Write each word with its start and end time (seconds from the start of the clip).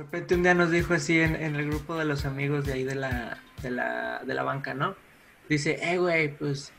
repente 0.00 0.34
un 0.34 0.42
día 0.42 0.54
nos 0.54 0.70
dijo 0.70 0.94
así 0.94 1.20
en, 1.20 1.36
en 1.36 1.56
el 1.56 1.66
grupo 1.68 1.96
de 1.96 2.04
los 2.04 2.24
amigos 2.24 2.66
de 2.66 2.72
ahí 2.72 2.84
de 2.84 2.94
la, 2.94 3.38
de 3.62 3.70
la, 3.70 4.22
de 4.24 4.34
la 4.34 4.42
banca, 4.42 4.74
¿no? 4.74 4.96
Dice, 5.48 5.78
eh, 5.82 5.98
güey, 5.98 6.36
pues 6.36 6.72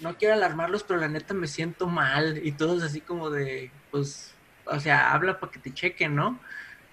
no 0.00 0.16
quiero 0.16 0.34
alarmarlos, 0.34 0.82
pero 0.82 1.00
la 1.00 1.08
neta 1.08 1.34
me 1.34 1.46
siento 1.46 1.86
mal. 1.86 2.40
Y 2.44 2.52
todos 2.52 2.82
así 2.82 3.00
como 3.00 3.30
de, 3.30 3.70
pues, 3.90 4.34
o 4.66 4.78
sea, 4.80 5.12
habla 5.12 5.40
para 5.40 5.52
que 5.52 5.58
te 5.58 5.72
chequen, 5.72 6.14
¿no? 6.14 6.38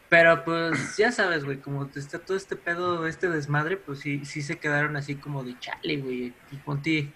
Pero 0.10 0.44
pues 0.44 0.98
ya 0.98 1.12
sabes, 1.12 1.46
güey, 1.46 1.58
como 1.58 1.90
está 1.96 2.20
todo 2.20 2.36
este 2.36 2.56
pedo, 2.56 3.06
este 3.06 3.30
desmadre, 3.30 3.78
pues 3.78 4.00
sí, 4.00 4.26
sí 4.26 4.42
se 4.42 4.58
quedaron 4.58 4.96
así 4.96 5.16
como 5.16 5.44
de 5.44 5.58
chale, 5.60 5.98
güey. 5.98 6.34
Y 6.52 6.56
ponte, 6.58 7.12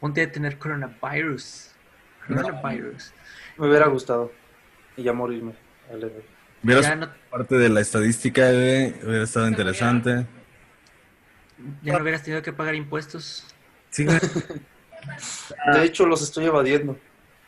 ponte 0.00 0.22
a 0.22 0.32
tener 0.32 0.58
coronavirus. 0.58 1.72
Coronavirus. 2.26 3.12
Me 3.58 3.68
hubiera 3.68 3.88
gustado. 3.88 4.32
Y 4.96 5.02
ya 5.02 5.12
morirme. 5.12 5.54
Vale. 5.90 6.39
No- 6.62 7.08
parte 7.30 7.56
de 7.56 7.68
la 7.68 7.80
estadística, 7.80 8.50
güey. 8.50 8.94
Hubiera 9.04 9.24
estado 9.24 9.48
interesante. 9.48 10.26
Ya 11.82 11.94
no 11.94 12.02
hubieras 12.02 12.22
tenido 12.22 12.42
que 12.42 12.52
pagar 12.52 12.74
impuestos. 12.74 13.46
Sí. 13.90 14.06
De 15.72 15.84
hecho, 15.84 16.06
los 16.06 16.22
estoy 16.22 16.46
evadiendo. 16.46 16.98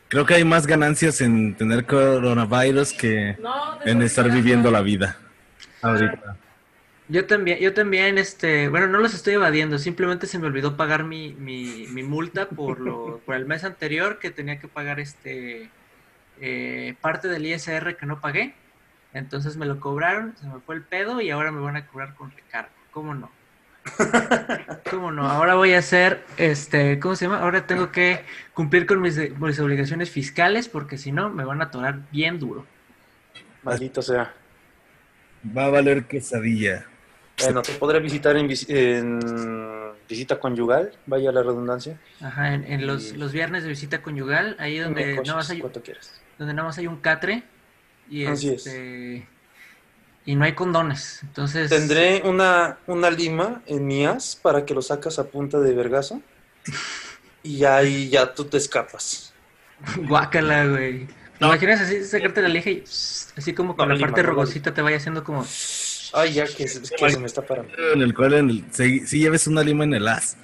Creo 0.07 0.25
que 0.25 0.35
hay 0.35 0.43
más 0.43 0.67
ganancias 0.67 1.21
en 1.21 1.55
tener 1.55 1.85
coronavirus 1.85 2.93
que 2.93 3.37
en 3.85 4.01
estar 4.01 4.29
viviendo 4.31 4.69
la 4.71 4.81
vida. 4.81 5.17
Ahorita. 5.81 6.37
Yo 7.09 7.25
también, 7.25 7.59
yo 7.59 7.73
también, 7.73 8.17
este, 8.17 8.69
bueno, 8.69 8.87
no 8.87 8.99
los 8.99 9.13
estoy 9.13 9.33
evadiendo, 9.33 9.77
simplemente 9.77 10.25
se 10.25 10.39
me 10.39 10.47
olvidó 10.47 10.77
pagar 10.77 11.03
mi, 11.03 11.33
mi, 11.33 11.87
mi 11.89 12.01
multa 12.01 12.47
por 12.47 12.79
lo, 12.79 13.19
por 13.25 13.35
el 13.35 13.45
mes 13.45 13.63
anterior 13.63 14.19
que 14.19 14.31
tenía 14.31 14.57
que 14.59 14.67
pagar 14.67 14.99
este 14.99 15.69
eh, 16.39 16.95
parte 17.01 17.27
del 17.27 17.45
ISR 17.45 17.97
que 17.97 18.05
no 18.05 18.21
pagué. 18.21 18.55
Entonces 19.13 19.57
me 19.57 19.65
lo 19.65 19.79
cobraron, 19.79 20.35
se 20.39 20.47
me 20.47 20.59
fue 20.59 20.75
el 20.75 20.81
pedo 20.81 21.21
y 21.21 21.29
ahora 21.29 21.51
me 21.51 21.61
van 21.61 21.75
a 21.75 21.85
cobrar 21.87 22.15
con 22.15 22.31
recargo. 22.31 22.71
¿Cómo 22.91 23.13
no? 23.13 23.29
¿Cómo 24.89 25.11
no? 25.11 25.27
Ahora 25.29 25.55
voy 25.55 25.73
a 25.73 25.79
hacer, 25.79 26.23
este, 26.37 26.99
¿cómo 26.99 27.15
se 27.15 27.25
llama? 27.25 27.39
Ahora 27.41 27.67
tengo 27.67 27.91
que 27.91 28.21
cumplir 28.53 28.85
con 28.85 29.01
mis, 29.01 29.17
mis 29.39 29.59
obligaciones 29.59 30.09
fiscales 30.09 30.69
porque 30.69 30.97
si 30.97 31.11
no 31.11 31.29
me 31.29 31.43
van 31.43 31.61
a 31.61 31.65
atorar 31.65 31.99
bien 32.11 32.39
duro. 32.39 32.65
Maldito 33.63 34.01
sea. 34.01 34.33
Va 35.55 35.65
a 35.65 35.69
valer 35.69 36.05
quesadilla. 36.05 36.85
Bueno, 37.41 37.61
te 37.61 37.73
podré 37.73 37.99
visitar 37.99 38.37
en, 38.37 38.47
vis- 38.47 38.69
en 38.69 39.19
visita 40.07 40.39
conyugal, 40.39 40.91
vaya 41.05 41.31
la 41.31 41.41
redundancia. 41.43 41.99
Ajá, 42.21 42.53
en, 42.53 42.63
en 42.65 42.87
los, 42.87 43.11
Y- 43.11 43.17
los 43.17 43.31
viernes 43.33 43.63
de 43.63 43.69
visita 43.69 44.01
conyugal, 44.01 44.55
ahí 44.59 44.77
donde 44.77 45.21
más 45.25 45.49
hay, 45.49 45.61
quieras. 45.83 46.21
donde 46.37 46.53
nada 46.53 46.67
más 46.67 46.77
hay 46.77 46.87
un 46.87 46.97
catre 46.97 47.43
y 48.09 48.25
Así 48.25 48.49
es. 48.49 48.65
este 48.67 49.27
y 50.25 50.35
no 50.35 50.45
hay 50.45 50.53
condones. 50.53 51.19
Entonces 51.23 51.69
Tendré 51.69 52.21
una, 52.23 52.77
una 52.87 53.09
lima 53.11 53.61
en 53.65 53.85
mías 53.85 54.39
para 54.41 54.65
que 54.65 54.73
lo 54.73 54.81
sacas 54.81 55.19
a 55.19 55.25
punta 55.27 55.59
de 55.59 55.73
vergazo. 55.73 56.21
Y 57.43 57.65
ahí 57.65 58.09
ya 58.09 58.33
tú 58.33 58.45
te 58.45 58.57
escapas. 58.57 59.33
guácala, 60.07 60.65
güey. 60.67 61.07
¿Te 61.39 61.45
imaginas 61.45 61.81
así 61.81 62.03
sacarte 62.05 62.41
la 62.41 62.47
lija 62.47 62.69
y 62.69 62.83
así 63.35 63.53
como 63.53 63.75
con 63.75 63.89
No, 63.89 63.93
la 63.93 63.97
lima, 63.97 64.07
parte 64.07 64.23
no, 64.23 64.29
rugosita 64.29 64.73
te 64.73 64.81
vaya 64.81 64.97
haciendo 64.97 65.23
como 65.25 65.45
Ay, 66.13 66.33
ya 66.33 66.45
que, 66.45 66.67
se- 66.67 66.81
que 66.95 67.09
se 67.09 67.19
me 67.19 67.25
está 67.25 67.41
parando. 67.41 67.73
En 67.93 68.01
el 68.01 68.13
cual 68.13 68.33
en 68.35 68.49
el, 68.49 68.65
si, 68.71 69.05
si 69.05 69.19
lleves 69.19 69.47
una 69.47 69.63
lima 69.63 69.83
en 69.83 69.93
el 69.95 70.07
as. 70.07 70.37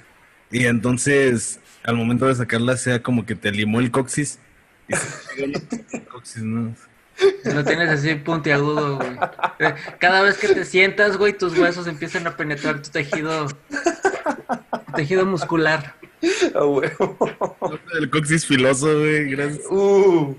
Y 0.50 0.66
entonces, 0.66 1.60
al 1.84 1.96
momento 1.96 2.26
de 2.26 2.34
sacarla, 2.34 2.76
sea 2.76 3.02
como 3.02 3.24
que 3.24 3.34
te 3.36 3.50
limó 3.52 3.78
el 3.80 3.90
coxis. 3.90 4.40
Y 4.88 4.96
se 4.96 5.44
el 5.44 6.04
coxis, 6.12 6.42
¿no? 6.42 6.74
Lo 7.44 7.64
tienes 7.64 7.88
así 7.90 8.14
puntiagudo, 8.16 8.96
güey. 8.96 9.18
Eh, 9.58 9.74
Cada 9.98 10.22
vez 10.22 10.38
que 10.38 10.48
te 10.48 10.64
sientas, 10.64 11.16
güey, 11.16 11.32
tus 11.32 11.56
huesos 11.58 11.86
empiezan 11.86 12.26
a 12.26 12.36
penetrar 12.36 12.80
tu 12.82 12.90
tejido 12.90 13.46
tu 13.48 14.92
tejido 14.96 15.24
muscular. 15.26 15.94
A 16.54 16.64
huevo. 16.64 17.78
El 17.98 18.10
coxis 18.10 18.46
filoso, 18.46 18.86
güey. 18.98 19.30
Gracias. 19.30 19.64
Uh, 19.70 20.36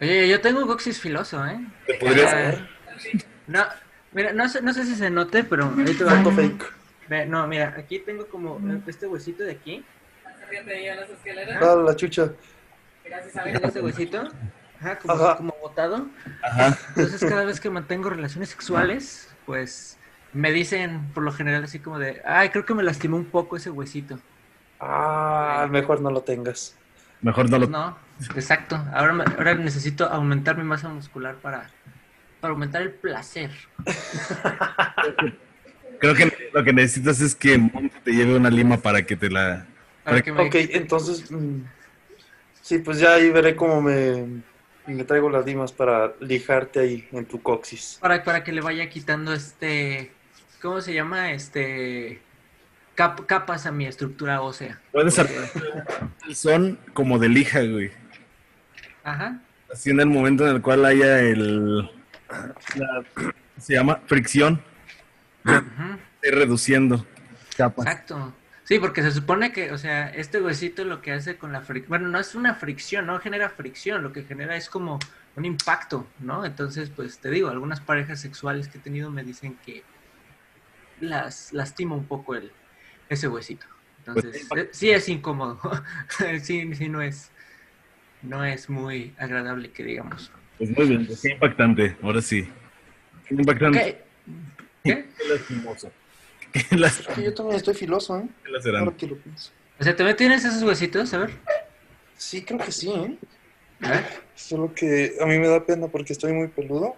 Oye, 0.00 0.28
yo 0.28 0.40
tengo 0.40 0.60
un 0.60 0.66
coxis 0.66 1.00
filoso, 1.00 1.44
¿eh? 1.46 1.58
Te 1.86 1.94
podrías- 1.94 2.34
Ah, 2.34 2.68
No, 3.46 3.64
mira, 4.12 4.32
no 4.32 4.48
sé, 4.48 4.60
no 4.62 4.72
sé 4.74 4.84
si 4.84 4.94
se 4.94 5.10
note, 5.10 5.44
pero 5.44 5.72
ahí 5.78 5.94
te 5.94 6.04
va. 6.04 6.22
fake. 6.24 6.72
No, 7.28 7.46
mira, 7.46 7.74
aquí 7.78 7.98
tengo 8.00 8.26
como 8.26 8.58
este 8.86 9.06
huesito 9.06 9.44
de 9.44 9.52
aquí. 9.52 9.84
Ah, 11.60 11.76
la 11.76 11.96
chucha. 11.96 12.32
¿Ves 13.04 13.60
este 13.64 13.80
huesito? 13.80 14.28
Ajá, 14.82 14.98
como, 14.98 15.14
Ajá. 15.14 15.36
como 15.36 15.54
botado. 15.62 16.06
Ajá. 16.42 16.76
Entonces, 16.88 17.20
cada 17.20 17.44
vez 17.44 17.60
que 17.60 17.70
mantengo 17.70 18.10
relaciones 18.10 18.48
sexuales, 18.50 19.32
pues 19.46 19.96
me 20.32 20.50
dicen 20.50 21.10
por 21.14 21.22
lo 21.22 21.30
general 21.32 21.62
así 21.64 21.78
como 21.78 21.98
de, 21.98 22.20
ay, 22.24 22.48
creo 22.50 22.64
que 22.64 22.74
me 22.74 22.82
lastimó 22.82 23.16
un 23.16 23.26
poco 23.26 23.56
ese 23.56 23.70
huesito. 23.70 24.18
Ah, 24.80 25.68
mejor 25.70 26.00
no 26.00 26.10
lo 26.10 26.22
tengas. 26.22 26.76
Mejor 27.20 27.48
no 27.48 27.58
lo. 27.58 27.68
No, 27.68 27.96
exacto. 28.34 28.76
Ahora, 28.92 29.12
me- 29.12 29.24
ahora 29.24 29.54
necesito 29.54 30.06
aumentar 30.06 30.56
mi 30.58 30.64
masa 30.64 30.88
muscular 30.88 31.36
para, 31.36 31.70
para 32.40 32.52
aumentar 32.52 32.82
el 32.82 32.90
placer. 32.90 33.52
Creo 36.00 36.14
que 36.16 36.50
lo 36.52 36.64
que 36.64 36.72
necesitas 36.72 37.20
es 37.20 37.34
que 37.36 37.60
te 38.02 38.10
lleve 38.12 38.34
una 38.36 38.50
lima 38.50 38.76
para 38.78 39.02
que 39.06 39.14
te 39.14 39.30
la. 39.30 39.66
Para 40.02 40.20
que 40.20 40.32
me- 40.32 40.46
Ok, 40.48 40.54
entonces. 40.70 41.30
mm, 41.30 41.60
sí, 42.60 42.78
pues 42.78 42.98
ya 42.98 43.14
ahí 43.14 43.30
veré 43.30 43.54
cómo 43.54 43.80
me, 43.80 44.42
me 44.86 45.04
traigo 45.04 45.30
las 45.30 45.44
limas 45.46 45.72
para 45.72 46.12
lijarte 46.20 46.80
ahí 46.80 47.08
en 47.12 47.24
tu 47.24 47.40
coxis. 47.42 47.98
Para, 48.00 48.22
para 48.24 48.42
que 48.44 48.52
le 48.52 48.60
vaya 48.60 48.88
quitando 48.88 49.32
este, 49.32 50.10
¿cómo 50.60 50.80
se 50.80 50.92
llama? 50.94 51.32
Este, 51.32 52.20
cap- 52.94 53.24
capas 53.26 53.66
a 53.66 53.72
mi 53.72 53.86
estructura 53.86 54.40
ósea. 54.42 54.80
Puedes 54.92 55.14
Porque- 55.16 55.36
armar 55.36 56.10
el 56.28 56.34
son 56.36 56.78
como 56.94 57.18
de 57.18 57.28
lija, 57.28 57.60
güey. 57.62 57.90
Ajá. 59.04 59.40
Así 59.72 59.90
en 59.90 60.00
el 60.00 60.06
momento 60.06 60.46
en 60.48 60.56
el 60.56 60.62
cual 60.62 60.84
haya 60.84 61.20
el. 61.20 61.76
la- 61.78 63.04
se 63.58 63.74
llama 63.74 64.00
fricción. 64.06 64.60
ujú, 65.44 65.98
Ir 66.24 66.34
reduciendo 66.34 67.06
capas. 67.56 67.86
Exacto. 67.86 68.34
Sí, 68.72 68.78
porque 68.78 69.02
se 69.02 69.10
supone 69.10 69.52
que, 69.52 69.70
o 69.70 69.76
sea, 69.76 70.08
este 70.08 70.40
huesito 70.40 70.86
lo 70.86 71.02
que 71.02 71.12
hace 71.12 71.36
con 71.36 71.52
la 71.52 71.60
fricción, 71.60 71.90
bueno, 71.90 72.08
no 72.08 72.18
es 72.18 72.34
una 72.34 72.54
fricción, 72.54 73.04
no 73.04 73.18
genera 73.18 73.50
fricción, 73.50 74.02
lo 74.02 74.14
que 74.14 74.22
genera 74.22 74.56
es 74.56 74.70
como 74.70 74.98
un 75.36 75.44
impacto, 75.44 76.06
¿no? 76.20 76.46
Entonces, 76.46 76.88
pues 76.88 77.18
te 77.18 77.28
digo, 77.28 77.50
algunas 77.50 77.82
parejas 77.82 78.22
sexuales 78.22 78.68
que 78.68 78.78
he 78.78 78.80
tenido 78.80 79.10
me 79.10 79.24
dicen 79.24 79.58
que 79.62 79.82
las 81.02 81.52
lastima 81.52 81.94
un 81.96 82.06
poco 82.06 82.34
el, 82.34 82.50
ese 83.10 83.28
huesito. 83.28 83.66
Entonces, 84.06 84.46
Pues, 84.48 84.68
sí 84.72 84.90
es 84.90 85.06
incómodo. 85.10 85.60
sí, 86.40 86.74
sí, 86.74 86.88
no 86.88 87.02
es, 87.02 87.30
no 88.22 88.42
es 88.42 88.70
muy 88.70 89.12
agradable 89.18 89.70
que 89.70 89.84
digamos. 89.84 90.32
Pues 90.56 90.70
muy 90.74 90.88
bien, 90.88 91.06
qué 91.20 91.32
impactante. 91.32 91.98
Ahora 92.00 92.22
sí. 92.22 92.48
Qué 93.26 93.34
impactante. 93.34 94.02
¿Qué? 94.82 94.94
¿Qué? 94.94 95.08
Qué 95.18 95.28
lastimoso. 95.28 95.92
Las- 96.70 96.98
Que 96.98 97.22
yo 97.24 97.34
también 97.34 97.56
estoy 97.56 97.74
filoso, 97.74 98.18
¿eh? 98.18 98.28
lacerante. 98.50 98.84
Ahora 98.84 98.96
que 98.96 99.06
lo 99.06 99.16
pienso. 99.16 99.50
O 99.80 99.84
sea, 99.84 99.96
¿también 99.96 100.16
tienes 100.16 100.44
esos 100.44 100.62
huesitos? 100.62 101.12
A 101.14 101.18
ver. 101.18 101.30
Sí, 102.16 102.42
creo 102.44 102.58
que 102.60 102.70
sí, 102.72 102.90
¿eh? 102.92 103.16
Solo 104.36 104.72
que 104.74 105.16
a 105.20 105.26
mí 105.26 105.38
me 105.38 105.48
da 105.48 105.64
pena 105.64 105.88
porque 105.88 106.12
estoy 106.12 106.32
muy 106.32 106.48
peludo, 106.48 106.94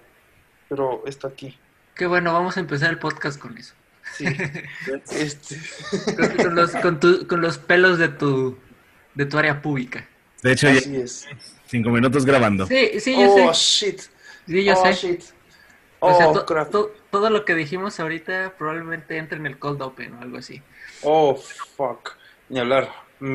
pero 0.68 1.02
está 1.06 1.28
aquí. 1.28 1.56
Qué 1.94 2.06
bueno, 2.06 2.32
vamos 2.32 2.56
a 2.56 2.60
empezar 2.60 2.90
el 2.90 2.98
podcast 2.98 3.38
con 3.38 3.56
eso. 3.56 3.74
Sí. 4.16 4.26
este. 5.12 5.56
Con, 6.16 6.36
con 6.36 6.54
los, 6.54 6.70
con, 6.72 7.00
tu- 7.00 7.26
con 7.26 7.40
los 7.40 7.56
pelos 7.58 7.98
de 7.98 8.08
tu, 8.08 8.58
de 9.14 9.24
tu 9.26 9.38
área 9.38 9.62
pública. 9.62 10.06
De 10.42 10.52
hecho, 10.52 10.68
ya 10.68 10.78
Así 10.78 10.96
es. 10.96 11.26
cinco 11.66 11.88
minutos 11.90 12.26
grabando. 12.26 12.66
Sí, 12.66 13.00
sí, 13.00 13.12
yo 13.12 13.34
Oh, 13.34 13.54
sé. 13.54 13.86
shit. 13.86 14.00
Sí, 14.46 14.62
yo 14.64 14.74
oh, 14.74 14.84
sé. 14.84 14.92
shit. 14.92 15.22
O 16.00 16.14
sea, 16.18 16.28
Oh, 16.28 16.44
crap. 16.44 16.74
To- 17.14 17.18
todo 17.20 17.30
lo 17.30 17.44
que 17.44 17.54
dijimos 17.54 17.98
ahorita 18.00 18.54
probablemente 18.58 19.16
entre 19.16 19.38
en 19.38 19.46
el 19.46 19.58
cold 19.58 19.80
open 19.82 20.14
o 20.14 20.20
algo 20.22 20.38
así. 20.38 20.62
Oh, 21.02 21.34
fuck. 21.76 22.10
Ni 22.48 22.60
hablar. 22.60 22.90
Mm, 23.20 23.26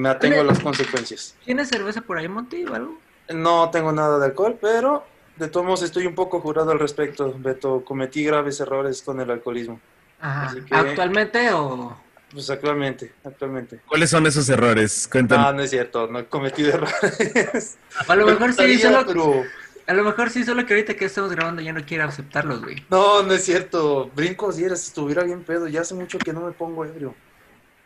me 0.00 0.08
atengo 0.08 0.40
a 0.40 0.44
las 0.44 0.60
consecuencias. 0.60 1.34
¿Tienes 1.44 1.68
cerveza 1.68 2.00
por 2.00 2.18
ahí, 2.18 2.28
Monty, 2.28 2.64
o 2.64 2.74
algo? 2.74 2.98
No 3.32 3.70
tengo 3.70 3.92
nada 3.92 4.18
de 4.18 4.26
alcohol, 4.26 4.56
pero 4.60 5.04
de 5.36 5.48
todos 5.48 5.66
modos 5.66 5.82
estoy 5.82 6.06
un 6.06 6.14
poco 6.14 6.40
jurado 6.40 6.70
al 6.72 6.78
respecto, 6.78 7.34
Beto. 7.38 7.84
Cometí 7.84 8.24
graves 8.24 8.58
errores 8.60 9.02
con 9.02 9.20
el 9.20 9.30
alcoholismo. 9.30 9.80
Ajá. 10.20 10.46
Así 10.46 10.60
que- 10.62 10.74
¿Actualmente 10.74 11.52
o...? 11.52 11.96
Pues 12.32 12.50
actualmente, 12.50 13.12
actualmente. 13.24 13.80
¿Cuáles 13.86 14.10
son 14.10 14.26
esos 14.26 14.48
errores? 14.48 15.08
Cuéntanos. 15.10 15.46
No, 15.46 15.52
no 15.54 15.62
es 15.62 15.70
cierto, 15.70 16.08
no 16.08 16.18
he 16.18 16.26
cometido 16.26 16.70
errores. 16.74 17.78
A 18.08 18.16
lo 18.16 18.26
mejor 18.26 18.52
sí, 18.52 18.78
solo, 18.78 19.04
pero- 19.06 19.44
a 19.86 19.94
lo 19.94 20.04
mejor 20.04 20.30
sí, 20.30 20.44
solo 20.44 20.64
que 20.66 20.74
ahorita 20.74 20.94
que 20.94 21.04
estamos 21.04 21.30
grabando 21.30 21.62
ya 21.62 21.72
no 21.72 21.84
quiere 21.84 22.02
aceptarlos, 22.04 22.62
güey. 22.62 22.84
No, 22.90 23.22
no 23.22 23.32
es 23.32 23.44
cierto. 23.44 24.10
Brincos 24.14 24.56
dieras 24.56 24.80
si 24.80 24.88
estuviera 24.88 25.22
bien 25.24 25.42
pedo. 25.44 25.68
Ya 25.68 25.82
hace 25.82 25.94
mucho 25.94 26.18
que 26.18 26.32
no 26.32 26.40
me 26.40 26.52
pongo 26.52 26.84
ebrio. 26.84 27.14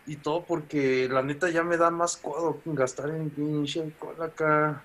Y 0.07 0.17
todo 0.17 0.45
porque 0.45 1.09
la 1.11 1.23
neta 1.23 1.51
ya 1.51 1.63
me 1.63 1.77
da 1.77 1.91
más 1.91 2.17
codo 2.17 2.61
gastar 2.65 3.11
en 3.11 3.31
pinche 3.31 3.83
alcohol 3.83 4.17
acá. 4.23 4.83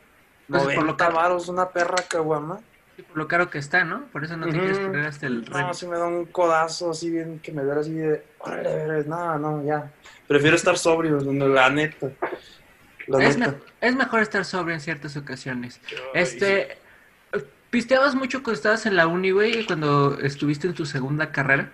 Pues, 0.48 0.62
por 0.64 0.74
lo 0.76 0.82
90 0.82 1.08
que- 1.08 1.14
varos 1.14 1.48
una 1.50 1.70
perra 1.70 1.96
caguama. 2.08 2.60
Sí, 2.96 3.02
por 3.02 3.18
lo 3.18 3.28
caro 3.28 3.50
que 3.50 3.58
está, 3.58 3.84
¿no? 3.84 4.06
Por 4.12 4.24
eso 4.24 4.38
no 4.38 4.46
te 4.46 4.52
Ujú. 4.52 4.60
quieres 4.60 4.80
poner 4.80 5.06
hasta 5.06 5.28
el 5.28 5.44
No, 5.46 5.58
remo. 5.58 5.74
si 5.74 5.88
me 5.88 5.98
da 5.98 6.06
un 6.06 6.26
codazo 6.28 6.92
así 6.92 7.10
bien 7.10 7.40
que 7.40 7.52
me 7.52 7.64
da 7.66 7.80
así 7.80 7.92
de. 7.94 8.24
Órale, 8.40 8.70
órale, 8.84 9.04
no, 9.06 9.38
no, 9.40 9.64
ya. 9.66 9.92
Prefiero 10.28 10.56
estar 10.56 10.78
sobrio, 10.78 11.20
la 11.20 11.70
neta. 11.70 12.12
La 13.08 13.24
Es, 13.26 13.38
neta. 13.38 13.52
me- 13.52 13.88
es 13.88 13.96
mejor 13.96 14.22
estar 14.22 14.46
sobrio 14.46 14.76
en 14.76 14.82
ciertas 14.82 15.18
ocasiones. 15.18 15.82
Ay, 16.14 16.22
Este, 16.22 16.78
¿pisteabas 17.76 18.16
mucho 18.16 18.42
cuando 18.42 18.54
estabas 18.54 18.86
en 18.86 18.96
la 18.96 19.06
uni, 19.06 19.32
güey, 19.32 19.66
cuando 19.66 20.18
estuviste 20.22 20.66
en 20.66 20.74
tu 20.74 20.86
segunda 20.86 21.34
carrera? 21.34 21.74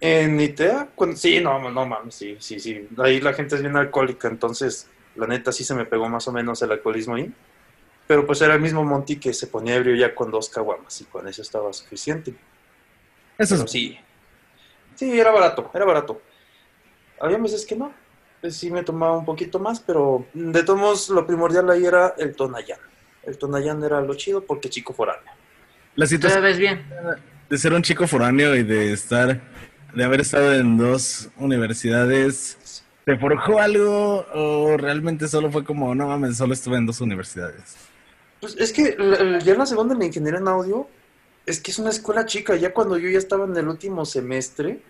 En 0.00 0.40
ITEA, 0.40 0.88
cuando... 0.94 1.18
sí, 1.18 1.38
no, 1.38 1.70
no 1.70 1.84
mames, 1.84 2.14
sí, 2.14 2.38
sí, 2.40 2.58
sí. 2.58 2.88
Ahí 2.96 3.20
la 3.20 3.34
gente 3.34 3.54
es 3.54 3.60
bien 3.60 3.76
alcohólica, 3.76 4.26
entonces 4.28 4.88
la 5.16 5.26
neta 5.26 5.52
sí 5.52 5.64
se 5.64 5.74
me 5.74 5.84
pegó 5.84 6.08
más 6.08 6.26
o 6.28 6.32
menos 6.32 6.62
el 6.62 6.72
alcoholismo 6.72 7.16
ahí. 7.16 7.30
Pero 8.06 8.24
pues 8.24 8.40
era 8.40 8.54
el 8.54 8.62
mismo 8.62 8.82
Monty 8.84 9.16
que 9.16 9.34
se 9.34 9.48
ponía 9.48 9.74
ebrio 9.74 9.94
ya 9.96 10.14
con 10.14 10.30
dos 10.30 10.48
caguamas 10.48 10.98
y 11.02 11.04
con 11.04 11.28
eso 11.28 11.42
estaba 11.42 11.70
suficiente. 11.74 12.34
Eso 13.36 13.54
Pero 13.54 13.64
es 13.66 13.70
sí. 13.70 13.98
Sí, 14.94 15.20
era 15.20 15.30
barato, 15.30 15.70
era 15.74 15.84
barato. 15.84 16.22
Había 17.20 17.36
meses 17.36 17.66
que 17.66 17.76
no. 17.76 17.92
Pues 18.40 18.56
sí 18.56 18.70
me 18.70 18.82
tomaba 18.82 19.18
un 19.18 19.26
poquito 19.26 19.58
más, 19.58 19.78
pero 19.78 20.24
de 20.32 20.62
todos 20.62 20.80
modos 20.80 21.08
lo 21.10 21.26
primordial 21.26 21.68
ahí 21.68 21.84
era 21.84 22.14
el 22.16 22.34
Tonayán. 22.34 22.80
El 23.28 23.38
Tonayán 23.38 23.82
era 23.84 24.00
lo 24.00 24.14
chido 24.14 24.42
porque 24.42 24.70
chico 24.70 24.92
foráneo. 24.94 25.30
la 25.94 26.06
¿Te 26.06 26.10
situación 26.10 26.42
ves 26.42 26.58
bien? 26.58 26.82
de 27.48 27.58
ser 27.58 27.72
un 27.72 27.82
chico 27.82 28.06
foráneo 28.06 28.54
y 28.56 28.62
de 28.62 28.92
estar, 28.92 29.40
de 29.94 30.04
haber 30.04 30.20
estado 30.20 30.54
en 30.54 30.76
dos 30.76 31.28
universidades, 31.36 32.84
¿te 33.04 33.16
forjó 33.16 33.58
algo 33.58 34.26
o 34.34 34.76
realmente 34.76 35.28
solo 35.28 35.50
fue 35.50 35.64
como, 35.64 35.94
no 35.94 36.08
mames, 36.08 36.36
solo 36.36 36.52
estuve 36.52 36.76
en 36.76 36.86
dos 36.86 37.00
universidades? 37.00 37.76
Pues 38.40 38.56
es 38.58 38.72
que 38.72 38.96
ya 39.42 39.52
en 39.52 39.58
la 39.58 39.66
segunda 39.66 39.94
en 39.94 40.00
la 40.00 40.06
ingeniería 40.06 40.40
en 40.40 40.48
audio, 40.48 40.88
es 41.46 41.60
que 41.60 41.70
es 41.70 41.78
una 41.78 41.90
escuela 41.90 42.26
chica. 42.26 42.54
Ya 42.56 42.72
cuando 42.72 42.98
yo 42.98 43.08
ya 43.08 43.18
estaba 43.18 43.46
en 43.46 43.56
el 43.56 43.66
último 43.68 44.04
semestre, 44.04 44.80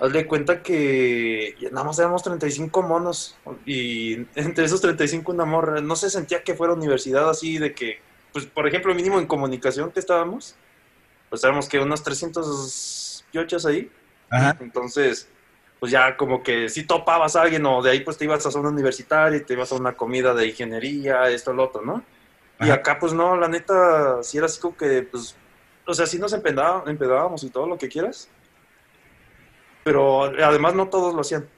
hazle 0.00 0.26
cuenta 0.26 0.62
que 0.62 1.54
nada 1.72 1.84
más 1.84 1.98
éramos 1.98 2.22
35 2.22 2.82
monos. 2.82 3.36
Y 3.66 4.14
entre 4.34 4.64
esos 4.64 4.80
35 4.80 5.32
una 5.32 5.44
morra. 5.44 5.80
No 5.80 5.96
se 5.96 6.10
sentía 6.10 6.42
que 6.42 6.54
fuera 6.54 6.72
universidad 6.74 7.28
así 7.28 7.58
de 7.58 7.74
que, 7.74 8.00
pues 8.32 8.46
por 8.46 8.66
ejemplo, 8.68 8.94
mínimo 8.94 9.18
en 9.18 9.26
comunicación 9.26 9.90
que 9.90 10.00
estábamos, 10.00 10.54
pues 11.30 11.42
éramos 11.44 11.68
que 11.68 11.78
unos 11.78 12.02
300 12.02 13.24
piochas 13.32 13.66
ahí. 13.66 13.90
Ajá. 14.30 14.56
Entonces, 14.60 15.28
pues 15.80 15.92
ya 15.92 16.16
como 16.16 16.42
que 16.42 16.68
si 16.68 16.84
topabas 16.84 17.36
a 17.36 17.42
alguien 17.42 17.64
o 17.66 17.82
de 17.82 17.90
ahí 17.92 18.00
pues 18.00 18.18
te 18.18 18.24
ibas 18.24 18.44
a 18.46 18.50
zona 18.50 18.68
universitaria 18.68 19.38
y 19.38 19.44
te 19.44 19.54
ibas 19.54 19.70
a 19.72 19.76
una 19.76 19.96
comida 19.96 20.34
de 20.34 20.46
ingeniería, 20.48 21.28
esto, 21.30 21.52
lo 21.52 21.64
otro, 21.64 21.82
¿no? 21.82 22.02
Y 22.60 22.70
acá 22.70 22.98
pues 22.98 23.12
no, 23.12 23.36
la 23.36 23.46
neta, 23.46 24.20
sí 24.24 24.36
era 24.36 24.46
así 24.46 24.60
como 24.60 24.76
que, 24.76 25.02
pues, 25.04 25.36
o 25.86 25.94
sea, 25.94 26.06
sí 26.06 26.18
nos 26.18 26.32
empedá- 26.32 26.82
empedábamos 26.88 27.44
y 27.44 27.50
todo 27.50 27.68
lo 27.68 27.78
que 27.78 27.88
quieras, 27.88 28.28
pero 29.84 30.24
además 30.24 30.74
no 30.74 30.88
todos 30.88 31.14
lo 31.14 31.20
hacían. 31.20 31.48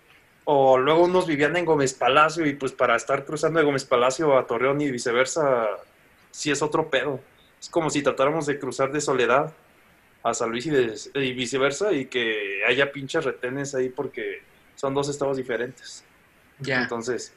O 0.44 0.78
luego 0.78 1.04
unos 1.04 1.26
vivían 1.26 1.56
en 1.56 1.64
Gómez 1.64 1.94
Palacio 1.94 2.46
y 2.46 2.54
pues 2.54 2.72
para 2.72 2.96
estar 2.96 3.24
cruzando 3.24 3.60
de 3.60 3.66
Gómez 3.66 3.84
Palacio 3.84 4.36
a 4.38 4.46
Torreón 4.46 4.80
y 4.80 4.90
viceversa, 4.90 5.68
sí 6.30 6.50
es 6.50 6.62
otro 6.62 6.88
pedo. 6.90 7.20
Es 7.60 7.68
como 7.68 7.90
si 7.90 8.02
tratáramos 8.02 8.46
de 8.46 8.58
cruzar 8.58 8.90
de 8.90 9.00
Soledad 9.00 9.52
a 10.22 10.34
San 10.34 10.50
Luis 10.50 10.66
y, 10.66 10.70
de- 10.70 10.94
y 11.14 11.32
viceversa 11.34 11.92
y 11.92 12.06
que 12.06 12.62
haya 12.66 12.90
pinches 12.90 13.24
retenes 13.24 13.74
ahí 13.74 13.90
porque 13.90 14.42
son 14.74 14.94
dos 14.94 15.08
estados 15.08 15.36
diferentes. 15.36 16.04
Ya. 16.58 16.82
Entonces, 16.82 17.32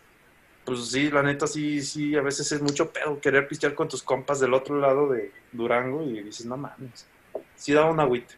pues 0.66 0.90
sí, 0.90 1.12
la 1.12 1.22
neta 1.24 1.46
sí, 1.46 1.82
sí, 1.82 2.16
a 2.16 2.22
veces 2.22 2.52
es 2.54 2.62
mucho 2.62 2.90
pedo 2.92 3.20
querer 3.20 3.48
pistear 3.48 3.76
con 3.76 3.90
tus 3.90 4.02
compas 4.02 4.40
del 4.40 4.54
otro 4.54 4.80
lado 4.80 5.10
de 5.10 5.32
Durango 5.52 6.04
y 6.04 6.22
dices, 6.24 6.46
no 6.46 6.56
mames. 6.58 7.06
Sí 7.56 7.74
da 7.74 7.86
un 7.86 8.00
agüite. 8.00 8.36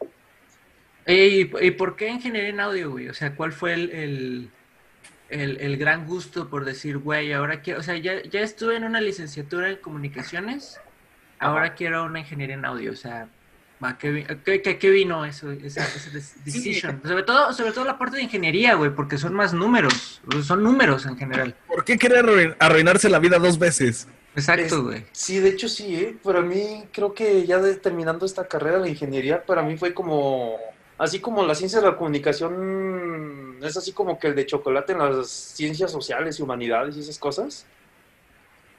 ¿Y, 1.07 1.52
y 1.66 1.72
por 1.72 1.96
qué 1.96 2.10
ingeniería 2.10 2.50
en 2.50 2.60
audio, 2.60 2.92
güey? 2.92 3.10
O 3.10 3.13
sea, 3.13 3.36
¿cuál 3.36 3.54
fue 3.54 3.74
el, 3.74 3.92
el, 3.92 4.50
el- 5.30 5.57
el 5.62 5.78
gran 5.78 6.06
gusto 6.07 6.50
por 6.50 6.66
decir, 6.66 6.98
güey, 6.98 7.31
ahora 7.34 7.62
quiero, 7.62 7.80
o 7.80 7.84
sea, 7.84 7.96
ya, 7.98 8.24
ya 8.24 8.42
estuve 8.42 8.75
en 8.75 8.84
una 8.86 9.02
licenciatura 9.02 9.69
en 9.69 9.78
comunicaciones, 9.78 10.80
ahora 11.40 11.66
Ajá. 11.68 11.75
quiero 11.75 12.06
una 12.06 12.19
ingeniería 12.19 12.56
en 12.56 12.66
audio, 12.66 12.92
o 12.92 12.96
sea, 12.96 13.28
¿a 13.81 13.98
qué, 14.00 14.25
a 14.30 14.36
qué- 14.44 14.62
qué- 14.63 14.78
qué 14.80 14.90
vino 14.90 15.25
eso, 15.25 15.52
esa, 15.52 15.84
esa 15.84 16.10
des- 16.10 16.44
decision? 16.44 17.02
Sobre 17.04 17.22
todo, 17.24 17.54
sobre 17.54 17.72
todo 17.72 17.86
la 17.86 18.00
parte 18.00 18.18
de 18.18 18.24
ingeniería, 18.24 18.74
güey, 18.74 18.90
porque 18.90 19.18
son 19.19 19.34
más 19.36 19.54
números, 19.54 20.22
son 20.44 20.63
números 20.63 21.06
en 21.06 21.18
general. 21.18 21.56
¿Por 21.68 21.84
qué 21.86 21.98
querer 22.00 22.25
arruin- 22.25 22.56
arruinarse 22.60 23.10
la 23.10 23.19
vida 23.19 23.38
dos 23.38 23.60
veces? 23.60 24.07
Exacto, 24.36 24.84
güey. 24.84 25.06
Sí, 25.12 25.40
de 25.40 25.50
hecho 25.50 25.69
sí, 25.69 25.96
¿eh? 25.96 26.18
Para 26.24 26.42
mí, 26.42 26.86
creo 26.92 27.13
que 27.13 27.46
ya 27.46 27.60
de- 27.60 27.75
terminando 27.75 28.25
esta 28.25 28.48
carrera 28.48 28.80
de 28.80 28.90
ingeniería, 28.90 29.46
para 29.46 29.62
mí 29.62 29.78
fue 29.78 29.94
como, 29.94 30.57
así 30.97 31.19
como 31.19 31.45
la 31.45 31.56
ciencia 31.56 31.80
de 31.80 31.88
la 31.88 31.97
comunicación, 31.97 33.59
es 33.62 33.77
así 33.77 33.92
como 33.92 34.19
que 34.19 34.27
el 34.27 34.36
de 34.36 34.45
chocolate 34.45 34.94
en 34.94 35.00
las 35.00 35.30
ciencias 35.30 35.92
sociales 35.92 36.39
y 36.39 36.44
humanidades 36.44 36.97
y 36.97 37.01
esas 37.01 37.19
cosas. 37.19 37.65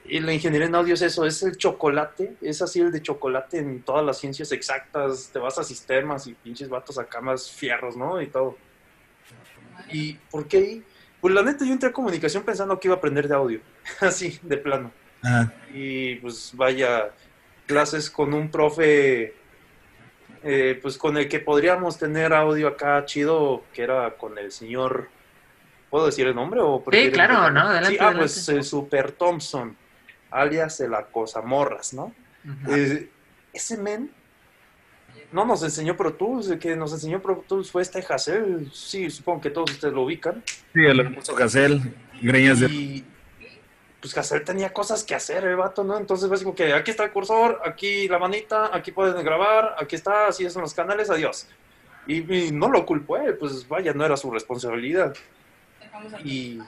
Y 0.08 0.20
la 0.20 0.32
ingeniería 0.32 0.68
en 0.68 0.74
audio 0.74 0.94
es 0.94 1.02
eso, 1.02 1.26
es 1.26 1.42
el 1.42 1.56
chocolate, 1.56 2.36
es 2.40 2.62
así 2.62 2.80
el 2.80 2.92
de 2.92 3.02
chocolate 3.02 3.58
en 3.58 3.82
todas 3.82 4.04
las 4.04 4.18
ciencias 4.18 4.52
exactas, 4.52 5.30
te 5.32 5.38
vas 5.40 5.58
a 5.58 5.64
sistemas 5.64 6.28
y 6.28 6.34
pinches 6.34 6.68
vatos 6.68 6.98
acá 6.98 7.20
más 7.20 7.50
fierros, 7.50 7.96
¿no? 7.96 8.22
Y 8.22 8.28
todo. 8.28 8.56
¿Y 9.90 10.14
por 10.30 10.46
qué 10.46 10.56
ahí? 10.58 10.84
Pues 11.20 11.34
la 11.34 11.42
neta 11.42 11.64
yo 11.64 11.72
entré 11.72 11.88
a 11.88 11.92
comunicación 11.92 12.44
pensando 12.44 12.78
que 12.78 12.86
iba 12.86 12.94
a 12.94 12.98
aprender 12.98 13.26
de 13.26 13.34
audio, 13.34 13.60
así, 14.00 14.38
de 14.42 14.56
plano. 14.58 14.92
Ajá. 15.22 15.52
Y 15.74 16.16
pues 16.16 16.52
vaya, 16.54 17.10
clases 17.66 18.08
con 18.08 18.32
un 18.32 18.48
profe, 18.48 19.34
eh, 20.48 20.78
pues 20.81 20.96
con 20.96 21.16
el 21.16 21.28
que 21.28 21.40
podríamos 21.40 21.98
tener 21.98 22.32
audio 22.32 22.69
acá 22.69 23.04
chido, 23.04 23.64
que 23.72 23.82
era 23.82 24.16
con 24.16 24.38
el 24.38 24.52
señor, 24.52 25.08
¿puedo 25.90 26.06
decir 26.06 26.26
el 26.28 26.37
nombre? 26.37 26.60
O 26.60 26.84
prefieren 26.84 27.12
claro, 27.12 27.50
no, 27.50 27.60
adelante, 27.62 27.90
Sí, 27.90 27.96
ah, 27.98 28.04
adelante. 28.04 28.19
pues 28.20 28.48
el 28.50 28.62
Super 28.62 29.10
Thompson, 29.10 29.76
alias 30.31 30.78
el 30.81 30.94
Acosamorras, 30.94 31.94
¿no? 31.94 32.14
Eh, 32.69 33.10
ese 33.52 33.76
men 33.76 34.12
no 35.32 35.44
nos 35.44 35.64
enseñó 35.64 35.96
Pro 35.96 36.14
Tools, 36.14 36.49
el 36.49 36.60
que 36.60 36.76
nos 36.76 36.92
enseñó 36.92 37.20
Pro 37.20 37.44
Tools 37.49 37.70
fue 37.70 37.82
este 37.82 38.04
Hassel, 38.08 38.70
sí, 38.72 39.10
supongo 39.10 39.40
que 39.40 39.50
todos 39.50 39.72
ustedes 39.72 39.92
lo 39.92 40.02
ubican. 40.02 40.44
Sí, 40.72 40.81
el 40.84 41.00
hermoso 41.00 41.34
Gacel, 41.34 41.82
greñas 42.22 42.60
de... 42.60 42.66
Y 42.69 43.04
pues 44.06 44.19
Hassel 44.19 44.44
tenía 44.44 44.73
cosas 44.73 45.03
que 45.03 45.17
hacer, 45.17 45.45
el 45.45 45.57
vato, 45.57 45.83
¿no? 45.83 45.99
Entonces 45.99 46.30
así 46.30 46.45
como 46.45 46.54
que 46.54 46.73
aquí 46.73 46.92
está 46.92 47.02
el 47.02 47.11
cursor, 47.11 47.61
aquí 47.64 48.07
la 48.07 48.21
manita, 48.21 48.71
aquí 48.73 48.92
pueden 48.92 49.25
grabar, 49.25 49.75
aquí 49.78 49.97
está, 49.97 50.28
así 50.28 50.49
son 50.49 50.62
los 50.62 50.75
canales, 50.75 51.11
adiós. 51.11 51.49
Y, 52.07 52.33
y 52.33 52.52
no 52.52 52.69
lo 52.69 52.87
culpó 52.87 53.16
él, 53.16 53.37
pues 53.37 53.66
vaya, 53.66 53.92
no 53.92 54.04
era 54.04 54.16
su 54.16 54.30
responsabilidad. 54.30 55.12
Y, 56.25 56.61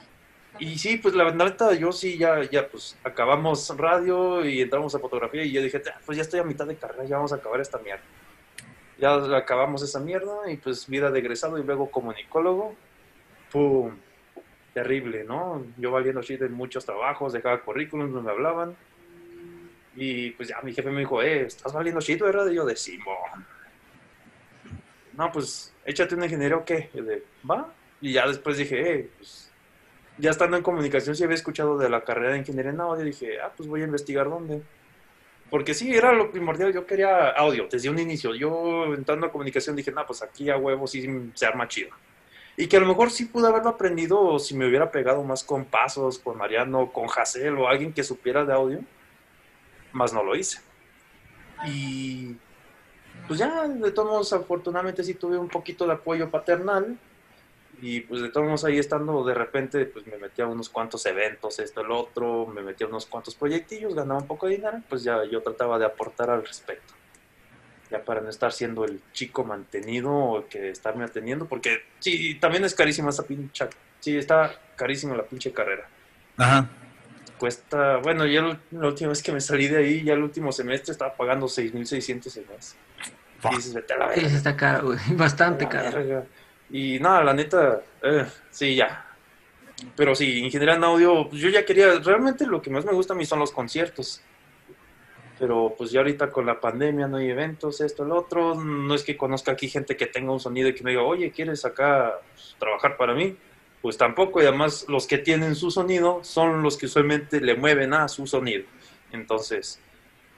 y 0.59 0.77
sí, 0.77 0.97
pues 0.97 1.15
la 1.15 1.31
neta, 1.31 1.73
yo 1.75 1.93
sí, 1.93 2.17
ya, 2.17 2.43
ya, 2.43 2.67
pues 2.67 2.97
acabamos 3.05 3.73
radio 3.77 4.43
y 4.43 4.61
entramos 4.61 4.93
a 4.95 4.99
fotografía 4.99 5.45
y 5.45 5.53
yo 5.53 5.61
dije, 5.61 5.81
"Ah, 5.87 5.99
pues 6.05 6.17
ya 6.17 6.23
estoy 6.23 6.41
a 6.41 6.43
mitad 6.43 6.65
de 6.67 6.75
carrera, 6.75 7.05
ya 7.05 7.15
vamos 7.15 7.31
a 7.31 7.35
acabar 7.35 7.61
esta 7.61 7.77
mierda. 7.77 8.03
Ya 8.97 9.13
acabamos 9.37 9.81
esa 9.81 10.01
mierda 10.01 10.51
y 10.51 10.57
pues 10.57 10.87
vida 10.87 11.09
de 11.09 11.19
egresado 11.19 11.57
y 11.57 11.63
luego 11.63 11.89
comunicólogo. 11.89 12.75
¡Pum! 13.49 13.95
Terrible, 14.73 15.23
¿no? 15.23 15.65
Yo 15.77 15.91
valiendo 15.91 16.21
shit 16.21 16.41
en 16.41 16.53
muchos 16.53 16.85
trabajos, 16.85 17.33
dejaba 17.33 17.61
currículums, 17.61 18.11
no 18.11 18.21
me 18.21 18.31
hablaban. 18.31 18.75
Y 19.95 20.31
pues 20.31 20.49
ya 20.49 20.61
mi 20.61 20.73
jefe 20.73 20.89
me 20.91 20.99
dijo, 20.99 21.21
eh, 21.21 21.41
¿estás 21.41 21.73
valiendo 21.73 21.99
shit, 21.99 22.21
verdad? 22.21 22.47
Y 22.49 22.55
yo 22.55 22.65
de 22.65 22.75
Simón. 22.75 23.45
No, 25.13 25.31
pues 25.31 25.73
échate 25.85 26.15
una 26.15 26.25
ingeniería 26.25 26.57
o 26.57 26.63
qué. 26.63 26.89
Y 26.93 27.01
de, 27.01 27.23
va. 27.49 27.73
Y 27.99 28.13
ya 28.13 28.27
después 28.27 28.57
dije, 28.57 28.93
eh, 28.93 29.09
pues 29.17 29.51
ya 30.17 30.29
estando 30.29 30.57
en 30.57 30.63
comunicación, 30.63 31.15
sí 31.15 31.23
había 31.23 31.35
escuchado 31.35 31.77
de 31.77 31.89
la 31.89 32.03
carrera 32.03 32.31
de 32.33 32.39
ingeniería 32.39 32.71
en 32.71 32.81
audio. 32.81 33.03
Dije, 33.03 33.41
ah, 33.41 33.51
pues 33.55 33.67
voy 33.67 33.81
a 33.81 33.85
investigar 33.85 34.29
dónde. 34.29 34.61
Porque 35.49 35.73
sí, 35.73 35.93
era 35.93 36.13
lo 36.13 36.31
primordial. 36.31 36.73
Yo 36.73 36.85
quería 36.85 37.29
audio 37.29 37.67
desde 37.69 37.89
un 37.89 37.99
inicio. 37.99 38.35
Yo 38.35 38.93
entrando 38.93 39.27
a 39.27 39.31
comunicación 39.31 39.75
dije, 39.75 39.91
no, 39.91 40.05
pues 40.05 40.21
aquí 40.21 40.49
a 40.49 40.57
huevo 40.57 40.87
sí 40.87 41.31
se 41.33 41.45
arma 41.45 41.67
chido. 41.67 41.89
Y 42.59 42.67
que 42.67 42.75
a 42.75 42.81
lo 42.81 42.87
mejor 42.87 43.09
sí 43.09 43.23
pude 43.23 43.47
haberlo 43.47 43.69
aprendido 43.69 44.37
si 44.37 44.53
me 44.53 44.67
hubiera 44.67 44.91
pegado 44.91 45.23
más 45.23 45.45
con 45.45 45.63
Pasos, 45.63 46.19
con 46.19 46.37
Mariano, 46.37 46.91
con 46.91 47.07
Jacel 47.07 47.57
o 47.57 47.69
alguien 47.69 47.93
que 47.93 48.03
supiera 48.03 48.43
de 48.43 48.51
audio. 48.51 48.79
Más 49.93 50.11
no 50.11 50.21
lo 50.21 50.35
hice. 50.35 50.59
Y 51.65 52.35
pues 53.29 53.39
ya, 53.39 53.65
de 53.65 53.91
todos 53.91 54.09
modos, 54.09 54.33
afortunadamente 54.33 55.05
sí 55.05 55.13
tuve 55.13 55.37
un 55.37 55.47
poquito 55.47 55.87
de 55.87 55.93
apoyo 55.93 56.29
paternal. 56.29 56.99
Y 57.81 58.01
pues 58.01 58.21
de 58.21 58.27
todos 58.27 58.45
modos 58.45 58.65
ahí 58.65 58.77
estando, 58.77 59.23
de 59.23 59.35
repente, 59.35 59.85
pues 59.85 60.05
me 60.05 60.17
metí 60.17 60.41
a 60.41 60.47
unos 60.47 60.67
cuantos 60.67 61.05
eventos, 61.05 61.59
esto, 61.59 61.79
el 61.79 61.91
otro, 61.91 62.45
me 62.45 62.61
metí 62.61 62.83
a 62.83 62.87
unos 62.87 63.05
cuantos 63.05 63.35
proyectillos, 63.35 63.95
ganaba 63.95 64.19
un 64.19 64.27
poco 64.27 64.47
de 64.47 64.57
dinero, 64.57 64.81
pues 64.89 65.01
ya 65.01 65.23
yo 65.23 65.41
trataba 65.41 65.79
de 65.79 65.85
aportar 65.85 66.29
al 66.29 66.45
respecto. 66.45 66.98
Ya 67.91 68.03
para 68.03 68.21
no 68.21 68.29
estar 68.29 68.51
siendo 68.51 68.85
el 68.85 69.01
chico 69.13 69.43
mantenido 69.43 70.13
o 70.13 70.47
que 70.47 70.69
estarme 70.69 71.05
atendiendo, 71.05 71.45
porque 71.45 71.81
sí, 71.99 72.35
también 72.35 72.63
es 72.63 72.75
carísima 72.75 73.09
esa 73.09 73.23
pincha, 73.23 73.67
sí, 73.99 74.17
está 74.17 74.53
carísima 74.75 75.15
la 75.15 75.23
pinche 75.23 75.51
carrera. 75.51 75.87
Ajá. 76.37 76.69
cuesta, 77.37 77.97
bueno, 77.97 78.25
ya 78.25 78.59
la 78.71 78.87
última 78.87 79.09
vez 79.09 79.23
que 79.23 79.31
me 79.31 79.41
salí 79.41 79.67
de 79.67 79.77
ahí, 79.77 80.03
ya 80.03 80.13
el 80.13 80.23
último 80.23 80.51
semestre 80.51 80.91
estaba 80.91 81.13
pagando 81.13 81.47
6.600 81.47 82.37
el 82.37 82.45
mes. 82.47 82.75
Y 83.43 83.55
dices, 83.55 83.73
vete 83.73 83.93
a 83.93 83.97
la 83.97 84.07
verga. 84.07 84.29
sí 84.29 84.35
está 84.35 84.55
caro, 84.55 84.87
güey. 84.87 84.99
Bastante 85.15 85.63
la 85.65 85.69
caro. 85.69 85.97
verga. 85.97 86.25
Y 86.69 86.99
nada, 86.99 87.23
la 87.23 87.33
neta, 87.33 87.81
eh, 88.03 88.25
sí, 88.51 88.75
ya. 88.75 89.05
Pero 89.95 90.13
sí, 90.13 90.39
ingeniería 90.39 90.75
en 90.75 90.83
audio, 90.83 91.29
pues 91.29 91.41
yo 91.41 91.49
ya 91.49 91.65
quería, 91.65 91.99
realmente 91.99 92.45
lo 92.45 92.61
que 92.61 92.69
más 92.69 92.85
me 92.85 92.91
gusta 92.91 93.13
a 93.13 93.17
mí 93.17 93.25
son 93.25 93.39
los 93.39 93.51
conciertos. 93.51 94.21
Pero 95.39 95.73
pues 95.77 95.91
ya 95.91 96.01
ahorita 96.01 96.29
con 96.29 96.45
la 96.45 96.59
pandemia 96.59 97.07
no 97.07 97.17
hay 97.17 97.29
eventos, 97.29 97.79
esto, 97.79 98.03
el 98.03 98.11
otro. 98.11 98.55
No 98.55 98.93
es 98.93 99.03
que 99.03 99.15
conozca 99.15 99.53
aquí 99.53 99.69
gente 99.69 99.95
que 99.95 100.05
tenga 100.05 100.33
un 100.33 100.39
sonido 100.39 100.67
y 100.67 100.75
que 100.75 100.83
me 100.83 100.91
diga, 100.91 101.03
oye, 101.03 101.31
¿quieres 101.31 101.63
acá 101.63 102.19
pues, 102.33 102.55
trabajar 102.59 102.97
para 102.97 103.13
mí? 103.13 103.35
Pues 103.81 103.97
tampoco, 103.97 104.41
y 104.41 104.45
además 104.45 104.85
los 104.89 105.07
que 105.07 105.17
tienen 105.17 105.55
su 105.55 105.71
sonido 105.71 106.19
son 106.23 106.61
los 106.61 106.77
que 106.77 106.87
usualmente 106.87 107.39
le 107.39 107.55
mueven 107.55 107.93
a 107.93 108.09
su 108.09 108.27
sonido. 108.27 108.65
Entonces, 109.13 109.79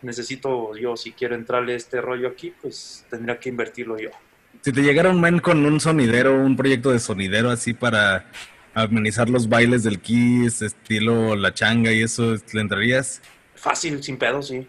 necesito 0.04 0.78
yo, 0.78 0.96
si 0.96 1.12
quiero 1.14 1.34
entrarle 1.34 1.74
este 1.74 2.00
rollo 2.02 2.28
aquí, 2.28 2.54
pues 2.62 3.04
tendría 3.10 3.40
que 3.40 3.50
invertirlo 3.50 3.98
yo. 3.98 4.12
Si 4.62 4.72
te 4.72 4.82
llegara 4.82 5.10
un 5.10 5.20
men 5.20 5.40
con 5.40 5.66
un 5.66 5.80
sonidero, 5.80 6.36
un 6.36 6.56
proyecto 6.56 6.92
de 6.92 7.00
sonidero 7.00 7.50
así 7.50 7.74
para 7.74 8.30
amenizar 8.76 9.28
los 9.28 9.50
bailes 9.50 9.84
del 9.84 10.00
Kiss, 10.00 10.62
estilo 10.62 11.36
la 11.36 11.52
changa 11.54 11.92
y 11.92 12.04
eso, 12.04 12.36
¿le 12.54 12.62
entrarías? 12.62 13.22
Fácil, 13.56 14.04
sin 14.04 14.18
pedo, 14.18 14.42
sí. 14.44 14.68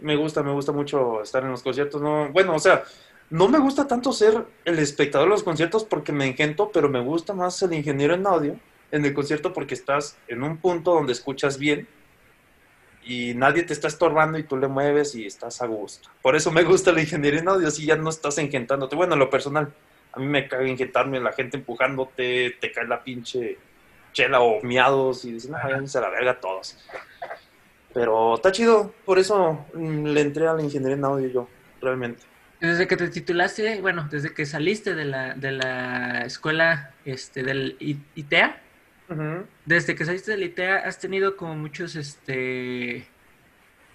Me 0.00 0.16
gusta, 0.16 0.42
me 0.42 0.52
gusta 0.52 0.72
mucho 0.72 1.22
estar 1.22 1.42
en 1.42 1.50
los 1.50 1.62
conciertos. 1.62 2.00
No, 2.00 2.28
bueno, 2.30 2.54
o 2.54 2.58
sea, 2.58 2.84
no 3.30 3.48
me 3.48 3.58
gusta 3.58 3.86
tanto 3.86 4.12
ser 4.12 4.44
el 4.64 4.78
espectador 4.78 5.28
de 5.28 5.34
los 5.34 5.42
conciertos 5.42 5.84
porque 5.84 6.12
me 6.12 6.26
engento, 6.26 6.70
pero 6.72 6.88
me 6.88 7.00
gusta 7.00 7.32
más 7.32 7.62
el 7.62 7.72
ingeniero 7.72 8.14
en 8.14 8.26
audio 8.26 8.56
en 8.90 9.04
el 9.04 9.14
concierto 9.14 9.52
porque 9.52 9.74
estás 9.74 10.16
en 10.28 10.42
un 10.42 10.56
punto 10.56 10.94
donde 10.94 11.12
escuchas 11.12 11.58
bien 11.58 11.86
y 13.04 13.34
nadie 13.34 13.62
te 13.62 13.72
está 13.72 13.88
estorbando 13.88 14.38
y 14.38 14.42
tú 14.42 14.56
le 14.56 14.68
mueves 14.68 15.14
y 15.14 15.26
estás 15.26 15.62
a 15.62 15.66
gusto. 15.66 16.08
Por 16.22 16.36
eso 16.36 16.50
me 16.50 16.62
gusta 16.62 16.92
la 16.92 17.00
ingeniería 17.00 17.40
en 17.40 17.48
audio, 17.48 17.68
así 17.68 17.86
ya 17.86 17.96
no 17.96 18.10
estás 18.10 18.38
engentándote. 18.38 18.96
Bueno, 18.96 19.14
en 19.14 19.20
lo 19.20 19.30
personal, 19.30 19.72
a 20.12 20.18
mí 20.18 20.26
me 20.26 20.48
caga 20.48 20.68
engentarme, 20.68 21.20
la 21.20 21.32
gente 21.32 21.56
empujándote, 21.56 22.56
te 22.60 22.72
cae 22.72 22.86
la 22.86 23.02
pinche 23.02 23.58
chela 24.12 24.40
o 24.40 24.60
miados 24.62 25.24
y 25.24 25.32
dices, 25.32 25.50
no, 25.50 25.58
váyanse 25.62 25.98
a 25.98 26.02
la 26.02 26.10
verga 26.10 26.40
todos. 26.40 26.76
Pero 27.92 28.36
está 28.36 28.52
chido, 28.52 28.94
por 29.04 29.18
eso 29.18 29.66
mm, 29.74 30.06
le 30.06 30.20
entré 30.20 30.46
a 30.46 30.54
la 30.54 30.62
ingeniería 30.62 30.96
en 30.96 31.04
audio 31.04 31.28
yo, 31.28 31.48
realmente. 31.80 32.22
Desde 32.60 32.86
que 32.86 32.96
te 32.96 33.08
titulaste, 33.08 33.80
bueno, 33.80 34.06
desde 34.10 34.34
que 34.34 34.44
saliste 34.44 34.94
de 34.94 35.06
la, 35.06 35.34
de 35.34 35.52
la 35.52 36.22
escuela 36.26 36.92
este, 37.04 37.42
del 37.42 37.76
ITEA, 38.14 38.60
desde 39.64 39.96
que 39.96 40.04
saliste 40.04 40.32
del 40.32 40.44
ITEA 40.44 40.76
has 40.76 41.00
tenido 41.00 41.36
como 41.36 41.56
muchos, 41.56 41.96
este, 41.96 43.08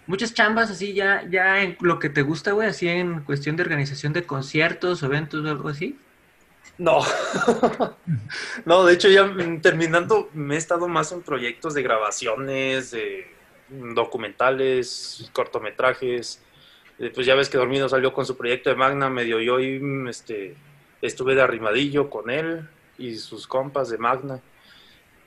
muchas 0.07 0.33
chambas 0.33 0.71
así 0.71 0.93
ya, 0.93 1.23
ya 1.29 1.61
en 1.61 1.77
lo 1.79 1.99
que 1.99 2.09
te 2.09 2.23
gusta, 2.23 2.51
güey, 2.51 2.67
así 2.67 2.89
en 2.89 3.21
cuestión 3.21 3.55
de 3.55 3.63
organización 3.63 4.13
de 4.13 4.23
conciertos, 4.23 5.03
o 5.03 5.05
eventos 5.05 5.45
o 5.45 5.49
algo 5.49 5.69
así. 5.69 5.97
No, 6.77 6.99
no, 8.65 8.85
de 8.85 8.93
hecho 8.93 9.09
ya 9.09 9.25
mm, 9.25 9.61
terminando 9.61 10.29
me 10.33 10.55
he 10.55 10.57
estado 10.57 10.87
más 10.87 11.11
en 11.11 11.21
proyectos 11.21 11.75
de 11.75 11.83
grabaciones, 11.83 12.91
de 12.91 13.34
documentales, 13.69 15.29
cortometrajes. 15.33 16.41
Eh, 16.99 17.11
Pues 17.13 17.25
ya 17.25 17.35
ves 17.35 17.49
que 17.49 17.57
Dormido 17.57 17.89
salió 17.89 18.13
con 18.13 18.25
su 18.25 18.37
proyecto 18.37 18.69
de 18.69 18.75
Magna, 18.75 19.09
medio 19.09 19.39
yo 19.39 19.57
mm, 19.57 20.07
este, 20.07 20.55
estuve 21.01 21.35
de 21.35 21.41
arrimadillo 21.41 22.09
con 22.09 22.29
él 22.29 22.67
y 22.97 23.15
sus 23.15 23.47
compas 23.47 23.89
de 23.89 23.97
Magna. 23.97 24.41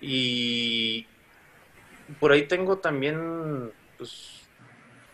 Y 0.01 1.07
por 2.21 2.33
ahí 2.33 2.47
tengo 2.47 2.79
también 2.79 3.73
pues, 3.97 4.49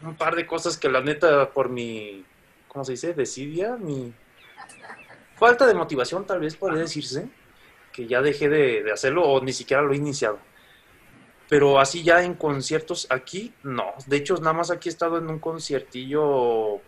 un 0.03 0.15
par 0.17 0.37
de 0.37 0.47
cosas 0.47 0.77
que 0.77 0.89
la 0.89 1.01
neta 1.01 1.51
por 1.51 1.69
mi, 1.69 2.25
¿cómo 2.69 2.85
se 2.85 2.93
dice? 2.93 3.15
Desidia, 3.15 3.77
mi 3.77 4.13
falta 5.37 5.67
de 5.67 5.75
motivación 5.75 6.27
tal 6.27 6.41
vez 6.41 6.57
podría 6.57 6.83
decirse, 6.83 7.29
que 7.93 8.07
ya 8.07 8.23
dejé 8.23 8.49
de, 8.49 8.83
de 8.83 8.93
hacerlo 8.93 9.25
o 9.25 9.41
ni 9.43 9.53
siquiera 9.53 9.83
lo 9.83 9.93
he 9.93 9.97
iniciado. 9.97 10.39
Pero 11.49 11.79
así 11.79 12.03
ya 12.03 12.23
en 12.23 12.35
conciertos 12.35 13.07
aquí, 13.11 13.53
no. 13.63 13.95
De 14.07 14.17
hecho, 14.17 14.37
nada 14.37 14.55
más 14.55 14.71
aquí 14.71 14.89
he 14.89 14.93
estado 14.93 15.19
en 15.19 15.29
un 15.29 15.39
conciertillo, 15.39 16.81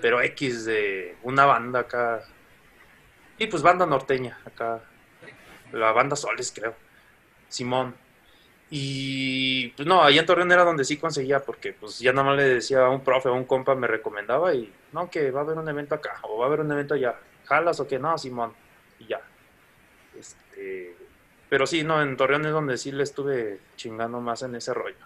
pero 0.00 0.20
X, 0.22 0.64
de 0.66 1.16
una 1.22 1.46
banda 1.46 1.80
acá. 1.80 2.22
Y 3.38 3.46
pues 3.46 3.62
banda 3.62 3.86
norteña, 3.86 4.38
acá. 4.44 4.82
La 5.72 5.92
banda 5.92 6.16
Soles, 6.16 6.52
creo. 6.54 6.74
Simón. 7.48 7.94
Y 8.70 9.68
pues 9.70 9.86
no, 9.88 10.02
allá 10.02 10.20
en 10.20 10.26
Torreón 10.26 10.52
era 10.52 10.62
donde 10.62 10.84
sí 10.84 10.96
conseguía, 10.96 11.40
porque 11.40 11.72
pues 11.72 11.98
ya 11.98 12.12
nada 12.12 12.28
más 12.28 12.36
le 12.36 12.44
decía 12.44 12.86
a 12.86 12.90
un 12.90 13.02
profe 13.02 13.28
o 13.28 13.32
a 13.32 13.36
un 13.36 13.44
compa, 13.44 13.74
me 13.74 13.88
recomendaba 13.88 14.54
y 14.54 14.72
no, 14.92 15.10
que 15.10 15.32
va 15.32 15.40
a 15.40 15.42
haber 15.42 15.58
un 15.58 15.68
evento 15.68 15.96
acá 15.96 16.20
o 16.22 16.38
va 16.38 16.44
a 16.44 16.48
haber 16.48 16.60
un 16.60 16.70
evento 16.70 16.94
allá. 16.94 17.18
¿Jalas 17.46 17.80
o 17.80 17.88
qué? 17.88 17.98
No, 17.98 18.16
Simón. 18.16 18.52
Y 19.00 19.06
ya. 19.06 19.20
Este, 20.16 20.94
pero 21.50 21.66
sí, 21.66 21.82
no, 21.82 22.00
en 22.00 22.16
Torreón 22.16 22.46
es 22.46 22.52
donde 22.52 22.78
sí 22.78 22.92
le 22.92 23.02
estuve 23.02 23.58
chingando 23.76 24.20
más 24.20 24.42
en 24.42 24.54
ese 24.54 24.72
rollo. 24.72 24.96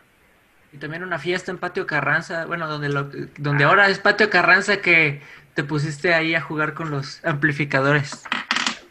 Y 0.73 0.77
también 0.77 1.03
una 1.03 1.19
fiesta 1.19 1.51
en 1.51 1.59
Patio 1.59 1.87
Carranza, 1.87 2.45
bueno, 2.45 2.69
donde, 2.69 2.91
lo, 2.91 3.09
donde 3.39 3.65
ahora 3.65 3.89
es 3.89 3.99
Patio 3.99 4.29
Carranza 4.29 4.83
que 4.83 5.23
te 5.55 5.65
pusiste 5.65 6.13
ahí 6.13 6.35
a 6.35 6.43
jugar 6.43 6.75
con 6.75 6.91
los 6.91 7.25
amplificadores. 7.25 8.23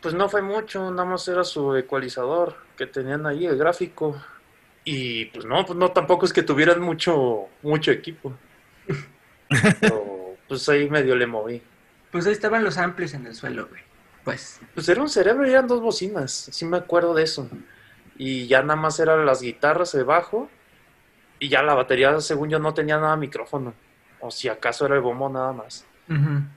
Pues 0.02 0.16
no 0.16 0.30
fue 0.30 0.42
mucho, 0.42 0.90
nada 0.90 1.06
más 1.06 1.28
era 1.28 1.44
su 1.44 1.76
ecualizador 1.76 2.58
que 2.76 2.88
tenían 2.88 3.26
ahí, 3.28 3.46
el 3.46 3.58
gráfico. 3.58 4.20
Y 4.84 5.26
pues 5.26 5.46
no, 5.46 5.64
pues 5.64 5.78
no, 5.78 5.92
tampoco 5.92 6.26
es 6.26 6.34
que 6.34 6.42
tuvieran 6.42 6.82
mucho, 6.82 7.50
mucho 7.62 7.92
equipo. 7.92 8.34
Pero, 9.80 10.38
pues 10.48 10.68
ahí 10.70 10.90
medio 10.90 11.16
le 11.16 11.28
moví. 11.28 11.62
Pues 12.12 12.26
ahí 12.26 12.34
estaban 12.34 12.64
los 12.64 12.80
amplis 12.80 13.14
en 13.14 13.28
el 13.28 13.36
suelo, 13.36 13.68
güey. 13.68 13.82
Pues, 14.24 14.62
Pues 14.74 14.88
era 14.90 15.02
un 15.02 15.10
cerebro 15.10 15.46
y 15.46 15.52
eran 15.52 15.68
dos 15.68 15.82
bocinas, 15.82 16.32
sí 16.52 16.66
me 16.66 16.78
acuerdo 16.78 17.14
de 17.14 17.24
eso. 17.24 17.50
Y 18.18 18.48
ya 18.48 18.62
nada 18.62 18.80
más 18.80 19.00
eran 19.00 19.26
las 19.26 19.42
guitarras 19.42 19.92
de 19.92 20.04
bajo 20.04 20.50
y 21.40 21.50
ya 21.50 21.62
la 21.64 21.74
batería, 21.74 22.20
según 22.22 22.50
yo, 22.50 22.60
no 22.60 22.74
tenía 22.74 22.98
nada 22.98 23.12
de 23.16 23.18
micrófono. 23.22 23.74
O 24.22 24.32
si 24.32 24.48
acaso 24.48 24.86
era 24.86 24.96
el 24.96 25.02
bombo 25.02 25.28
nada 25.30 25.52
más. 25.52 25.86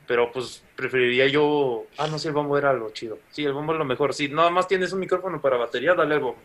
Pero 0.06 0.30
pues 0.32 0.62
preferiría 0.76 1.26
yo... 1.28 1.86
Ah, 1.98 2.06
no, 2.08 2.18
sí, 2.18 2.28
el 2.28 2.34
bombo 2.34 2.58
era 2.58 2.72
lo 2.72 2.90
chido. 2.90 3.18
Sí, 3.30 3.44
el 3.44 3.52
bombo 3.52 3.72
es 3.72 3.78
lo 3.78 3.84
mejor. 3.84 4.12
Si 4.14 4.28
nada 4.28 4.50
más 4.50 4.68
tienes 4.68 4.92
un 4.92 5.00
micrófono 5.00 5.40
para 5.40 5.56
batería, 5.56 5.94
dale 5.94 6.14
el 6.16 6.20
bombo. 6.20 6.38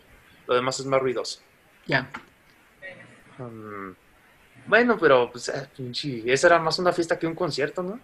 Lo 0.47 0.55
demás 0.55 0.79
es 0.79 0.85
más 0.85 0.99
ruidoso. 1.01 1.41
ya. 1.85 2.09
Mm, 3.37 3.91
Bueno, 4.67 4.97
pero 4.99 5.31
pues, 5.31 5.49
eh, 5.49 5.67
pinche, 5.75 6.23
esa 6.31 6.47
era 6.47 6.59
más 6.59 6.77
una 6.79 6.91
fiesta 6.93 7.17
que 7.17 7.27
un 7.27 7.35
concierto, 7.35 7.81
¿no? 7.83 7.99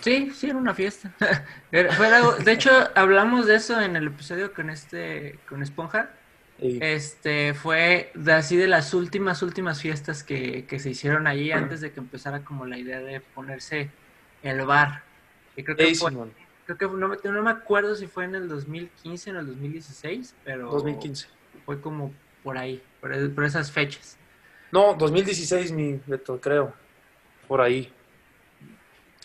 Sí, 0.00 0.30
sí, 0.34 0.48
era 0.48 0.58
una 0.58 0.74
fiesta. 0.74 1.12
Era- 1.72 1.92
fue 1.92 2.06
algo- 2.06 2.36
de 2.36 2.52
hecho, 2.52 2.70
hablamos 2.94 3.46
de 3.46 3.56
eso 3.56 3.80
en 3.80 3.96
el 3.96 4.06
episodio 4.06 4.52
con 4.52 4.70
este, 4.70 5.38
con 5.48 5.62
Esponja. 5.62 6.10
Este 6.58 7.54
fue 7.54 8.10
de 8.14 8.32
así 8.32 8.56
de 8.56 8.68
las 8.68 8.92
últimas, 8.92 9.42
últimas 9.42 9.80
fiestas 9.80 10.22
que, 10.22 10.66
que 10.66 10.78
se 10.78 10.90
hicieron 10.90 11.26
ahí 11.26 11.52
antes 11.52 11.80
de 11.80 11.90
que 11.90 12.00
empezara 12.00 12.44
como 12.44 12.66
la 12.66 12.76
idea 12.76 13.00
de 13.00 13.20
ponerse 13.20 13.90
el 14.42 14.66
bar. 14.66 15.02
Y 15.56 15.64
creo 15.64 15.76
que 15.76 15.94
fue, 15.94 16.12
creo 16.66 16.76
que 16.78 16.86
no, 16.86 17.08
no 17.08 17.42
me 17.42 17.50
acuerdo 17.50 17.94
si 17.94 18.06
fue 18.06 18.24
en 18.24 18.34
el 18.34 18.48
2015 18.48 19.30
o 19.30 19.32
en 19.32 19.38
el 19.40 19.46
2016, 19.46 20.34
pero 20.44 20.70
2015. 20.70 21.28
fue 21.64 21.80
como 21.80 22.12
por 22.42 22.58
ahí, 22.58 22.82
por, 23.00 23.44
esas 23.44 23.72
fechas. 23.72 24.18
No, 24.70 24.94
2016, 24.94 25.72
mi 25.72 26.00
Beto, 26.06 26.38
creo. 26.40 26.74
Por 27.48 27.60
ahí. 27.62 27.92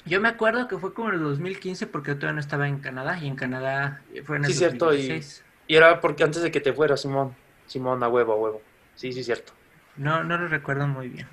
Yo 0.05 0.21
me 0.21 0.27
acuerdo 0.29 0.67
que 0.67 0.77
fue 0.77 0.93
como 0.93 1.09
en 1.09 1.15
el 1.15 1.21
2015 1.21 1.87
porque 1.87 2.11
yo 2.11 2.15
todavía 2.17 2.33
no 2.35 2.39
estaba 2.39 2.67
en 2.67 2.79
Canadá 2.79 3.17
y 3.19 3.27
en 3.27 3.35
Canadá 3.35 4.01
fue 4.23 4.37
en 4.37 4.45
el 4.45 4.51
Sí, 4.51 4.57
cierto, 4.57 4.93
y- 4.93 4.97
2016. 4.97 5.43
Y 5.67 5.75
era 5.75 5.99
porque 5.99 6.23
antes 6.23 6.43
de 6.43 6.51
que 6.51 6.61
te 6.61 6.73
fuera, 6.73 6.95
Simón. 6.95 7.35
Simón, 7.65 8.03
a 8.03 8.07
huevo, 8.07 8.33
a 8.33 8.35
huevo. 8.35 8.61
Sí, 8.95 9.11
sí, 9.11 9.23
cierto. 9.23 9.53
No, 9.97 10.23
no 10.23 10.37
lo 10.37 10.47
recuerdo 10.47 10.87
muy 10.87 11.09
bien. 11.09 11.27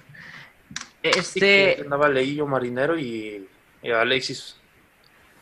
Sí, 1.03 1.09
Este, 1.19 1.41
que 1.77 1.83
andaba 1.83 2.09
Leillo 2.09 2.47
Marinero 2.47 2.99
y, 2.99 3.47
y 3.83 3.91
Alexis. 3.91 4.57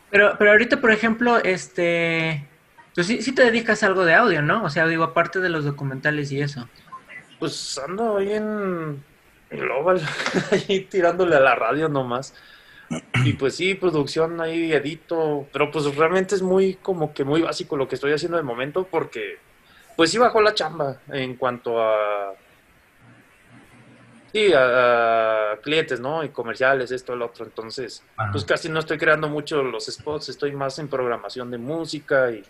pero, 0.09 0.35
pero 0.37 0.51
ahorita, 0.51 0.81
por 0.81 0.91
ejemplo, 0.91 1.37
este, 1.37 2.45
pues 2.93 3.07
sí, 3.07 3.21
sí 3.21 3.31
te 3.33 3.45
dedicas 3.45 3.81
a 3.83 3.87
algo 3.87 4.03
de 4.03 4.13
audio, 4.15 4.41
¿no? 4.41 4.63
O 4.65 4.69
sea, 4.69 4.85
digo, 4.87 5.03
aparte 5.05 5.39
de 5.39 5.49
los 5.49 5.63
documentales 5.63 6.31
y 6.33 6.41
eso. 6.41 6.67
Pues 7.39 7.79
ando 7.87 8.17
ahí 8.17 8.33
en 8.33 9.01
Global, 9.51 10.01
ahí 10.51 10.81
tirándole 10.81 11.35
a 11.37 11.39
la 11.39 11.55
radio 11.55 11.87
nomás. 11.87 12.33
Y 13.23 13.33
pues 13.33 13.55
sí, 13.55 13.75
producción 13.75 14.41
ahí 14.41 14.73
edito, 14.73 15.47
pero 15.53 15.71
pues 15.71 15.95
realmente 15.95 16.35
es 16.35 16.41
muy 16.41 16.75
como 16.75 17.13
que 17.13 17.23
muy 17.23 17.41
básico 17.41 17.77
lo 17.77 17.87
que 17.87 17.95
estoy 17.95 18.13
haciendo 18.13 18.37
de 18.37 18.43
momento 18.43 18.87
porque 18.89 19.37
pues 19.95 20.11
sí 20.11 20.17
bajó 20.17 20.41
la 20.41 20.53
chamba 20.53 20.99
en 21.09 21.35
cuanto 21.35 21.81
a 21.81 22.33
sí, 24.31 24.53
a, 24.53 25.51
a 25.51 25.57
clientes, 25.57 25.99
¿no? 25.99 26.23
Y 26.23 26.29
comerciales, 26.29 26.91
esto, 26.91 27.13
el 27.13 27.21
otro. 27.21 27.45
Entonces, 27.45 28.03
Ajá. 28.15 28.31
pues 28.31 28.45
casi 28.45 28.69
no 28.69 28.79
estoy 28.79 28.97
creando 28.97 29.29
mucho 29.29 29.63
los 29.63 29.85
spots, 29.85 30.29
estoy 30.29 30.53
más 30.53 30.79
en 30.79 30.87
programación 30.87 31.51
de 31.51 31.57
música 31.57 32.31
y, 32.31 32.43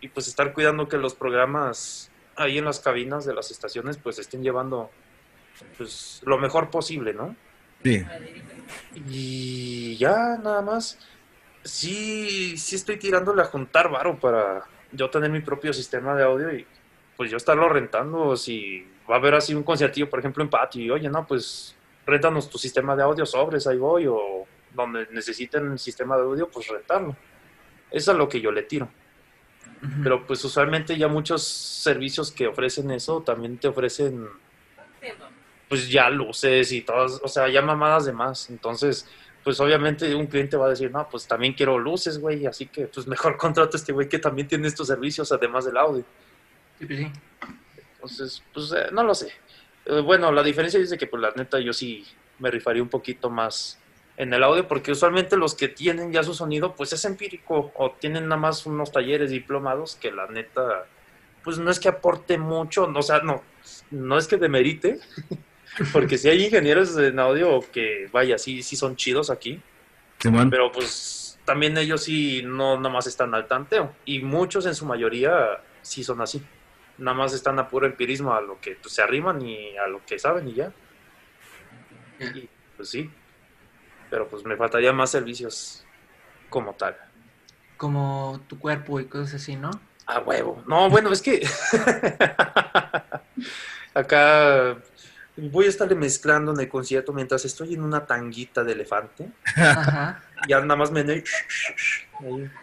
y 0.00 0.08
pues 0.08 0.28
estar 0.28 0.52
cuidando 0.52 0.88
que 0.88 0.96
los 0.96 1.14
programas 1.14 2.10
ahí 2.36 2.58
en 2.58 2.64
las 2.64 2.80
cabinas 2.80 3.24
de 3.24 3.34
las 3.34 3.50
estaciones 3.50 3.96
pues 3.98 4.18
estén 4.18 4.42
llevando 4.42 4.90
pues 5.76 6.22
lo 6.24 6.38
mejor 6.38 6.70
posible, 6.70 7.12
¿no? 7.12 7.36
Sí. 7.82 8.04
Y 8.94 9.96
ya 9.96 10.38
nada 10.42 10.62
más, 10.62 10.98
sí, 11.62 12.56
sí 12.56 12.76
estoy 12.76 12.98
tirándole 12.98 13.42
a 13.42 13.46
juntar 13.46 13.90
varo 13.90 14.18
para 14.18 14.64
yo 14.92 15.08
tener 15.10 15.30
mi 15.30 15.40
propio 15.40 15.72
sistema 15.72 16.14
de 16.14 16.24
audio 16.24 16.52
y 16.52 16.66
pues 17.16 17.30
yo 17.30 17.36
estarlo 17.36 17.68
rentando. 17.68 18.36
Si 18.36 18.86
va 19.08 19.16
a 19.16 19.18
haber 19.18 19.34
así 19.34 19.54
un 19.54 19.62
conciertillo, 19.62 20.10
por 20.10 20.18
ejemplo, 20.18 20.42
en 20.42 20.50
patio, 20.50 20.82
y 20.82 20.90
oye, 20.90 21.08
no, 21.08 21.26
pues 21.26 21.76
réntanos 22.06 22.50
tu 22.50 22.58
sistema 22.58 22.96
de 22.96 23.02
audio 23.02 23.26
sobres, 23.26 23.66
ahí 23.66 23.78
voy, 23.78 24.06
o 24.06 24.46
donde 24.74 25.06
necesiten 25.10 25.72
el 25.72 25.78
sistema 25.78 26.16
de 26.16 26.22
audio, 26.22 26.48
pues 26.48 26.68
rentarlo. 26.68 27.16
Eso 27.90 28.12
es 28.12 28.18
lo 28.18 28.28
que 28.28 28.40
yo 28.40 28.50
le 28.52 28.62
tiro. 28.62 28.88
Pero 30.02 30.26
pues 30.26 30.44
usualmente 30.44 30.98
ya 30.98 31.08
muchos 31.08 31.42
servicios 31.42 32.30
que 32.30 32.46
ofrecen 32.46 32.90
eso 32.90 33.22
también 33.22 33.56
te 33.56 33.68
ofrecen 33.68 34.28
pues 35.70 35.88
ya 35.88 36.10
luces 36.10 36.72
y 36.72 36.80
todas, 36.82 37.20
o 37.22 37.28
sea, 37.28 37.48
ya 37.48 37.62
mamadas 37.62 38.04
de 38.04 38.12
más. 38.12 38.50
Entonces, 38.50 39.06
pues 39.44 39.60
obviamente 39.60 40.12
un 40.16 40.26
cliente 40.26 40.56
va 40.56 40.66
a 40.66 40.70
decir, 40.70 40.90
no, 40.90 41.08
pues 41.08 41.28
también 41.28 41.54
quiero 41.54 41.78
luces, 41.78 42.18
güey, 42.18 42.44
así 42.44 42.66
que 42.66 42.88
pues 42.88 43.06
mejor 43.06 43.36
contrato 43.38 43.76
a 43.76 43.78
este 43.78 43.92
güey 43.92 44.08
que 44.08 44.18
también 44.18 44.48
tiene 44.48 44.66
estos 44.66 44.88
servicios 44.88 45.30
además 45.30 45.64
del 45.64 45.76
audio. 45.76 46.04
Sí, 46.76 46.86
pues 46.86 46.98
sí. 46.98 47.12
Entonces, 47.94 48.42
pues 48.52 48.72
eh, 48.72 48.88
no 48.90 49.04
lo 49.04 49.14
sé. 49.14 49.28
Eh, 49.86 50.00
bueno, 50.00 50.32
la 50.32 50.42
diferencia 50.42 50.80
es 50.80 50.90
de 50.90 50.98
que 50.98 51.06
pues 51.06 51.22
la 51.22 51.30
neta 51.36 51.60
yo 51.60 51.72
sí 51.72 52.04
me 52.40 52.50
rifaría 52.50 52.82
un 52.82 52.88
poquito 52.88 53.30
más 53.30 53.78
en 54.16 54.34
el 54.34 54.42
audio 54.42 54.66
porque 54.66 54.90
usualmente 54.90 55.36
los 55.36 55.54
que 55.54 55.68
tienen 55.68 56.10
ya 56.10 56.24
su 56.24 56.34
sonido 56.34 56.74
pues 56.74 56.92
es 56.92 57.04
empírico 57.04 57.70
o 57.76 57.92
tienen 57.92 58.24
nada 58.24 58.40
más 58.40 58.66
unos 58.66 58.90
talleres 58.90 59.30
diplomados 59.30 59.94
que 59.94 60.10
la 60.10 60.26
neta 60.26 60.86
pues 61.44 61.58
no 61.58 61.70
es 61.70 61.78
que 61.78 61.88
aporte 61.88 62.38
mucho, 62.38 62.86
no, 62.86 62.98
o 62.98 63.02
sea, 63.02 63.20
no, 63.20 63.42
no 63.90 64.18
es 64.18 64.26
que 64.26 64.36
demerite, 64.36 64.98
porque 65.92 66.18
si 66.18 66.28
hay 66.28 66.44
ingenieros 66.44 66.96
en 66.98 67.18
audio 67.18 67.60
que 67.72 68.08
vaya, 68.12 68.38
sí, 68.38 68.62
sí 68.62 68.76
son 68.76 68.96
chidos 68.96 69.30
aquí, 69.30 69.60
Simón. 70.18 70.50
pero 70.50 70.70
pues 70.72 71.38
también 71.44 71.76
ellos 71.78 72.04
sí 72.04 72.42
no 72.44 72.76
nada 72.76 72.90
más 72.90 73.06
están 73.06 73.34
al 73.34 73.46
tanteo 73.46 73.94
y 74.04 74.20
muchos 74.20 74.66
en 74.66 74.74
su 74.74 74.86
mayoría 74.86 75.62
sí 75.82 76.04
son 76.04 76.20
así. 76.20 76.42
Nada 76.98 77.16
más 77.16 77.32
están 77.32 77.58
a 77.58 77.68
puro 77.68 77.86
empirismo 77.86 78.34
a 78.34 78.42
lo 78.42 78.60
que 78.60 78.72
pues, 78.72 78.94
se 78.94 79.02
arriman 79.02 79.40
y 79.40 79.76
a 79.78 79.86
lo 79.86 80.04
que 80.04 80.18
saben 80.18 80.48
y 80.48 80.54
ya. 80.54 80.72
Ya. 82.18 82.26
Y 82.26 82.48
pues 82.76 82.90
sí. 82.90 83.10
Pero 84.10 84.28
pues 84.28 84.44
me 84.44 84.56
faltaría 84.56 84.92
más 84.92 85.10
servicios 85.10 85.84
como 86.50 86.74
tal. 86.74 86.96
Como 87.78 88.42
tu 88.46 88.58
cuerpo 88.58 89.00
y 89.00 89.06
cosas 89.06 89.34
así, 89.34 89.56
¿no? 89.56 89.70
A 90.06 90.18
huevo. 90.18 90.62
No, 90.66 90.90
bueno, 90.90 91.10
es 91.10 91.22
que 91.22 91.40
acá 93.94 94.76
voy 95.48 95.66
a 95.66 95.68
estarle 95.68 95.94
mezclando 95.94 96.52
en 96.52 96.60
el 96.60 96.68
concierto 96.68 97.12
mientras 97.12 97.44
estoy 97.44 97.74
en 97.74 97.82
una 97.82 98.06
tanguita 98.06 98.64
de 98.64 98.72
elefante. 98.72 99.28
Ajá. 99.56 100.22
Ya 100.48 100.58
nada 100.60 100.76
más 100.76 100.90
me 100.90 101.04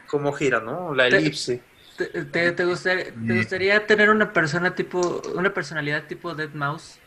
como 0.08 0.34
gira, 0.34 0.60
¿no? 0.60 0.96
La 0.96 1.06
elipse. 1.08 1.62
¿Te, 1.96 2.06
te, 2.26 2.52
te 2.52 2.66
gustaría, 2.66 3.06
te 3.06 3.12
Mm. 3.16 3.38
gustaría 3.38 3.86
tener 3.86 4.10
una 4.10 4.34
persona 4.34 4.74
tipo, 4.74 5.22
una 5.36 5.54
personalidad 5.54 6.06
tipo 6.08 6.34
Dead 6.34 6.50
Mouse? 6.54 7.00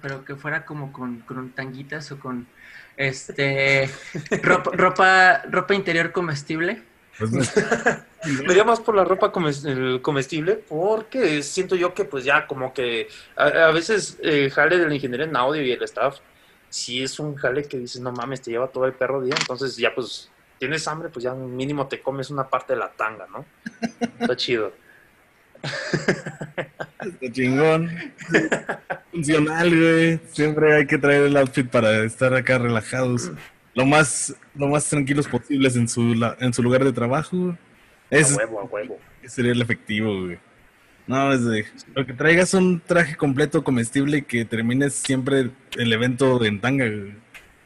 Pero 0.00 0.24
que 0.24 0.36
fuera 0.36 0.64
como 0.64 0.92
con, 0.92 1.20
con 1.20 1.50
tanguitas 1.50 2.10
o 2.12 2.18
con 2.18 2.46
este 2.96 3.90
ropa, 4.42 4.70
ropa, 4.74 5.42
ropa 5.50 5.74
interior 5.74 6.12
comestible. 6.12 6.82
Pues, 7.20 7.52
Me 8.46 8.52
iría 8.52 8.64
más 8.64 8.80
por 8.80 8.94
la 8.94 9.04
ropa 9.04 9.30
comestible 9.30 10.56
porque 10.56 11.42
siento 11.42 11.76
yo 11.76 11.94
que 11.94 12.04
pues 12.04 12.24
ya 12.24 12.46
como 12.46 12.72
que 12.72 13.08
a, 13.36 13.44
a 13.44 13.72
veces 13.72 14.18
el 14.22 14.50
jale 14.50 14.78
del 14.78 14.92
ingeniero 14.92 15.24
en 15.24 15.36
audio 15.36 15.62
y 15.62 15.70
el 15.70 15.82
staff 15.82 16.18
si 16.68 17.02
es 17.02 17.18
un 17.18 17.34
jale 17.34 17.64
que 17.64 17.78
dices 17.78 18.00
no 18.00 18.12
mames 18.12 18.42
te 18.42 18.50
lleva 18.50 18.68
todo 18.68 18.86
el 18.86 18.92
perro 18.92 19.22
día 19.22 19.34
entonces 19.38 19.76
ya 19.76 19.94
pues 19.94 20.30
tienes 20.58 20.86
hambre 20.88 21.08
pues 21.08 21.22
ya 21.22 21.34
mínimo 21.34 21.86
te 21.88 22.00
comes 22.00 22.30
una 22.30 22.48
parte 22.48 22.72
de 22.72 22.78
la 22.78 22.90
tanga 22.90 23.26
¿no? 23.26 23.44
Está 24.18 24.36
chido. 24.36 24.72
Está 27.00 27.32
chingón. 27.32 27.90
Funcional, 29.10 29.68
güey. 29.68 30.20
Siempre 30.32 30.76
hay 30.76 30.86
que 30.86 30.98
traer 30.98 31.24
el 31.24 31.36
outfit 31.36 31.68
para 31.68 32.04
estar 32.04 32.34
acá 32.34 32.58
relajados. 32.58 33.30
Lo 33.74 33.86
más, 33.86 34.34
lo 34.54 34.68
más 34.68 34.88
tranquilos 34.88 35.28
posibles 35.28 35.76
en 35.76 35.88
su, 35.88 36.14
la- 36.14 36.36
en 36.40 36.52
su 36.52 36.62
lugar 36.62 36.84
de 36.84 36.92
trabajo. 36.92 37.56
Ese 38.10 38.34
A 38.34 38.38
huevo, 38.38 38.60
a 38.60 38.64
huevo. 38.64 38.98
sería 39.26 39.52
el 39.52 39.62
efectivo, 39.62 40.24
güey. 40.24 40.38
No, 41.06 41.32
es 41.32 41.44
de. 41.44 41.66
Lo 41.94 42.04
que 42.06 42.12
traigas 42.12 42.54
un 42.54 42.80
traje 42.80 43.16
completo 43.16 43.64
comestible 43.64 44.18
y 44.18 44.22
que 44.22 44.44
termines 44.44 44.94
siempre 44.94 45.50
el 45.76 45.92
evento 45.92 46.44
en 46.44 46.60
tanga, 46.60 46.86
güey. 46.86 47.14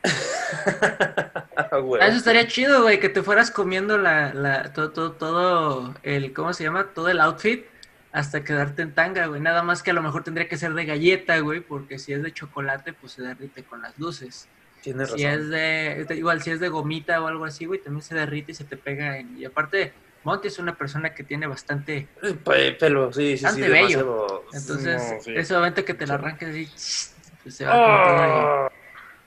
Ah, 1.56 2.06
Eso 2.08 2.18
estaría 2.18 2.46
chido, 2.46 2.82
güey, 2.82 3.00
que 3.00 3.08
te 3.08 3.22
fueras 3.22 3.50
comiendo 3.50 3.98
la, 3.98 4.32
la, 4.34 4.72
todo, 4.72 4.90
todo, 4.92 5.12
todo 5.12 5.94
el, 6.02 6.32
¿cómo 6.32 6.52
se 6.52 6.62
llama? 6.64 6.88
Todo 6.94 7.08
el 7.08 7.20
outfit 7.20 7.64
hasta 8.12 8.44
quedarte 8.44 8.82
en 8.82 8.92
tanga, 8.94 9.26
güey. 9.26 9.40
Nada 9.40 9.62
más 9.62 9.82
que 9.82 9.90
a 9.90 9.94
lo 9.94 10.02
mejor 10.02 10.22
tendría 10.22 10.48
que 10.48 10.56
ser 10.56 10.74
de 10.74 10.84
galleta, 10.84 11.38
güey, 11.40 11.60
porque 11.60 11.98
si 11.98 12.12
es 12.12 12.22
de 12.22 12.32
chocolate, 12.32 12.92
pues 12.92 13.12
se 13.12 13.22
derrite 13.22 13.64
con 13.64 13.82
las 13.82 13.98
luces. 13.98 14.48
Tienes 14.84 15.10
Si 15.10 15.24
razón. 15.24 15.40
es 15.40 15.48
de, 15.48 16.14
igual 16.16 16.42
si 16.42 16.50
es 16.50 16.60
de 16.60 16.68
gomita 16.68 17.20
o 17.22 17.26
algo 17.26 17.44
así, 17.46 17.64
güey, 17.64 17.80
también 17.80 18.02
se 18.02 18.14
derrite 18.14 18.52
y 18.52 18.54
se 18.54 18.64
te 18.64 18.76
pega. 18.76 19.18
en- 19.18 19.36
y 19.38 19.44
aparte, 19.46 19.92
Monty 20.24 20.48
es 20.48 20.58
una 20.58 20.74
persona 20.76 21.14
que 21.14 21.24
tiene 21.24 21.46
bastante, 21.46 22.06
Eh, 22.22 22.34
pe- 22.44 22.72
Pelo, 22.72 23.12
sí, 23.12 23.32
sí, 23.32 23.38
sí. 23.38 23.44
Bastante 23.44 23.68
bello. 23.68 23.86
demasiado- 23.98 24.44
entonces, 24.52 25.12
No, 25.16 25.20
sí. 25.22 25.32
ese 25.36 25.54
momento 25.54 25.84
que 25.84 25.94
te 25.94 26.06
lo 26.06 26.14
arranques 26.14 26.48
así, 26.48 26.64
pues 27.42 27.56
se 27.56 27.64
va 27.64 27.72
con 27.72 28.16
todo 28.16 28.26
y, 28.26 28.30
Ah. 28.30 28.68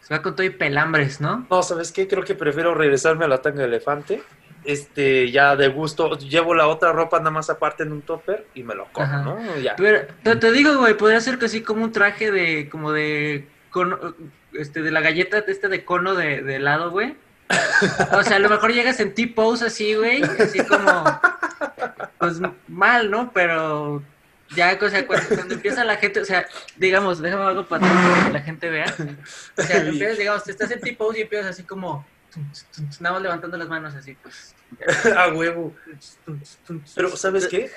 se 0.02 0.14
va 0.14 0.22
con 0.22 0.36
todo 0.36 0.46
y 0.46 0.50
pelambres, 0.52 1.20
¿no? 1.22 1.46
No, 1.50 1.64
¿sabes 1.64 1.92
qué? 1.92 2.08
Creo 2.08 2.24
que 2.24 2.36
prefiero 2.36 2.74
regresarme 2.76 3.26
a 3.26 3.28
la 3.28 3.42
tanga 3.42 3.60
de 3.62 3.66
elefante. 3.68 4.24
Este, 4.64 5.32
ya 5.32 5.56
de 5.56 5.70
gusto, 5.70 6.18
llevo 6.18 6.54
la 6.54 6.68
otra 6.68 6.92
ropa 6.92 7.20
nada 7.20 7.32
más 7.32 7.50
aparte 7.50 7.84
en 7.84 7.92
un 7.94 8.02
topper 8.02 8.46
y 8.54 8.64
me 8.64 8.76
lo 8.76 8.86
como, 8.92 9.06
Ajá. 9.06 9.22
¿no? 9.24 9.58
Ya. 9.58 9.76
Pero 9.78 10.08
te, 10.24 10.36
te 10.36 10.52
digo, 10.52 10.78
güey, 10.78 10.94
podría 10.96 11.22
ser 11.22 11.38
que 11.40 11.46
así 11.46 11.62
como 11.62 11.84
un 11.84 11.92
traje 11.92 12.32
de, 12.32 12.68
como 12.70 12.92
de, 12.92 13.48
cono- 13.70 14.14
este, 14.58 14.82
de 14.82 14.92
la 14.92 15.02
galleta, 15.02 15.42
de 15.42 15.52
este 15.52 15.68
de 15.68 15.86
cono 15.86 16.16
de, 16.16 16.42
de 16.42 16.56
helado, 16.56 16.92
güey. 16.92 17.16
O 18.12 18.24
sea, 18.24 18.38
a 18.38 18.40
lo 18.40 18.50
mejor 18.50 18.74
llegas 18.74 19.00
en 19.00 19.14
T-pose 19.14 19.66
así, 19.66 19.94
güey, 19.94 20.22
así 20.22 20.60
como, 20.66 21.22
pues 22.18 22.40
mal, 22.68 23.10
¿no? 23.10 23.32
Pero 23.32 24.04
ya, 24.56 24.78
o 24.82 24.90
sea, 24.90 25.06
cuando, 25.06 25.28
cuando 25.28 25.54
empieza 25.54 25.84
la 25.84 25.98
gente, 25.98 26.20
o 26.20 26.26
sea, 26.26 26.48
digamos, 26.78 27.20
déjame 27.20 27.44
algo 27.44 27.66
para 27.66 27.86
atrás 27.86 28.10
para 28.10 28.26
que 28.26 28.34
la 28.34 28.42
gente 28.42 28.70
vea. 28.70 28.96
O 29.58 29.62
sea, 29.62 29.78
empiezas, 29.78 30.18
digamos, 30.18 30.44
te 30.44 30.52
estás 30.52 30.72
en 30.72 30.82
T-pose 30.82 31.20
y 31.20 31.22
empiezas 31.24 31.52
así 31.52 31.64
como, 31.64 32.06
nada 33.00 33.14
más 33.14 33.22
levantando 33.22 33.58
las 33.58 33.68
manos 33.68 33.96
así, 33.96 34.16
pues. 34.22 34.56
a 35.16 35.30
huevo. 35.30 35.74
Pero, 36.96 37.16
¿sabes 37.16 37.48
qué? 37.48 37.72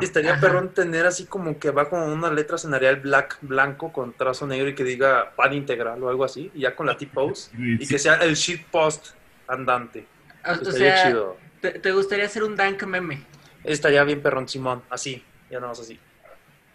Estaría 0.00 0.32
Ajá. 0.32 0.40
perrón 0.40 0.74
tener 0.74 1.06
así 1.06 1.24
como 1.24 1.58
que 1.58 1.70
va 1.70 1.88
con 1.88 2.00
unas 2.02 2.32
letras 2.32 2.64
en 2.64 2.74
Arial 2.74 2.96
black, 2.96 3.38
blanco 3.40 3.92
con 3.92 4.12
trazo 4.12 4.46
negro 4.46 4.68
y 4.68 4.74
que 4.74 4.84
diga 4.84 5.32
pan 5.34 5.54
integral 5.54 6.02
o 6.02 6.08
algo 6.08 6.24
así, 6.24 6.50
y 6.54 6.60
ya 6.60 6.76
con 6.76 6.86
la 6.86 6.96
T-pose, 6.96 7.50
y 7.56 7.86
que 7.86 7.98
sea 7.98 8.14
el 8.16 8.34
shit 8.34 8.64
post 8.66 9.08
andante. 9.46 10.06
O, 10.44 10.50
o 10.50 10.52
Estaría 10.52 10.96
sea, 10.96 11.06
chido. 11.08 11.36
te, 11.60 11.70
te 11.78 11.92
gustaría 11.92 12.26
hacer 12.26 12.42
un 12.44 12.54
dank 12.54 12.82
meme. 12.84 13.22
Estaría 13.64 14.04
bien 14.04 14.22
perrón, 14.22 14.46
Simón, 14.48 14.82
así, 14.90 15.24
ya 15.50 15.56
nada 15.58 15.68
más 15.68 15.80
así. 15.80 15.98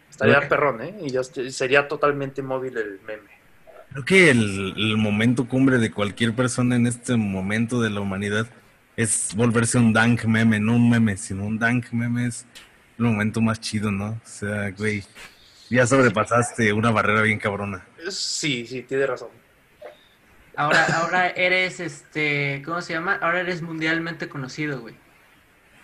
Estaría 0.10 0.48
perrón, 0.50 0.82
¿eh? 0.82 0.96
Y 1.02 1.10
ya 1.12 1.24
sería 1.24 1.88
totalmente 1.88 2.42
móvil 2.44 2.78
el 2.78 3.00
meme. 3.08 3.30
Creo 3.92 4.06
que 4.06 4.30
el, 4.32 4.74
el 4.78 4.98
momento 4.98 5.48
cumbre 5.48 5.78
de 5.78 5.92
cualquier 5.92 6.34
persona 6.36 6.76
en 6.76 6.88
este 6.88 7.16
momento 7.16 7.82
de 7.82 7.90
la 7.90 8.00
humanidad 8.02 8.48
es 8.96 9.34
volverse 9.36 9.78
un 9.78 9.94
dank 9.94 10.26
meme, 10.26 10.60
no 10.60 10.76
un 10.76 10.90
meme, 10.90 11.18
sino 11.18 11.46
un 11.46 11.58
dank 11.58 11.92
meme 11.92 12.28
es 12.28 12.46
el 12.98 13.06
momento 13.06 13.42
más 13.42 13.60
chido, 13.60 13.92
¿no? 13.92 14.10
O 14.12 14.22
sea, 14.28 14.72
güey, 14.72 15.04
ya 15.70 15.86
sobrepasaste 15.88 16.72
una 16.74 16.92
barrera 16.92 17.22
bien 17.22 17.40
cabrona. 17.40 17.86
Sí, 18.10 18.66
sí, 18.68 18.84
tiene 18.84 19.08
razón. 19.08 19.30
Ahora, 20.56 20.86
ahora 20.98 21.30
eres, 21.30 21.80
este, 21.80 22.62
¿cómo 22.64 22.82
se 22.82 22.94
llama? 22.94 23.18
Ahora 23.22 23.40
eres 23.40 23.62
mundialmente 23.64 24.30
conocido, 24.30 24.82
güey. 24.82 24.96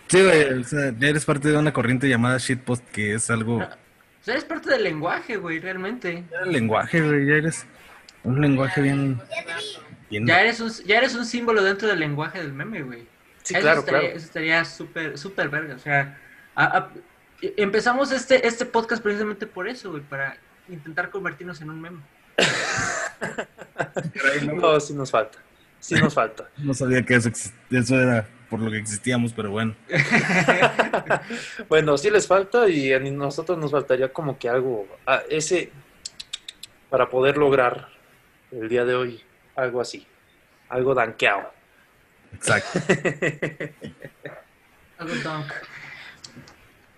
Sí, 0.06 0.22
güey, 0.22 0.52
o 0.60 0.64
sea, 0.64 0.92
ya 0.98 1.08
eres 1.08 1.24
parte 1.24 1.48
de 1.48 1.56
una 1.56 1.72
corriente 1.72 2.08
llamada 2.08 2.38
shitpost 2.38 2.84
que 2.90 3.14
es 3.14 3.30
algo... 3.30 3.56
O 3.56 4.22
sea, 4.22 4.34
eres 4.34 4.44
parte 4.44 4.70
del 4.70 4.84
lenguaje, 4.84 5.36
güey, 5.38 5.58
realmente. 5.60 6.24
Ya 6.30 6.38
el 6.44 6.52
lenguaje, 6.52 7.00
güey, 7.00 7.26
ya 7.26 7.34
eres 7.34 7.66
un 8.22 8.40
lenguaje 8.40 8.80
bien... 8.82 9.20
bien- 10.08 10.26
Ya 10.26 10.40
eres 10.40 10.60
un, 10.60 10.70
ya 10.84 10.98
eres 10.98 11.14
un 11.14 11.24
símbolo 11.24 11.62
dentro 11.64 11.88
del 11.88 11.98
lenguaje 12.00 12.38
del 12.38 12.52
meme, 12.52 12.82
güey. 12.82 13.06
Sí, 13.42 13.54
Eso 13.54 13.62
claro, 13.62 13.80
estaría, 13.80 14.00
claro. 14.00 14.16
Eso 14.16 14.26
estaría 14.26 14.64
súper, 14.64 15.18
súper 15.18 15.48
verga. 15.48 15.74
O 15.74 15.78
sea, 15.78 16.18
a- 16.54 16.78
a- 16.78 16.90
empezamos 17.56 18.12
este, 18.12 18.46
este 18.46 18.64
podcast 18.66 19.02
precisamente 19.02 19.46
por 19.46 19.68
eso, 19.68 19.90
güey, 19.90 20.02
para 20.02 20.36
intentar 20.68 21.10
convertirnos 21.10 21.60
en 21.60 21.70
un 21.70 21.80
meme. 21.80 22.00
No, 24.54 24.80
sí 24.80 24.94
nos 24.94 25.10
falta. 25.10 25.38
Sí 25.78 25.94
nos 25.96 26.14
falta. 26.14 26.48
No 26.58 26.74
sabía 26.74 27.02
que 27.02 27.14
eso, 27.14 27.30
eso 27.70 28.00
era 28.00 28.26
por 28.48 28.60
lo 28.60 28.70
que 28.70 28.78
existíamos, 28.78 29.32
pero 29.32 29.50
bueno. 29.50 29.74
bueno, 31.68 31.96
sí 31.96 32.10
les 32.10 32.26
falta 32.26 32.68
y 32.68 32.92
a 32.92 32.98
nosotros 32.98 33.56
nos 33.58 33.70
faltaría 33.70 34.12
como 34.12 34.38
que 34.38 34.48
algo, 34.48 34.88
ese, 35.28 35.70
para 36.88 37.08
poder 37.08 37.36
lograr 37.36 37.88
el 38.50 38.68
día 38.68 38.84
de 38.84 38.94
hoy, 38.94 39.22
algo 39.54 39.80
así, 39.80 40.06
algo 40.68 40.94
danqueado. 40.94 41.52
Exacto. 42.32 42.80
algo. 44.98 45.14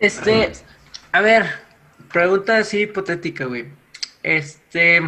Este, 0.03 0.51
a 1.13 1.21
ver, 1.21 1.47
pregunta 2.13 2.59
así 2.59 2.81
hipotética, 2.81 3.45
güey. 3.45 3.67
Este, 4.25 5.01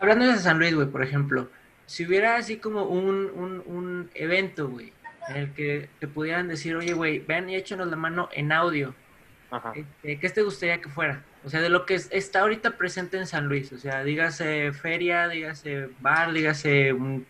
hablando 0.00 0.24
de 0.24 0.38
San 0.38 0.58
Luis, 0.58 0.74
güey, 0.74 0.86
por 0.86 1.02
ejemplo, 1.02 1.50
si 1.84 2.06
hubiera 2.06 2.36
así 2.36 2.56
como 2.56 2.84
un, 2.84 3.30
un, 3.34 3.62
un 3.66 4.10
evento, 4.14 4.70
güey, 4.70 4.94
en 5.28 5.36
el 5.36 5.52
que 5.52 5.90
te 5.98 6.08
pudieran 6.08 6.48
decir, 6.48 6.74
oye, 6.74 6.94
güey, 6.94 7.18
ven 7.18 7.50
y 7.50 7.54
échanos 7.54 7.88
la 7.88 7.96
mano 7.96 8.30
en 8.32 8.50
audio. 8.50 8.94
Ajá. 9.50 9.74
Este, 9.74 10.18
¿Qué 10.18 10.30
te 10.30 10.40
gustaría 10.40 10.80
que 10.80 10.88
fuera? 10.88 11.22
O 11.44 11.50
sea, 11.50 11.60
de 11.60 11.68
lo 11.68 11.84
que 11.84 11.96
está 11.96 12.40
ahorita 12.40 12.78
presente 12.78 13.18
en 13.18 13.26
San 13.26 13.46
Luis. 13.46 13.72
O 13.72 13.78
sea, 13.78 14.02
dígase 14.04 14.72
feria, 14.72 15.28
dígase 15.28 15.90
bar, 16.00 16.32
dígase 16.32 16.94
un, 16.94 17.26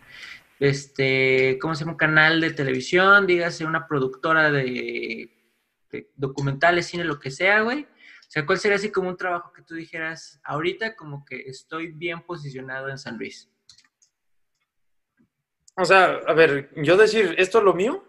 este, 0.59 1.57
¿cómo 1.61 1.75
se 1.75 1.81
llama? 1.81 1.93
Un 1.93 1.97
canal 1.97 2.41
de 2.41 2.51
televisión, 2.51 3.27
dígase 3.27 3.65
una 3.65 3.87
productora 3.87 4.51
de, 4.51 5.31
de 5.91 6.11
documentales, 6.15 6.87
cine, 6.87 7.03
lo 7.03 7.19
que 7.19 7.31
sea, 7.31 7.61
güey. 7.61 7.83
O 7.83 8.29
sea, 8.29 8.45
¿cuál 8.45 8.59
sería 8.59 8.75
así 8.75 8.91
como 8.91 9.09
un 9.09 9.17
trabajo 9.17 9.53
que 9.53 9.61
tú 9.61 9.75
dijeras 9.75 10.41
ahorita 10.43 10.95
como 10.95 11.23
que 11.23 11.43
estoy 11.47 11.93
bien 11.93 12.21
posicionado 12.21 12.89
en 12.89 12.97
San 12.97 13.17
Luis? 13.17 13.49
O 15.75 15.85
sea, 15.85 16.19
a 16.27 16.33
ver, 16.33 16.71
yo 16.75 16.97
decir, 16.97 17.35
¿esto 17.37 17.59
es 17.59 17.63
lo 17.63 17.73
mío? 17.73 18.03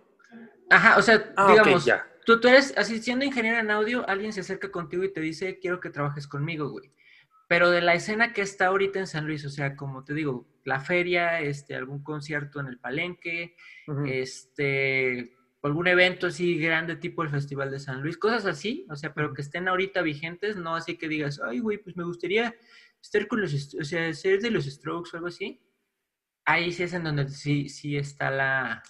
Ajá, 0.70 0.98
o 0.98 1.02
sea, 1.02 1.32
ah, 1.36 1.50
digamos, 1.50 1.88
Tú, 2.24 2.40
tú 2.40 2.48
eres, 2.48 2.74
así 2.76 3.00
siendo 3.00 3.24
ingeniero 3.24 3.58
en 3.58 3.70
audio, 3.70 4.06
alguien 4.08 4.32
se 4.32 4.40
acerca 4.40 4.70
contigo 4.70 5.02
y 5.02 5.12
te 5.12 5.20
dice, 5.20 5.58
quiero 5.58 5.80
que 5.80 5.88
trabajes 5.88 6.26
conmigo, 6.26 6.68
güey. 6.68 6.92
Pero 7.48 7.70
de 7.70 7.80
la 7.80 7.94
escena 7.94 8.32
que 8.32 8.42
está 8.42 8.66
ahorita 8.66 9.00
en 9.00 9.06
San 9.06 9.26
Luis, 9.26 9.44
o 9.44 9.50
sea, 9.50 9.74
como 9.74 10.04
te 10.04 10.14
digo, 10.14 10.46
la 10.64 10.80
feria, 10.80 11.40
este, 11.40 11.74
algún 11.74 12.02
concierto 12.04 12.60
en 12.60 12.68
el 12.68 12.78
Palenque, 12.78 13.56
este, 14.06 15.34
algún 15.62 15.88
evento 15.88 16.28
así 16.28 16.58
grande 16.58 16.94
tipo 16.96 17.22
el 17.22 17.30
Festival 17.30 17.70
de 17.70 17.80
San 17.80 18.02
Luis, 18.02 18.16
cosas 18.16 18.46
así, 18.46 18.86
o 18.90 18.96
sea, 18.96 19.12
pero 19.14 19.34
que 19.34 19.42
estén 19.42 19.66
ahorita 19.66 20.02
vigentes, 20.02 20.56
no 20.56 20.76
así 20.76 20.96
que 20.96 21.08
digas, 21.08 21.40
ay, 21.42 21.58
güey, 21.58 21.78
pues 21.78 21.96
me 21.96 22.04
gustaría 22.04 22.54
estar 23.02 23.26
con 23.26 23.40
los, 23.40 23.74
o 23.74 23.84
sea, 23.84 24.12
ser 24.12 24.40
de 24.40 24.50
los 24.50 24.66
Strokes 24.66 25.10
o 25.12 25.16
algo 25.16 25.28
así 25.28 25.60
ahí 26.48 26.72
sí 26.72 26.82
es 26.82 26.94
en 26.94 27.04
donde 27.04 27.28
sí, 27.28 27.68
sí 27.68 27.96
está 27.96 28.30
la, 28.30 28.82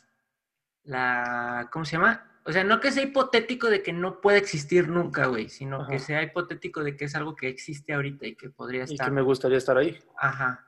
la, 0.84 1.68
¿cómo 1.72 1.84
se 1.84 1.96
llama? 1.96 2.27
O 2.48 2.52
sea, 2.52 2.64
no 2.64 2.80
que 2.80 2.90
sea 2.90 3.02
hipotético 3.02 3.68
de 3.68 3.82
que 3.82 3.92
no 3.92 4.22
pueda 4.22 4.38
existir 4.38 4.88
nunca, 4.88 5.26
güey, 5.26 5.50
sino 5.50 5.86
que 5.86 5.98
sea 5.98 6.22
hipotético 6.22 6.82
de 6.82 6.96
que 6.96 7.04
es 7.04 7.14
algo 7.14 7.36
que 7.36 7.46
existe 7.46 7.92
ahorita 7.92 8.26
y 8.26 8.36
que 8.36 8.48
podría 8.48 8.84
estar. 8.84 9.06
Y 9.06 9.10
que 9.10 9.14
me 9.14 9.20
gustaría 9.20 9.58
estar 9.58 9.76
ahí. 9.76 9.98
Ajá. 10.16 10.66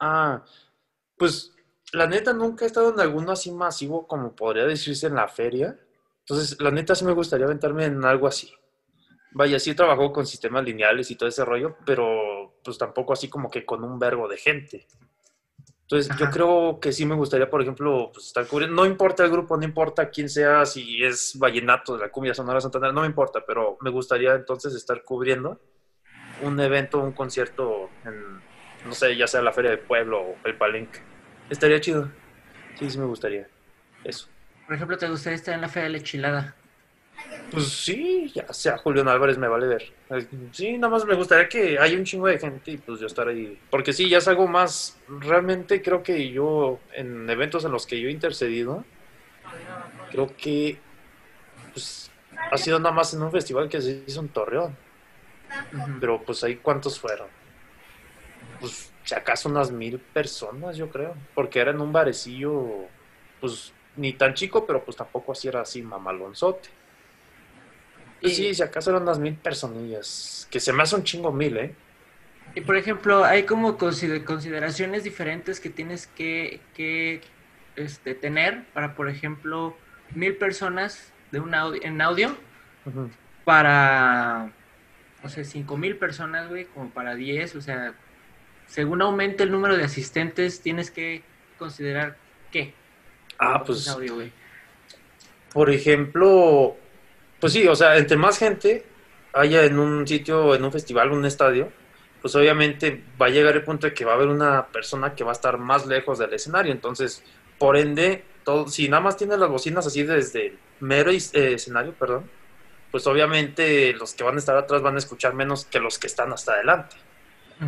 Ah, 0.00 0.42
pues 1.16 1.54
la 1.92 2.08
neta 2.08 2.32
nunca 2.32 2.64
he 2.64 2.66
estado 2.66 2.92
en 2.92 2.98
alguno 2.98 3.30
así 3.30 3.52
masivo 3.52 4.08
como 4.08 4.34
podría 4.34 4.64
decirse 4.64 5.06
en 5.06 5.14
la 5.14 5.28
feria. 5.28 5.78
Entonces, 6.26 6.60
la 6.60 6.72
neta 6.72 6.96
sí 6.96 7.04
me 7.04 7.12
gustaría 7.12 7.46
aventarme 7.46 7.84
en 7.84 8.04
algo 8.04 8.26
así. 8.26 8.52
Vaya, 9.30 9.60
sí 9.60 9.76
trabajó 9.76 10.12
con 10.12 10.26
sistemas 10.26 10.64
lineales 10.64 11.08
y 11.12 11.14
todo 11.14 11.28
ese 11.28 11.44
rollo, 11.44 11.76
pero 11.86 12.58
pues 12.64 12.76
tampoco 12.76 13.12
así 13.12 13.28
como 13.28 13.48
que 13.48 13.64
con 13.64 13.84
un 13.84 13.96
verbo 13.96 14.26
de 14.26 14.38
gente. 14.38 14.88
Entonces, 15.92 16.16
yo 16.18 16.30
creo 16.30 16.80
que 16.80 16.90
sí 16.90 17.04
me 17.04 17.14
gustaría, 17.14 17.50
por 17.50 17.60
ejemplo, 17.60 18.10
pues, 18.14 18.28
estar 18.28 18.46
cubriendo, 18.46 18.74
no 18.74 18.86
importa 18.86 19.24
el 19.24 19.30
grupo, 19.30 19.58
no 19.58 19.64
importa 19.64 20.08
quién 20.08 20.30
sea, 20.30 20.64
si 20.64 21.04
es 21.04 21.36
Vallenato 21.38 21.98
de 21.98 22.00
la 22.00 22.10
Cumbia 22.10 22.32
Sonora 22.32 22.62
Santander, 22.62 22.94
no 22.94 23.02
me 23.02 23.08
importa, 23.08 23.44
pero 23.46 23.76
me 23.82 23.90
gustaría 23.90 24.32
entonces 24.34 24.74
estar 24.74 25.04
cubriendo 25.04 25.60
un 26.40 26.58
evento, 26.60 26.98
un 26.98 27.12
concierto 27.12 27.90
en, 28.06 28.40
no 28.86 28.94
sé, 28.94 29.14
ya 29.18 29.26
sea 29.26 29.42
la 29.42 29.52
Feria 29.52 29.70
del 29.72 29.80
Pueblo 29.80 30.22
o 30.22 30.36
el 30.44 30.56
Palenque. 30.56 31.00
Estaría 31.50 31.78
chido. 31.78 32.08
Sí, 32.78 32.88
sí 32.88 32.98
me 32.98 33.04
gustaría. 33.04 33.46
Eso. 34.02 34.28
Por 34.64 34.74
ejemplo, 34.74 34.96
¿te 34.96 35.10
gustaría 35.10 35.36
estar 35.36 35.54
en 35.54 35.60
la 35.60 35.68
Feria 35.68 35.90
de 35.90 35.98
la 35.98 36.02
Chilada? 36.02 36.56
Pues 37.52 37.68
sí, 37.68 38.32
ya 38.34 38.50
sea 38.52 38.78
Julián 38.78 39.08
Álvarez 39.08 39.36
me 39.36 39.46
vale 39.46 39.66
ver. 39.66 39.92
Sí, 40.52 40.78
nada 40.78 40.90
más 40.90 41.04
me 41.04 41.14
gustaría 41.14 41.48
que 41.50 41.78
haya 41.78 41.98
un 41.98 42.04
chingo 42.04 42.26
de 42.26 42.38
gente 42.38 42.70
y 42.70 42.76
pues 42.78 42.98
yo 42.98 43.06
estar 43.06 43.28
ahí. 43.28 43.58
Porque 43.70 43.92
sí, 43.92 44.08
ya 44.08 44.18
es 44.18 44.28
algo 44.28 44.48
más. 44.48 44.96
Realmente 45.06 45.82
creo 45.82 46.02
que 46.02 46.30
yo, 46.30 46.78
en 46.94 47.28
eventos 47.28 47.66
en 47.66 47.72
los 47.72 47.86
que 47.86 48.00
yo 48.00 48.08
he 48.08 48.12
intercedido, 48.12 48.84
creo 50.10 50.34
que 50.34 50.78
pues, 51.72 52.10
ha 52.50 52.56
sido 52.56 52.78
nada 52.78 52.94
más 52.94 53.12
en 53.12 53.22
un 53.22 53.30
festival 53.30 53.68
que 53.68 53.82
se 53.82 54.02
hizo 54.06 54.20
en 54.20 54.28
Torreón. 54.28 54.74
Pero 56.00 56.22
pues 56.22 56.42
ahí 56.44 56.56
cuántos 56.56 56.98
fueron. 56.98 57.28
Pues 58.60 58.90
si 59.04 59.14
acaso 59.14 59.50
unas 59.50 59.70
mil 59.70 59.98
personas, 59.98 60.78
yo 60.78 60.88
creo. 60.88 61.14
Porque 61.34 61.60
era 61.60 61.72
en 61.72 61.82
un 61.82 61.92
barecillo, 61.92 62.86
pues 63.42 63.74
ni 63.96 64.14
tan 64.14 64.32
chico, 64.32 64.64
pero 64.66 64.82
pues 64.82 64.96
tampoco 64.96 65.32
así 65.32 65.48
era 65.48 65.60
así 65.60 65.82
mamalonzote. 65.82 66.70
Pues 68.22 68.36
sí, 68.36 68.54
si 68.54 68.62
acaso 68.62 68.90
eran 68.90 69.02
unas 69.02 69.18
mil 69.18 69.34
personillas, 69.34 70.46
que 70.50 70.60
se 70.60 70.72
me 70.72 70.84
hace 70.84 70.94
un 70.94 71.02
chingo 71.02 71.32
mil, 71.32 71.56
¿eh? 71.56 71.74
Y 72.54 72.60
por 72.60 72.76
ejemplo, 72.76 73.24
hay 73.24 73.42
como 73.44 73.76
consideraciones 73.76 75.04
diferentes 75.04 75.58
que 75.58 75.70
tienes 75.70 76.06
que, 76.06 76.60
que 76.74 77.20
este, 77.76 78.14
tener 78.14 78.64
para, 78.74 78.94
por 78.94 79.08
ejemplo, 79.08 79.76
mil 80.14 80.36
personas 80.36 81.12
de 81.32 81.40
un 81.40 81.54
audio, 81.54 81.82
en 81.82 82.00
audio 82.00 82.36
para, 83.44 84.52
no 85.22 85.28
sé, 85.28 85.44
cinco 85.44 85.76
mil 85.76 85.96
personas, 85.96 86.48
güey, 86.48 86.66
como 86.66 86.90
para 86.90 87.14
diez, 87.14 87.56
o 87.56 87.60
sea, 87.60 87.94
según 88.66 89.02
aumente 89.02 89.42
el 89.42 89.50
número 89.50 89.76
de 89.76 89.84
asistentes, 89.84 90.60
tienes 90.60 90.90
que 90.90 91.22
considerar 91.58 92.16
qué. 92.50 92.74
Ah, 93.38 93.62
pues. 93.64 93.88
Audio, 93.88 94.14
güey. 94.14 94.32
Por 95.52 95.70
ejemplo, 95.70 96.76
pues 97.42 97.54
sí, 97.54 97.66
o 97.66 97.74
sea, 97.74 97.96
entre 97.98 98.16
más 98.16 98.38
gente 98.38 98.84
haya 99.32 99.64
en 99.64 99.80
un 99.80 100.06
sitio, 100.06 100.54
en 100.54 100.64
un 100.64 100.70
festival, 100.70 101.10
un 101.10 101.26
estadio, 101.26 101.72
pues 102.20 102.36
obviamente 102.36 103.02
va 103.20 103.26
a 103.26 103.30
llegar 103.30 103.56
el 103.56 103.64
punto 103.64 103.88
de 103.88 103.94
que 103.94 104.04
va 104.04 104.12
a 104.12 104.14
haber 104.14 104.28
una 104.28 104.68
persona 104.68 105.16
que 105.16 105.24
va 105.24 105.30
a 105.30 105.32
estar 105.32 105.58
más 105.58 105.84
lejos 105.88 106.20
del 106.20 106.32
escenario. 106.32 106.70
Entonces, 106.70 107.24
por 107.58 107.76
ende, 107.76 108.22
todo, 108.44 108.68
si 108.68 108.88
nada 108.88 109.00
más 109.02 109.16
tiene 109.16 109.36
las 109.36 109.48
bocinas 109.48 109.84
así 109.84 110.04
desde 110.04 110.46
el 110.46 110.58
mero 110.78 111.10
eh, 111.10 111.18
escenario, 111.32 111.94
perdón, 111.94 112.30
pues 112.92 113.08
obviamente 113.08 113.92
los 113.94 114.14
que 114.14 114.22
van 114.22 114.36
a 114.36 114.38
estar 114.38 114.56
atrás 114.56 114.80
van 114.80 114.94
a 114.94 114.98
escuchar 114.98 115.34
menos 115.34 115.64
que 115.64 115.80
los 115.80 115.98
que 115.98 116.06
están 116.06 116.32
hasta 116.32 116.52
adelante. 116.52 116.94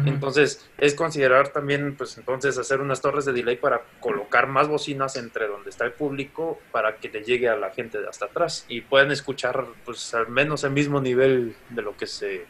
Entonces, 0.06 0.68
es 0.78 0.94
considerar 0.94 1.48
también, 1.48 1.94
pues 1.96 2.18
entonces, 2.18 2.58
hacer 2.58 2.80
unas 2.80 3.00
torres 3.00 3.24
de 3.24 3.32
delay 3.32 3.56
para 3.56 3.82
colocar 4.00 4.46
más 4.48 4.68
bocinas 4.68 5.16
entre 5.16 5.46
donde 5.46 5.70
está 5.70 5.84
el 5.84 5.92
público 5.92 6.60
para 6.72 6.96
que 6.96 7.08
le 7.08 7.22
llegue 7.22 7.48
a 7.48 7.56
la 7.56 7.70
gente 7.70 8.00
de 8.00 8.08
hasta 8.08 8.26
atrás 8.26 8.64
y 8.68 8.80
puedan 8.80 9.10
escuchar, 9.12 9.64
pues 9.84 10.12
al 10.14 10.28
menos 10.28 10.64
el 10.64 10.72
mismo 10.72 11.00
nivel 11.00 11.54
de 11.70 11.82
lo 11.82 11.96
que 11.96 12.06
se 12.06 12.44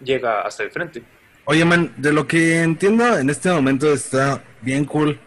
llega 0.00 0.42
hasta 0.42 0.62
el 0.62 0.70
frente. 0.70 1.02
Oye, 1.44 1.64
man, 1.64 1.92
de 1.96 2.12
lo 2.12 2.26
que 2.26 2.62
entiendo 2.62 3.18
en 3.18 3.30
este 3.30 3.50
momento 3.50 3.92
está 3.92 4.42
bien 4.62 4.84
cool 4.84 5.18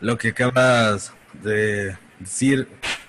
lo 0.00 0.16
que 0.16 0.28
acabas 0.28 1.12
de 1.42 1.96
decir 2.18 2.66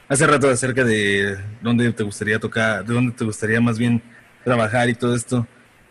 hace 0.09 0.27
rato 0.27 0.49
acerca 0.49 0.83
de 0.83 1.37
dónde 1.61 1.91
te 1.93 2.03
gustaría 2.03 2.39
tocar, 2.39 2.85
de 2.85 2.93
dónde 2.93 3.13
te 3.13 3.23
gustaría 3.23 3.61
más 3.61 3.77
bien 3.77 4.01
trabajar 4.43 4.89
y 4.89 4.95
todo 4.95 5.15
esto. 5.15 5.47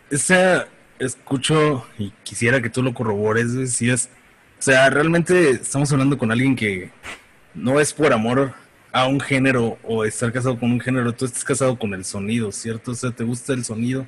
Esa 0.09 0.67
escucho 0.99 1.85
y 1.97 2.11
quisiera 2.23 2.61
que 2.61 2.69
tú 2.69 2.83
lo 2.83 2.93
corrobores, 2.93 3.73
si 3.73 3.89
es, 3.89 4.09
o 4.59 4.61
sea, 4.61 4.89
realmente 4.89 5.51
estamos 5.51 5.91
hablando 5.91 6.17
con 6.17 6.31
alguien 6.31 6.55
que 6.55 6.91
no 7.53 7.79
es 7.79 7.93
por 7.93 8.13
amor 8.13 8.53
a 8.91 9.07
un 9.07 9.19
género 9.19 9.77
o 9.83 10.05
estar 10.05 10.31
casado 10.31 10.59
con 10.59 10.71
un 10.71 10.79
género, 10.79 11.13
tú 11.13 11.25
estás 11.25 11.43
casado 11.43 11.77
con 11.77 11.93
el 11.93 12.05
sonido, 12.05 12.51
¿cierto? 12.51 12.91
O 12.91 12.95
sea, 12.95 13.11
¿te 13.11 13.23
gusta 13.23 13.53
el 13.53 13.63
sonido? 13.63 14.05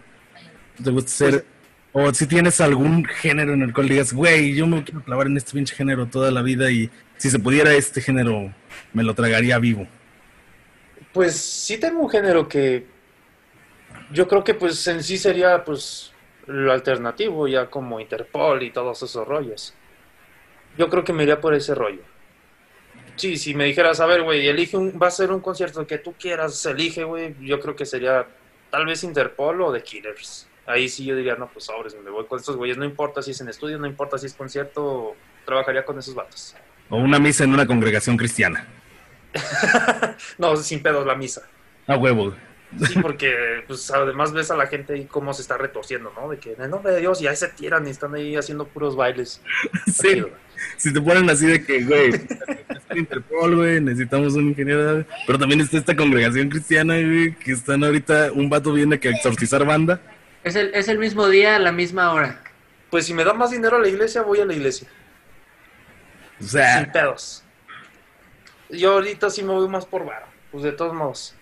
¿Te 0.84 0.90
gusta 0.90 1.12
ser... 1.12 1.46
O 1.92 2.14
si 2.14 2.28
tienes 2.28 2.62
algún 2.62 3.04
género 3.04 3.54
en 3.54 3.64
el 3.64 3.74
cual 3.74 3.90
digas, 3.90 4.14
güey, 4.14 4.54
yo 4.54 4.68
me 4.68 4.84
quiero 4.84 5.04
clavar 5.04 5.26
en 5.26 5.38
este 5.38 5.54
pinche 5.54 5.76
género 5.76 6.06
toda 6.06 6.30
la 6.30 6.44
vida 6.44 6.70
y 6.70 6.90
si 7.18 7.32
se 7.32 7.40
pudiera 7.40 7.74
este 7.74 8.00
género, 8.00 8.54
me 8.94 9.04
lo 9.04 9.16
tragaría 9.16 9.58
vivo. 9.58 9.88
Pues 11.12 11.36
sí 11.36 11.78
tengo 11.78 12.02
un 12.02 12.10
género 12.10 12.48
que 12.48 12.86
yo 14.12 14.28
creo 14.28 14.44
que 14.44 14.54
pues 14.54 14.86
en 14.88 15.04
sí 15.04 15.18
sería 15.18 15.64
pues 15.66 16.12
lo 16.50 16.72
alternativo, 16.72 17.48
ya 17.48 17.70
como 17.70 18.00
Interpol 18.00 18.64
y 18.64 18.72
todos 18.72 19.02
esos 19.04 19.28
rollos. 19.28 19.74
Yo 20.78 20.90
creo 20.90 21.04
que 21.04 21.14
me 21.14 21.24
iría 21.24 21.40
por 21.40 21.54
ese 21.54 21.76
rollo. 21.76 22.02
Sí, 23.16 23.38
si 23.38 23.54
me 23.54 23.66
dijeras, 23.66 24.00
a 24.00 24.06
ver, 24.06 24.24
güey, 24.24 24.48
elige 24.48 24.78
un, 24.78 25.00
va 25.02 25.08
a 25.08 25.12
ser 25.12 25.32
un 25.32 25.42
concierto 25.42 25.86
que 25.86 25.98
tú 25.98 26.14
quieras, 26.14 26.66
elige, 26.66 27.04
güey, 27.04 27.36
yo 27.42 27.60
creo 27.60 27.76
que 27.76 27.86
sería 27.86 28.26
tal 28.72 28.86
vez 28.86 29.04
Interpol 29.04 29.62
o 29.62 29.74
The 29.74 29.84
Killers. 29.84 30.48
Ahí 30.66 30.88
sí 30.88 31.06
yo 31.06 31.16
diría, 31.16 31.36
no, 31.36 31.48
pues 31.48 31.66
sobres, 31.66 31.96
me 32.02 32.10
voy 32.10 32.26
con 32.26 32.40
estos 32.40 32.56
güeyes, 32.56 32.78
no 32.78 32.86
importa 32.86 33.22
si 33.22 33.32
es 33.32 33.42
en 33.42 33.50
estudio, 33.50 33.78
no 33.78 33.88
importa 33.88 34.18
si 34.18 34.26
es 34.26 34.34
concierto, 34.34 35.16
trabajaría 35.46 35.84
con 35.84 36.00
esos 36.00 36.16
vatos. 36.16 36.56
O 36.90 36.98
una 36.98 37.20
misa 37.20 37.44
en 37.44 37.54
una 37.54 37.68
congregación 37.68 38.18
cristiana. 38.18 38.68
no, 40.38 40.56
sin 40.58 40.82
pedos 40.82 41.06
la 41.06 41.16
misa. 41.16 41.48
A 41.88 41.98
huevo. 41.98 42.34
Sí, 42.78 43.00
porque 43.02 43.64
pues 43.66 43.90
además 43.90 44.32
ves 44.32 44.52
a 44.52 44.56
la 44.56 44.68
gente 44.68 44.94
ahí 44.94 45.06
cómo 45.06 45.34
se 45.34 45.42
está 45.42 45.58
retorciendo, 45.58 46.14
¿no? 46.16 46.30
De 46.30 46.38
que 46.38 46.54
en 46.54 46.62
el 46.62 46.70
nombre 46.70 46.94
de 46.94 47.00
Dios 47.00 47.20
ya 47.20 47.36
se 47.36 47.48
tiran 47.48 47.88
y 47.88 47.90
están 47.90 48.14
ahí 48.14 48.36
haciendo 48.36 48.68
puros 48.68 48.96
bailes. 48.96 49.42
Sí. 49.92 50.24
Si 50.76 50.92
te 50.92 51.00
ponen 51.00 51.30
así 51.30 51.48
de 51.48 51.64
que, 51.64 51.84
güey, 51.86 52.12
Interpol, 52.94 53.56
güey, 53.56 53.80
necesitamos 53.80 54.34
un 54.34 54.50
ingeniero. 54.50 55.06
Pero 55.26 55.40
también 55.40 55.62
está 55.62 55.78
esta 55.78 55.96
congregación 55.96 56.50
cristiana, 56.50 56.96
güey, 56.96 57.34
que 57.36 57.54
están 57.54 57.84
ahorita, 57.84 58.34
un 58.34 58.50
vato 58.50 58.74
viene 58.74 59.00
que 59.00 59.10
exorcizar 59.10 59.66
banda. 59.66 60.02
Es 60.44 60.56
el, 60.56 60.74
es 60.74 60.90
el 60.90 61.00
mismo 61.00 61.30
día, 61.30 61.56
a 61.56 61.60
la 61.60 61.72
misma 61.72 62.12
hora. 62.12 62.42
Pues 62.90 63.06
si 63.06 63.14
me 63.14 63.24
da 63.24 63.34
más 63.34 63.52
dinero 63.52 63.78
a 63.78 63.80
la 63.80 63.88
iglesia, 63.88 64.22
voy 64.22 64.42
a 64.42 64.46
la 64.46 64.54
iglesia. 64.54 64.88
O 66.42 66.44
sea. 66.44 66.80
Sin 66.80 66.92
pedos. 66.92 67.44
Yo 68.70 68.94
ahorita 68.94 69.30
sí 69.30 69.44
me 69.44 69.54
voy 69.54 69.68
más 69.70 69.86
por 69.86 70.06
varo. 70.06 70.26
Pues 70.52 70.64
de 70.64 70.72
todos 70.74 70.94
modos. 70.94 71.36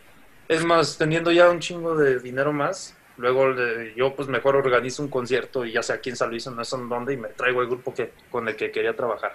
Es 0.48 0.64
más, 0.64 0.98
teniendo 0.98 1.32
ya 1.32 1.50
un 1.50 1.60
chingo 1.60 1.96
de 1.96 2.20
dinero 2.20 2.54
más, 2.54 2.96
luego 3.18 3.54
yo 3.96 4.16
pues 4.16 4.28
mejor 4.28 4.56
organizo 4.56 5.04
un 5.04 5.10
concierto 5.10 5.66
y 5.66 5.74
ya 5.74 5.84
sea 5.84 5.96
aquí 5.96 6.10
en 6.10 6.16
San 6.16 6.30
Luis 6.30 6.48
o 6.48 6.52
no 6.52 6.64
sé 6.64 6.76
en 6.76 6.88
dónde 6.88 7.14
y 7.14 7.18
me 7.18 7.30
traigo 7.30 7.62
el 7.62 7.68
grupo 7.68 7.94
que 7.94 8.12
con 8.32 8.48
el 8.48 8.56
que 8.56 8.72
quería 8.72 8.96
trabajar. 8.96 9.34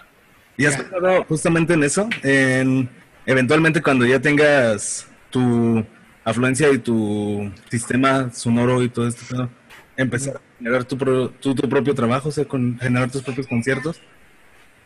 ¿Y 0.57 0.67
has 0.67 0.77
pensado 0.77 1.25
justamente 1.25 1.75
en 1.75 1.83
eso? 1.85 2.09
En 2.23 2.89
eventualmente 3.27 3.83
cuando 3.83 4.07
ya 4.07 4.21
tengas 4.21 5.09
tu 5.31 5.85
afluencia 6.25 6.71
y 6.71 6.79
tu 6.79 7.51
sistema 7.71 8.31
sonoro 8.33 8.83
y 8.83 8.89
todo 8.89 9.09
esto, 9.09 9.49
empezar 9.97 10.37
a 10.37 10.41
generar 10.59 10.85
tu, 10.85 10.97
tu, 10.97 11.55
tu 11.55 11.69
propio 11.69 11.95
trabajo, 11.95 12.29
o 12.29 12.33
sea, 12.33 12.45
con 12.45 12.79
generar 12.79 13.11
tus 13.11 13.23
propios 13.23 13.47
conciertos. 13.47 14.01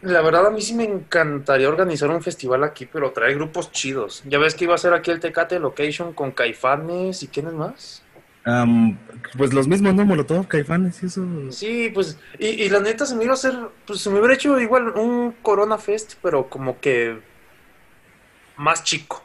La 0.03 0.21
verdad, 0.21 0.47
a 0.47 0.51
mí 0.51 0.61
sí 0.61 0.75
me 0.75 0.85
encantaría 0.85 1.69
organizar 1.69 2.11
un 2.11 2.23
festival 2.23 2.65
aquí, 2.65 2.87
pero 2.87 3.13
traer 3.13 3.35
grupos 3.37 3.73
chidos. 3.73 4.23
Ya 4.27 4.39
ves 4.39 4.55
que 4.55 4.65
iba 4.65 4.75
a 4.75 4.79
ser 4.79 4.93
aquí 4.93 5.11
el 5.11 5.21
Tecate 5.21 5.59
Location 5.59 6.13
con 6.13 6.33
Caifanes 6.33 7.23
y 7.23 7.29
quiénes 7.29 7.55
más. 7.55 8.03
pues 9.37 9.53
los 9.55 9.67
mismos, 9.67 9.95
¿no? 9.95 10.05
Molotov, 10.05 10.47
Caifanes 10.49 11.03
y 11.03 11.07
eso. 11.07 11.25
Sí, 11.51 11.91
pues, 11.95 12.19
y, 12.39 12.69
la 12.69 12.81
neta 12.81 13.07
se 13.07 13.17
me 13.17 13.25
iba 13.25 13.33
a 13.33 13.35
hacer, 13.35 13.55
pues 13.87 14.01
se 14.01 14.11
me 14.11 14.19
hubiera 14.19 14.35
hecho 14.35 14.61
igual 14.61 14.91
un 14.91 15.33
Corona 15.43 15.79
Fest, 15.79 16.15
pero 16.23 16.49
como 16.49 16.79
que 16.79 17.19
más 18.57 18.85
chico. 18.85 19.25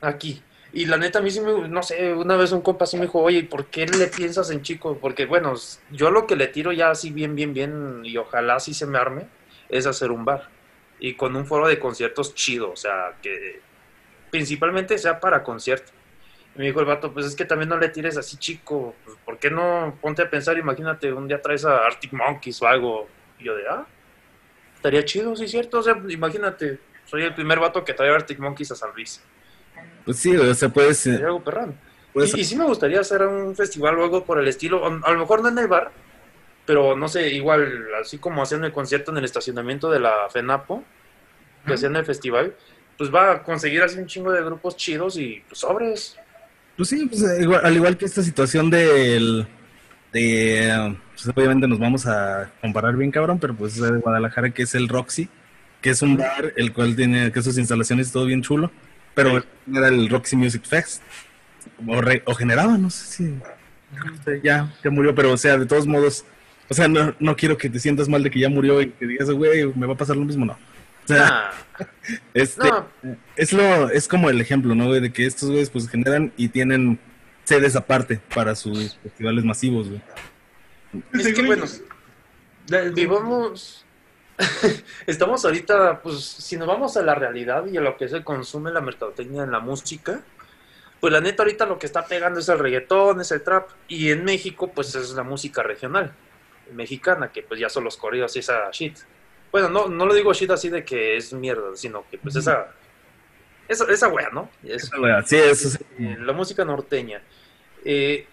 Aquí. 0.00 0.42
Y 0.72 0.86
la 0.86 0.96
neta, 0.96 1.18
a 1.18 1.22
mí 1.22 1.30
sí 1.30 1.40
me, 1.40 1.68
no 1.68 1.82
sé, 1.82 2.12
una 2.12 2.36
vez 2.36 2.52
un 2.52 2.60
compa 2.60 2.86
sí 2.86 2.96
me 2.96 3.06
dijo, 3.06 3.20
oye, 3.20 3.42
¿por 3.42 3.66
qué 3.66 3.86
le 3.86 4.06
piensas 4.06 4.50
en 4.50 4.62
chico? 4.62 4.96
Porque, 5.00 5.26
bueno, 5.26 5.54
yo 5.90 6.10
lo 6.10 6.26
que 6.26 6.36
le 6.36 6.46
tiro 6.46 6.70
ya 6.72 6.90
así 6.90 7.10
bien, 7.10 7.34
bien, 7.34 7.52
bien, 7.52 8.02
y 8.04 8.16
ojalá 8.16 8.54
así 8.56 8.72
se 8.72 8.86
me 8.86 8.98
arme, 8.98 9.26
es 9.68 9.86
hacer 9.86 10.12
un 10.12 10.24
bar. 10.24 10.48
Y 11.00 11.14
con 11.14 11.34
un 11.34 11.46
foro 11.46 11.66
de 11.66 11.78
conciertos 11.78 12.34
chido, 12.34 12.70
o 12.70 12.76
sea, 12.76 13.16
que 13.20 13.60
principalmente 14.30 14.96
sea 14.98 15.18
para 15.18 15.42
concierto. 15.42 15.90
Y 16.54 16.58
me 16.58 16.66
dijo 16.66 16.80
el 16.80 16.86
vato, 16.86 17.12
pues 17.12 17.26
es 17.26 17.34
que 17.34 17.44
también 17.44 17.68
no 17.68 17.76
le 17.76 17.88
tires 17.88 18.16
así 18.16 18.36
chico, 18.36 18.94
pues, 19.04 19.16
¿por 19.24 19.38
qué 19.38 19.50
no? 19.50 19.98
Ponte 20.00 20.22
a 20.22 20.30
pensar, 20.30 20.56
imagínate, 20.56 21.12
un 21.12 21.26
día 21.26 21.42
traes 21.42 21.64
a 21.64 21.84
Arctic 21.84 22.12
Monkeys 22.12 22.62
o 22.62 22.68
algo. 22.68 23.08
Y 23.40 23.44
yo 23.44 23.56
de, 23.56 23.66
ah, 23.68 23.86
estaría 24.76 25.04
chido, 25.04 25.34
sí, 25.34 25.48
cierto, 25.48 25.80
o 25.80 25.82
sea, 25.82 26.00
imagínate, 26.08 26.78
soy 27.06 27.24
el 27.24 27.34
primer 27.34 27.58
vato 27.58 27.84
que 27.84 27.92
trae 27.92 28.10
a 28.10 28.14
Arctic 28.14 28.38
Monkeys 28.38 28.70
a 28.70 28.76
San 28.76 28.92
Luis. 28.94 29.20
Pues 30.04 30.18
sí, 30.18 30.36
o 30.36 30.54
sea, 30.54 30.68
puede 30.68 30.94
ser. 30.94 31.24
algo 31.24 31.42
perrón. 31.42 31.74
Y, 32.14 32.44
sí 32.44 32.56
me 32.56 32.64
gustaría 32.64 33.00
hacer 33.00 33.22
un 33.22 33.54
festival 33.54 33.98
o 33.98 34.04
algo 34.04 34.24
por 34.24 34.38
el 34.40 34.48
estilo. 34.48 34.84
A, 34.84 35.12
lo 35.12 35.18
mejor 35.18 35.42
no 35.42 35.48
en 35.48 35.58
el 35.58 35.68
bar, 35.68 35.92
pero 36.66 36.96
no 36.96 37.08
sé, 37.08 37.28
igual, 37.28 37.86
así 38.00 38.18
como 38.18 38.42
haciendo 38.42 38.66
el 38.66 38.72
concierto 38.72 39.12
en 39.12 39.18
el 39.18 39.24
estacionamiento 39.24 39.90
de 39.90 40.00
la 40.00 40.28
FENAPO, 40.30 40.82
que 41.66 41.74
hacían 41.74 41.94
el 41.96 42.04
festival, 42.04 42.54
pues 42.98 43.14
va 43.14 43.32
a 43.32 43.42
conseguir 43.42 43.82
así 43.82 43.98
un 43.98 44.06
chingo 44.06 44.32
de 44.32 44.42
grupos 44.42 44.76
chidos 44.76 45.16
y 45.16 45.42
pues 45.46 45.60
sobres. 45.60 46.16
Pues 46.76 46.88
sí, 46.88 47.06
pues, 47.06 47.22
al 47.22 47.76
igual 47.76 47.96
que 47.96 48.06
esta 48.06 48.22
situación 48.22 48.70
del. 48.70 49.46
De, 50.12 50.96
pues 51.12 51.28
obviamente 51.28 51.68
nos 51.68 51.78
vamos 51.78 52.04
a 52.06 52.50
comparar 52.60 52.96
bien 52.96 53.12
cabrón, 53.12 53.38
pero 53.38 53.54
pues 53.54 53.80
de 53.80 53.98
Guadalajara 53.98 54.50
que 54.50 54.62
es 54.62 54.74
el 54.74 54.88
Roxy, 54.88 55.28
que 55.80 55.90
es 55.90 56.02
un 56.02 56.16
bar 56.16 56.52
el 56.56 56.72
cual 56.72 56.96
tiene 56.96 57.30
que 57.30 57.40
sus 57.42 57.56
instalaciones 57.58 58.10
todo 58.10 58.26
bien 58.26 58.42
chulo 58.42 58.72
pero 59.14 59.44
era 59.72 59.88
el 59.88 60.08
Roxy 60.08 60.36
Music 60.36 60.64
Fest. 60.64 61.02
O, 62.26 62.34
generaba, 62.34 62.78
no 62.78 62.90
sé 62.90 63.04
si. 63.04 63.38
ya, 64.42 64.72
ya 64.82 64.90
murió, 64.90 65.14
pero 65.14 65.32
o 65.32 65.36
sea, 65.36 65.58
de 65.58 65.66
todos 65.66 65.86
modos. 65.86 66.24
O 66.68 66.74
sea, 66.74 66.86
no, 66.88 67.14
no 67.18 67.36
quiero 67.36 67.58
que 67.58 67.68
te 67.68 67.80
sientas 67.80 68.08
mal 68.08 68.22
de 68.22 68.30
que 68.30 68.38
ya 68.38 68.48
murió 68.48 68.80
y 68.80 68.90
que 68.90 69.06
digas, 69.06 69.30
güey, 69.30 69.72
me 69.74 69.86
va 69.86 69.94
a 69.94 69.96
pasar 69.96 70.16
lo 70.16 70.24
mismo, 70.24 70.44
no. 70.44 70.52
O 70.52 71.08
sea, 71.08 71.50
este, 72.34 72.68
es 73.36 73.52
lo, 73.52 73.90
es 73.90 74.06
como 74.06 74.30
el 74.30 74.40
ejemplo, 74.40 74.74
¿no, 74.74 74.86
güey? 74.86 75.00
De 75.00 75.12
que 75.12 75.26
estos 75.26 75.48
güeyes 75.48 75.70
pues 75.70 75.88
generan 75.88 76.32
y 76.36 76.48
tienen 76.48 76.98
sedes 77.44 77.74
aparte 77.74 78.20
para 78.32 78.54
sus 78.54 78.96
festivales 79.02 79.44
masivos, 79.44 79.88
güey. 79.88 80.00
Es 81.12 81.32
que 81.32 81.42
bueno, 81.42 81.64
vivamos 82.94 83.84
estamos 85.06 85.44
ahorita, 85.44 86.00
pues, 86.02 86.20
si 86.20 86.56
nos 86.56 86.68
vamos 86.68 86.96
a 86.96 87.02
la 87.02 87.14
realidad 87.14 87.66
y 87.66 87.76
a 87.76 87.80
lo 87.80 87.96
que 87.96 88.08
se 88.08 88.24
consume 88.24 88.70
la 88.70 88.80
mercadotecnia 88.80 89.44
en 89.44 89.50
la 89.50 89.60
música, 89.60 90.22
pues 91.00 91.12
la 91.12 91.20
neta 91.20 91.42
ahorita 91.42 91.66
lo 91.66 91.78
que 91.78 91.86
está 91.86 92.06
pegando 92.06 92.40
es 92.40 92.48
el 92.48 92.58
reggaetón, 92.58 93.20
es 93.20 93.30
el 93.32 93.42
trap, 93.42 93.70
y 93.88 94.10
en 94.10 94.24
México, 94.24 94.70
pues 94.72 94.94
es 94.94 95.12
la 95.12 95.22
música 95.22 95.62
regional, 95.62 96.12
mexicana, 96.72 97.32
que 97.32 97.42
pues 97.42 97.58
ya 97.58 97.68
son 97.68 97.84
los 97.84 97.96
corridos 97.96 98.36
y 98.36 98.40
esa 98.40 98.70
shit. 98.70 98.98
Bueno, 99.50 99.68
no, 99.68 99.88
no 99.88 100.06
lo 100.06 100.14
digo 100.14 100.32
shit 100.32 100.50
así 100.50 100.68
de 100.68 100.84
que 100.84 101.16
es 101.16 101.32
mierda, 101.32 101.74
sino 101.74 102.04
que 102.08 102.18
pues 102.18 102.36
esa, 102.36 102.72
esa, 103.66 103.84
esa 103.86 104.08
wea, 104.08 104.30
¿no? 104.30 104.50
esa 104.62 105.00
wea, 105.00 105.22
sí, 105.22 105.36
eso 105.36 105.78
eh, 105.98 106.16
La 106.20 106.32
música 106.32 106.64
norteña. 106.64 107.22
Eh, 107.84 108.26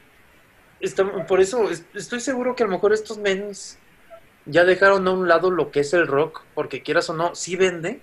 por 1.28 1.40
eso 1.40 1.70
estoy 1.94 2.20
seguro 2.20 2.56
que 2.56 2.64
a 2.64 2.68
lo 2.68 2.74
mejor 2.74 2.94
estos 2.94 3.18
menos 3.18 3.78
ya 4.48 4.64
dejaron 4.66 5.08
a 5.08 5.12
un 5.12 5.28
lado 5.28 5.52
lo 5.52 5.72
que 5.72 5.82
es 5.82 5.94
el 5.94 6.08
rock, 6.08 6.42
porque 6.54 6.82
quieras 6.82 7.10
o 7.10 7.14
no, 7.14 7.36
sí 7.36 7.56
vende, 7.56 8.02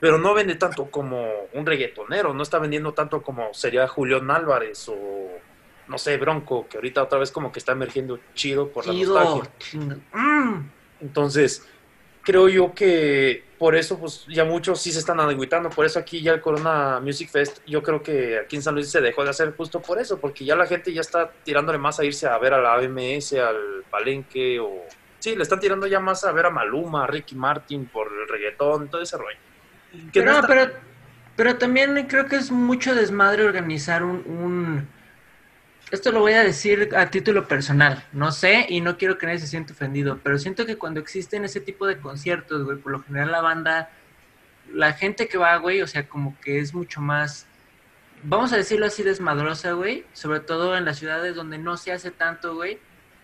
pero 0.00 0.18
no 0.18 0.34
vende 0.34 0.54
tanto 0.54 0.90
como 0.90 1.28
un 1.52 1.66
reggaetonero, 1.66 2.32
no 2.34 2.42
está 2.42 2.58
vendiendo 2.58 2.92
tanto 2.92 3.22
como 3.22 3.52
sería 3.52 3.86
Julián 3.86 4.30
Álvarez 4.30 4.88
o 4.88 5.28
no 5.88 5.98
sé, 5.98 6.16
Bronco, 6.16 6.68
que 6.68 6.78
ahorita 6.78 7.02
otra 7.02 7.18
vez 7.18 7.32
como 7.32 7.50
que 7.50 7.58
está 7.58 7.72
emergiendo 7.72 8.20
chido 8.34 8.68
por 8.68 8.86
la 8.86 8.92
nostalgia. 8.92 9.50
Mm. 10.12 10.70
Entonces, 11.00 11.66
creo 12.22 12.48
yo 12.48 12.74
que 12.74 13.42
por 13.58 13.74
eso 13.74 13.98
pues 13.98 14.24
ya 14.28 14.44
muchos 14.44 14.80
sí 14.80 14.92
se 14.92 15.00
están 15.00 15.20
agüitando, 15.20 15.68
por 15.68 15.84
eso 15.84 15.98
aquí 15.98 16.22
ya 16.22 16.32
el 16.32 16.40
Corona 16.40 17.00
Music 17.00 17.28
Fest, 17.28 17.58
yo 17.66 17.82
creo 17.82 18.02
que 18.02 18.38
aquí 18.38 18.56
en 18.56 18.62
San 18.62 18.74
Luis 18.74 18.88
se 18.88 19.00
dejó 19.00 19.24
de 19.24 19.30
hacer 19.30 19.54
justo 19.56 19.82
por 19.82 19.98
eso, 19.98 20.18
porque 20.18 20.44
ya 20.44 20.56
la 20.56 20.66
gente 20.66 20.92
ya 20.92 21.00
está 21.00 21.30
tirándole 21.44 21.78
más 21.78 21.98
a 21.98 22.04
irse 22.04 22.26
a 22.26 22.38
ver 22.38 22.54
a 22.54 22.60
la 22.62 22.74
AMS, 22.74 23.32
al 23.34 23.84
Palenque 23.90 24.60
o 24.60 24.84
Sí, 25.20 25.36
le 25.36 25.42
están 25.42 25.60
tirando 25.60 25.86
ya 25.86 26.00
más 26.00 26.24
a 26.24 26.32
ver 26.32 26.46
a 26.46 26.50
Maluma, 26.50 27.04
a 27.04 27.06
Ricky 27.06 27.36
Martin 27.36 27.86
por 27.86 28.08
el 28.08 28.26
reggaetón, 28.26 28.88
todo 28.88 29.02
ese 29.02 29.18
rollo. 29.18 29.38
pero, 30.12 30.40
pero, 30.48 30.72
pero 31.36 31.56
también 31.56 32.06
creo 32.08 32.26
que 32.26 32.36
es 32.36 32.50
mucho 32.50 32.94
desmadre 32.94 33.44
organizar 33.44 34.02
un, 34.02 34.88
Esto 35.90 36.10
lo 36.10 36.20
voy 36.20 36.32
a 36.32 36.42
decir 36.42 36.88
a 36.96 37.10
título 37.10 37.46
personal, 37.46 38.02
no 38.12 38.32
sé 38.32 38.64
y 38.70 38.80
no 38.80 38.96
quiero 38.96 39.18
que 39.18 39.26
nadie 39.26 39.40
se 39.40 39.46
sienta 39.46 39.74
ofendido, 39.74 40.18
pero 40.22 40.38
siento 40.38 40.64
que 40.64 40.78
cuando 40.78 41.00
existen 41.00 41.44
ese 41.44 41.60
tipo 41.60 41.86
de 41.86 41.98
conciertos, 41.98 42.64
güey, 42.64 42.78
por 42.78 42.92
lo 42.92 43.02
general 43.02 43.30
la 43.30 43.42
banda, 43.42 43.90
la 44.72 44.94
gente 44.94 45.28
que 45.28 45.36
va, 45.36 45.54
güey, 45.56 45.82
o 45.82 45.86
sea, 45.86 46.08
como 46.08 46.34
que 46.40 46.60
es 46.60 46.72
mucho 46.72 47.02
más, 47.02 47.46
vamos 48.22 48.54
a 48.54 48.56
decirlo 48.56 48.86
así, 48.86 49.02
desmadrosa, 49.02 49.72
güey, 49.72 50.06
sobre 50.14 50.40
todo 50.40 50.78
en 50.78 50.86
las 50.86 50.98
ciudades 50.98 51.34
donde 51.34 51.58
no 51.58 51.76
se 51.76 51.92
hace 51.92 52.10
tanto, 52.10 52.54
güey 52.54 52.78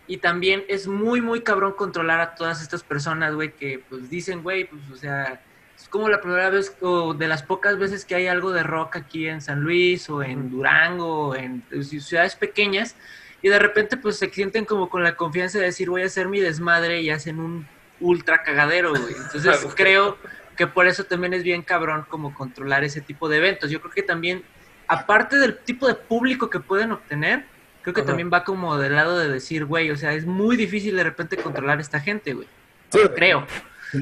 y 0.07 0.17
también 0.17 0.63
es 0.67 0.87
muy, 0.87 1.21
muy 1.21 1.41
cabrón 1.41 1.73
controlar 1.73 2.19
a 2.21 2.35
todas 2.35 2.61
estas 2.61 2.81
personas, 2.83 3.35
güey, 3.35 3.51
que 3.51 3.83
pues 3.89 4.09
dicen, 4.09 4.41
güey, 4.41 4.65
pues 4.65 4.81
o 4.91 4.95
sea, 4.95 5.41
es 5.75 5.87
como 5.89 6.09
la 6.09 6.21
primera 6.21 6.49
vez 6.49 6.75
o 6.81 7.13
de 7.13 7.27
las 7.27 7.43
pocas 7.43 7.77
veces 7.77 8.05
que 8.05 8.15
hay 8.15 8.27
algo 8.27 8.51
de 8.51 8.63
rock 8.63 8.95
aquí 8.95 9.27
en 9.27 9.41
San 9.41 9.61
Luis 9.61 10.09
o 10.09 10.23
en 10.23 10.49
Durango 10.49 11.29
o 11.29 11.35
en 11.35 11.63
ciudades 11.81 12.35
pequeñas 12.35 12.95
y 13.41 13.49
de 13.49 13.59
repente 13.59 13.97
pues 13.97 14.17
se 14.17 14.29
sienten 14.29 14.65
como 14.65 14.89
con 14.89 15.03
la 15.03 15.15
confianza 15.15 15.59
de 15.59 15.65
decir 15.65 15.89
voy 15.89 16.01
a 16.01 16.07
hacer 16.07 16.27
mi 16.27 16.39
desmadre 16.39 17.01
y 17.01 17.09
hacen 17.09 17.39
un 17.39 17.67
ultra 17.99 18.43
cagadero, 18.43 18.91
güey. 18.91 19.13
Entonces 19.13 19.67
creo 19.75 20.17
que 20.55 20.67
por 20.67 20.87
eso 20.87 21.03
también 21.03 21.33
es 21.33 21.43
bien 21.43 21.61
cabrón 21.61 22.05
como 22.09 22.33
controlar 22.33 22.83
ese 22.83 23.01
tipo 23.01 23.29
de 23.29 23.37
eventos. 23.37 23.69
Yo 23.69 23.79
creo 23.79 23.93
que 23.93 24.03
también, 24.03 24.43
aparte 24.87 25.37
del 25.37 25.57
tipo 25.59 25.87
de 25.87 25.93
público 25.93 26.49
que 26.49 26.59
pueden 26.59 26.91
obtener, 26.91 27.45
creo 27.87 27.93
que 27.93 28.01
también 28.01 28.29
va 28.33 28.43
como 28.43 28.77
del 28.77 28.95
lado 28.95 29.17
de 29.17 29.29
decir, 29.29 29.63
güey, 29.63 29.91
o 29.91 29.95
sea, 29.95 30.11
es 30.13 30.25
muy 30.25 30.57
difícil 30.57 30.97
de 30.97 31.05
repente 31.05 31.37
controlar 31.37 31.77
a 31.77 31.81
esta 31.81 32.01
gente, 32.01 32.33
güey. 32.33 32.45
Sí, 32.91 32.99
creo. 33.15 33.47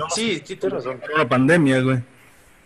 sí, 0.10 0.42
sí, 0.44 0.56
tienes 0.56 0.74
razón. 0.74 1.00
Una 1.14 1.30
pandemia, 1.30 1.82
güey. 1.82 2.00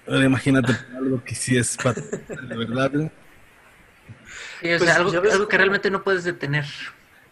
Imagínate 0.07 0.77
algo 0.95 1.21
que 1.21 1.35
sí 1.35 1.57
es 1.57 1.77
de 1.77 2.55
verdad, 2.55 2.91
güey. 2.93 3.11
Sí, 4.61 4.71
o 4.71 4.79
sea, 4.79 5.03
pues, 5.03 5.13
algo, 5.13 5.29
algo 5.29 5.47
que 5.49 5.57
realmente 5.57 5.91
no 5.91 6.03
puedes 6.03 6.23
detener. 6.23 6.65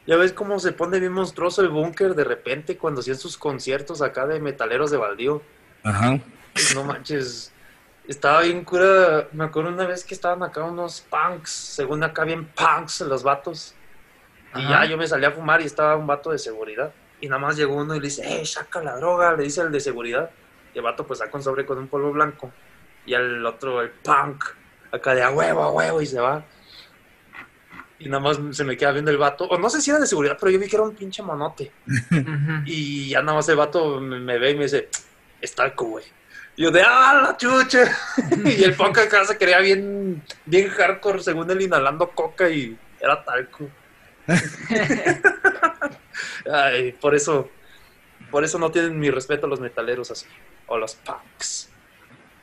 Ya 0.05 0.17
ves 0.17 0.33
cómo 0.33 0.59
se 0.59 0.73
pone 0.73 0.99
bien 0.99 1.13
monstruoso 1.13 1.61
el 1.61 1.69
búnker 1.69 2.13
de 2.13 2.25
repente 2.25 2.75
cuando 2.75 2.99
hacían 2.99 3.17
sus 3.17 3.37
conciertos 3.37 4.01
acá 4.01 4.27
de 4.27 4.41
metaleros 4.41 4.91
de 4.91 4.97
baldío. 4.97 5.41
Ajá. 5.83 6.19
No 6.75 6.83
manches. 6.83 7.53
Estaba 8.05 8.41
bien 8.41 8.65
cura. 8.65 9.29
Me 9.31 9.45
acuerdo 9.45 9.69
una 9.69 9.87
vez 9.87 10.03
que 10.03 10.13
estaban 10.13 10.43
acá 10.43 10.65
unos 10.65 10.99
punks, 11.09 11.51
según 11.51 12.03
acá 12.03 12.25
bien 12.25 12.47
punks 12.47 12.99
los 12.99 13.23
vatos. 13.23 13.75
Y 14.55 14.61
ya 14.61 14.85
yo 14.85 14.97
me 14.97 15.07
salí 15.07 15.25
a 15.25 15.31
fumar 15.31 15.61
y 15.61 15.65
estaba 15.65 15.95
un 15.95 16.07
vato 16.07 16.31
de 16.31 16.39
seguridad. 16.39 16.91
Y 17.19 17.27
nada 17.27 17.39
más 17.41 17.57
llegó 17.57 17.75
uno 17.75 17.95
y 17.95 17.99
le 17.99 18.05
dice, 18.05 18.41
eh, 18.41 18.45
saca 18.45 18.81
la 18.81 18.95
droga, 18.95 19.33
le 19.35 19.43
dice 19.43 19.61
al 19.61 19.71
de 19.71 19.79
seguridad. 19.79 20.29
Y 20.73 20.77
el 20.77 20.83
vato 20.83 21.05
pues 21.05 21.19
saca 21.19 21.35
un 21.35 21.43
sobre 21.43 21.65
con 21.65 21.77
un 21.77 21.87
polvo 21.87 22.11
blanco. 22.11 22.51
Y 23.05 23.13
al 23.13 23.45
otro, 23.45 23.81
el 23.81 23.89
punk, 23.89 24.43
acá 24.91 25.15
de 25.15 25.23
a 25.23 25.31
huevo, 25.31 25.63
a 25.63 25.71
huevo, 25.71 26.01
y 26.01 26.05
se 26.05 26.19
va. 26.19 26.43
Y 27.99 28.09
nada 28.09 28.21
más 28.21 28.39
se 28.51 28.63
me 28.63 28.77
queda 28.77 28.91
viendo 28.91 29.11
el 29.11 29.17
vato. 29.17 29.45
O 29.45 29.57
no 29.57 29.69
sé 29.69 29.81
si 29.81 29.89
era 29.89 29.99
de 29.99 30.07
seguridad, 30.07 30.37
pero 30.39 30.51
yo 30.51 30.59
vi 30.59 30.67
que 30.67 30.75
era 30.75 30.83
un 30.83 30.95
pinche 30.95 31.23
monote. 31.23 31.71
Y 32.65 33.09
ya 33.09 33.21
nada 33.21 33.37
más 33.37 33.49
el 33.49 33.55
vato 33.55 33.99
me, 33.99 34.19
me 34.19 34.37
ve 34.37 34.51
y 34.51 34.55
me 34.55 34.63
dice, 34.63 34.89
es 35.41 35.55
talco, 35.55 35.85
güey. 35.85 36.05
Y 36.55 36.63
yo 36.63 36.71
de, 36.71 36.81
¡ah, 36.81 37.21
la 37.23 37.37
chucha! 37.37 37.85
y 38.45 38.63
el 38.63 38.73
punk 38.75 38.97
acá 38.97 39.23
se 39.25 39.37
creía 39.37 39.59
bien, 39.59 40.23
bien 40.45 40.69
hardcore, 40.69 41.21
según 41.21 41.49
él 41.51 41.61
inhalando 41.61 42.09
coca 42.09 42.49
y 42.49 42.77
era 42.99 43.23
talco. 43.23 43.69
Ay, 46.51 46.91
por 46.93 47.15
eso, 47.15 47.49
por 48.31 48.43
eso 48.43 48.59
no 48.59 48.71
tienen 48.71 48.99
mi 48.99 49.09
respeto 49.09 49.47
los 49.47 49.59
metaleros 49.59 50.11
así, 50.11 50.25
o 50.67 50.77
los 50.77 50.95
punks. 50.95 51.69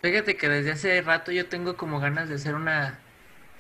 Fíjate 0.03 0.37
que 0.37 0.49
desde 0.49 0.73
hace 0.73 1.01
rato 1.03 1.33
yo 1.33 1.47
tengo 1.47 1.77
como 1.77 2.01
ganas 2.01 2.29
de 2.29 2.35
hacer 2.35 2.55
una 2.55 2.99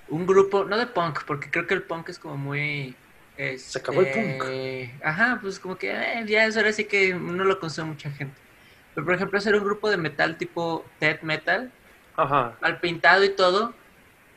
un 0.08 0.26
grupo, 0.26 0.64
no 0.64 0.76
de 0.76 0.86
punk, 0.86 1.20
porque 1.26 1.50
creo 1.50 1.66
que 1.66 1.74
el 1.74 1.82
punk 1.82 2.10
es 2.10 2.18
como 2.18 2.36
muy 2.36 2.94
Se 3.56 3.78
acabó 3.78 4.02
el 4.02 4.10
punk. 4.10 4.42
este, 4.42 4.94
Ajá, 5.02 5.38
pues 5.40 5.58
como 5.58 5.76
que 5.76 5.90
eh, 5.90 6.24
ya 6.26 6.44
eso 6.44 6.58
ahora 6.58 6.72
sí 6.72 6.84
que 6.84 7.14
no 7.14 7.44
lo 7.44 7.58
consume 7.58 7.88
mucha 7.88 8.10
gente. 8.10 8.36
Pero 8.94 9.04
por 9.04 9.14
ejemplo 9.14 9.38
hacer 9.38 9.54
un 9.54 9.64
grupo 9.64 9.90
de 9.90 9.96
metal 9.96 10.36
tipo 10.36 10.84
death 11.00 11.22
metal, 11.22 11.70
Ajá, 12.16 12.54
al 12.60 12.78
pintado 12.80 13.24
y 13.24 13.30
todo, 13.30 13.74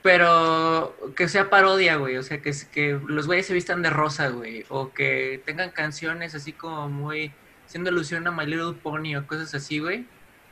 pero 0.02 0.96
que 1.16 1.28
sea 1.28 1.50
parodia, 1.50 1.96
güey, 1.98 2.18
o 2.18 2.24
sea, 2.24 2.42
que, 2.42 2.52
que 2.72 3.00
los 3.08 3.28
güeyes 3.28 3.46
se 3.48 3.54
vistan 3.54 3.82
de 3.82 3.90
rosa, 3.90 4.30
güey, 4.30 4.66
o 4.70 4.94
que 4.94 5.42
tengan 5.46 5.72
canciones 5.72 6.36
así 6.36 6.54
como 6.54 6.88
muy 6.90 7.32
haciendo 7.66 7.90
alusión 7.90 8.26
a 8.28 8.32
My 8.32 8.46
Little 8.46 8.74
Pony 8.82 9.16
o 9.16 9.28
cosas 9.28 9.54
así, 9.54 9.80
güey. 9.80 10.06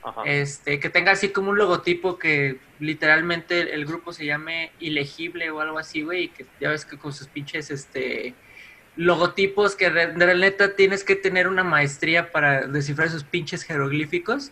ajá. 0.03 0.23
Este, 0.25 0.79
que 0.79 0.89
tenga 0.89 1.11
así 1.11 1.29
como 1.29 1.51
un 1.51 1.57
logotipo 1.57 2.19
que 2.19 2.59
literalmente 2.79 3.73
el 3.73 3.85
grupo 3.85 4.11
se 4.13 4.25
llame 4.25 4.71
ilegible 4.79 5.49
o 5.51 5.61
algo 5.61 5.79
así, 5.79 6.01
güey, 6.01 6.23
y 6.23 6.27
que 6.29 6.45
ya 6.59 6.69
ves 6.69 6.85
que 6.85 6.97
con 6.97 7.13
sus 7.13 7.27
pinches 7.27 7.71
este 7.71 8.35
logotipos 8.97 9.75
que 9.75 9.89
de, 9.89 10.07
de 10.07 10.25
la 10.25 10.33
neta 10.33 10.75
tienes 10.75 11.03
que 11.03 11.15
tener 11.15 11.47
una 11.47 11.63
maestría 11.63 12.31
para 12.31 12.67
descifrar 12.67 13.07
esos 13.07 13.23
pinches 13.23 13.63
jeroglíficos. 13.63 14.51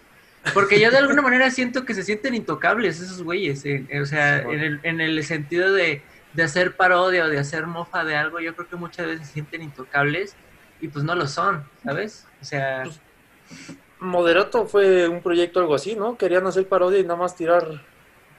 Porque 0.53 0.79
yo 0.79 0.91
de 0.91 0.97
alguna 0.97 1.21
manera 1.21 1.49
siento 1.51 1.85
que 1.85 1.93
se 1.93 2.03
sienten 2.03 2.33
intocables 2.35 2.99
esos 2.99 3.23
güeyes, 3.23 3.63
eh, 3.65 3.85
eh, 3.89 4.01
o 4.01 4.05
sea, 4.05 4.39
Sí, 4.39 4.45
bueno. 4.45 4.61
en 4.63 4.73
el, 4.73 4.79
en 4.83 5.01
el 5.01 5.23
sentido 5.23 5.71
de, 5.71 6.01
de 6.33 6.43
hacer 6.43 6.75
parodia 6.75 7.25
o 7.25 7.29
de 7.29 7.39
hacer 7.39 7.65
mofa 7.67 8.03
de 8.03 8.15
algo, 8.15 8.39
yo 8.39 8.55
creo 8.55 8.67
que 8.67 8.75
muchas 8.75 9.07
veces 9.07 9.27
se 9.27 9.33
sienten 9.33 9.61
intocables 9.61 10.35
y 10.81 10.87
pues 10.89 11.05
no 11.05 11.15
lo 11.15 11.27
son, 11.27 11.63
¿sabes? 11.83 12.27
O 12.41 12.45
sea... 12.45 12.83
Pues, 12.83 12.99
Moderato 13.99 14.65
fue 14.67 15.07
un 15.07 15.21
proyecto 15.21 15.61
algo 15.61 15.75
así, 15.75 15.95
¿no? 15.95 16.17
Querían 16.17 16.45
hacer 16.45 16.67
parodia 16.67 16.99
y 16.99 17.03
nada 17.03 17.15
más 17.15 17.35
tirar 17.35 17.81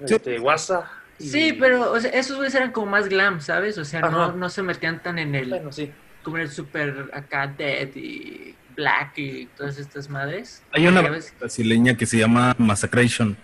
Sí. 0.05 0.15
este, 0.17 0.39
WhatsApp. 0.41 0.85
y- 1.19 1.29
Sí, 1.29 1.53
pero 1.59 1.93
o 1.93 2.01
sea, 2.01 2.11
esos 2.11 2.37
güeyes 2.37 2.55
eran 2.55 2.73
como 2.73 2.87
más 2.89 3.09
glam, 3.09 3.41
¿sabes? 3.41 3.79
O 3.79 3.85
sea, 3.85 4.01
no, 4.03 4.33
no 4.33 4.49
se 4.51 4.63
metían 4.63 5.03
tan 5.03 5.19
en 5.19 5.35
el, 5.35 5.49
Bueno, 5.49 5.73
sí. 5.73 5.91
como 6.23 6.37
en 6.37 6.43
el 6.43 6.51
super 6.51 7.09
acá 7.15 7.47
Dead 7.47 7.89
y 7.95 8.55
Black 8.77 9.19
y 9.19 9.47
todas 9.57 9.79
estas 9.79 10.09
madres. 10.09 10.63
Hay 10.73 10.87
una 10.87 11.03
brasileña 11.41 11.97
que 11.97 12.07
se 12.07 12.19
llama 12.19 12.55
Massacration. 12.59 13.37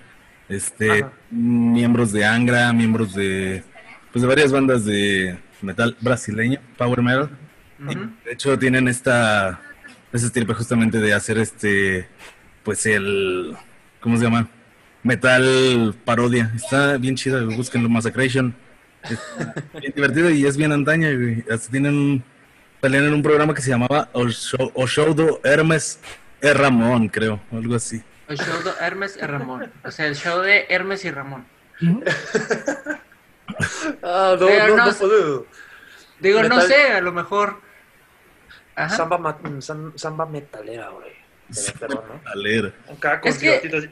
Este, 0.49 0.91
Ajá. 0.91 1.13
miembros 1.31 2.13
de 2.13 2.25
Angra, 2.25 2.73
miembros 2.73 3.15
de, 3.15 3.63
pues 4.13 4.23
de 4.23 4.29
varias 4.29 4.51
bandas 4.51 4.85
de 4.85 5.39
metal 5.63 5.97
brasileño, 6.01 6.61
power 6.77 7.03
metal. 7.03 7.31
De 8.25 8.33
hecho, 8.33 8.59
tienen 8.59 8.89
esta, 8.89 9.61
ese 10.13 10.27
estirpe 10.27 10.53
justamente 10.55 10.99
de 10.99 11.15
hacer 11.15 11.39
este, 11.39 12.09
pues 12.63 12.85
el, 12.87 13.57
¿cómo 14.01 14.17
se 14.17 14.25
llama? 14.25 14.49
Metal 15.03 15.95
parodia. 16.05 16.53
Está 16.55 16.99
bien 16.99 17.15
chido, 17.15 17.47
búsquenlo, 17.47 17.89
Massacration. 17.89 18.55
Está 19.03 19.55
bien 19.81 19.93
divertido 19.95 20.31
y 20.31 20.45
es 20.45 20.57
bien 20.57 20.73
antaña, 20.73 21.11
güey. 21.13 21.45
Hasta 21.51 21.71
tienen 21.71 21.95
un, 21.95 22.25
salían 22.81 23.05
en 23.05 23.15
un 23.15 23.23
programa 23.23 23.55
que 23.55 23.63
se 23.63 23.71
llamaba 23.71 24.09
O 24.13 24.29
Show, 24.29 24.71
o 24.75 24.87
Show 24.87 25.15
do 25.15 25.41
Hermes 25.45 26.01
e 26.41 26.53
Ramón, 26.55 27.09
creo, 27.09 27.41
algo 27.53 27.75
así. 27.77 28.03
El 28.29 28.39
show 28.39 28.63
de 28.63 28.71
Hermes 28.81 29.17
y 29.21 29.27
Ramón. 29.27 29.73
O 29.85 29.91
sea, 29.91 30.07
el 30.07 30.15
show 30.17 30.41
de 30.41 30.67
Hermes 30.69 31.05
y 31.05 31.11
Ramón. 31.11 31.47
Ah, 34.03 34.37
no, 34.41 34.47
Pero 34.47 34.69
no, 34.69 34.77
no 34.77 34.87
no 34.87 34.93
sé- 34.93 34.99
puedo. 35.01 35.47
Digo, 36.21 36.43
no 36.45 36.61
sé, 36.63 36.93
a 36.93 37.01
lo 37.01 37.13
mejor. 37.13 37.61
Ajá. 38.77 38.97
Samba, 38.97 39.19
ma- 39.19 39.39
sam- 39.61 39.93
samba 39.97 40.25
metalera, 40.27 40.89
güey. 40.91 41.11
¿no? 41.89 42.93
Acá 42.95 43.21
con 43.21 43.31
Es 43.31 43.39
que-. 43.39 43.91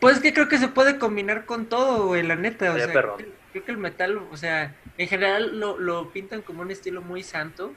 Pues 0.00 0.18
que 0.20 0.34
creo 0.34 0.48
que 0.48 0.58
se 0.58 0.68
puede 0.68 0.98
combinar 0.98 1.46
con 1.46 1.66
todo, 1.66 2.06
güey, 2.08 2.22
la 2.22 2.36
neta. 2.36 2.72
O 2.72 2.76
sea, 2.76 2.88
creo 2.90 3.64
que 3.64 3.70
el 3.70 3.78
metal, 3.78 4.18
o 4.30 4.36
sea, 4.36 4.74
en 4.98 5.08
general 5.08 5.58
lo, 5.58 5.78
lo 5.78 6.10
pintan 6.10 6.42
como 6.42 6.62
un 6.62 6.70
estilo 6.70 7.00
muy 7.00 7.22
santo, 7.22 7.72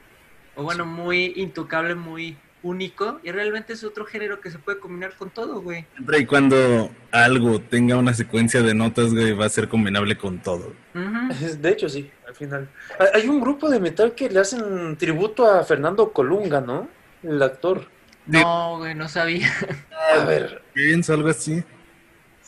o 0.60 0.62
bueno, 0.64 0.84
muy 0.86 1.32
intocable, 1.36 1.94
muy 1.94 2.36
único, 2.62 3.18
y 3.24 3.30
realmente 3.32 3.72
es 3.72 3.82
otro 3.84 4.04
género 4.04 4.40
que 4.40 4.50
se 4.50 4.58
puede 4.58 4.78
combinar 4.78 5.14
con 5.16 5.30
todo, 5.30 5.62
güey. 5.62 5.86
Siempre 5.94 6.18
y 6.18 6.26
cuando 6.26 6.90
algo 7.10 7.58
tenga 7.60 7.96
una 7.96 8.12
secuencia 8.12 8.60
de 8.60 8.74
notas, 8.74 9.14
güey, 9.14 9.32
va 9.32 9.46
a 9.46 9.48
ser 9.48 9.68
combinable 9.68 10.18
con 10.18 10.40
todo. 10.40 10.74
De 11.58 11.70
hecho, 11.70 11.88
sí, 11.88 12.10
al 12.28 12.34
final. 12.34 12.68
Hay- 13.14 13.26
un 13.28 13.40
grupo 13.40 13.70
de 13.70 13.80
metal 13.80 14.14
que 14.14 14.28
le 14.28 14.40
hacen 14.40 14.96
tributo 14.98 15.50
a 15.50 15.64
Fernando 15.64 16.12
Colunga, 16.12 16.60
¿no? 16.60 16.88
El 17.22 17.42
actor. 17.42 17.86
No, 18.26 18.76
güey, 18.78 18.94
no 18.94 19.08
sabía. 19.08 19.50
A 20.14 20.24
ver, 20.24 20.62
Pienso 20.74 21.14
algo 21.14 21.30
así. 21.30 21.64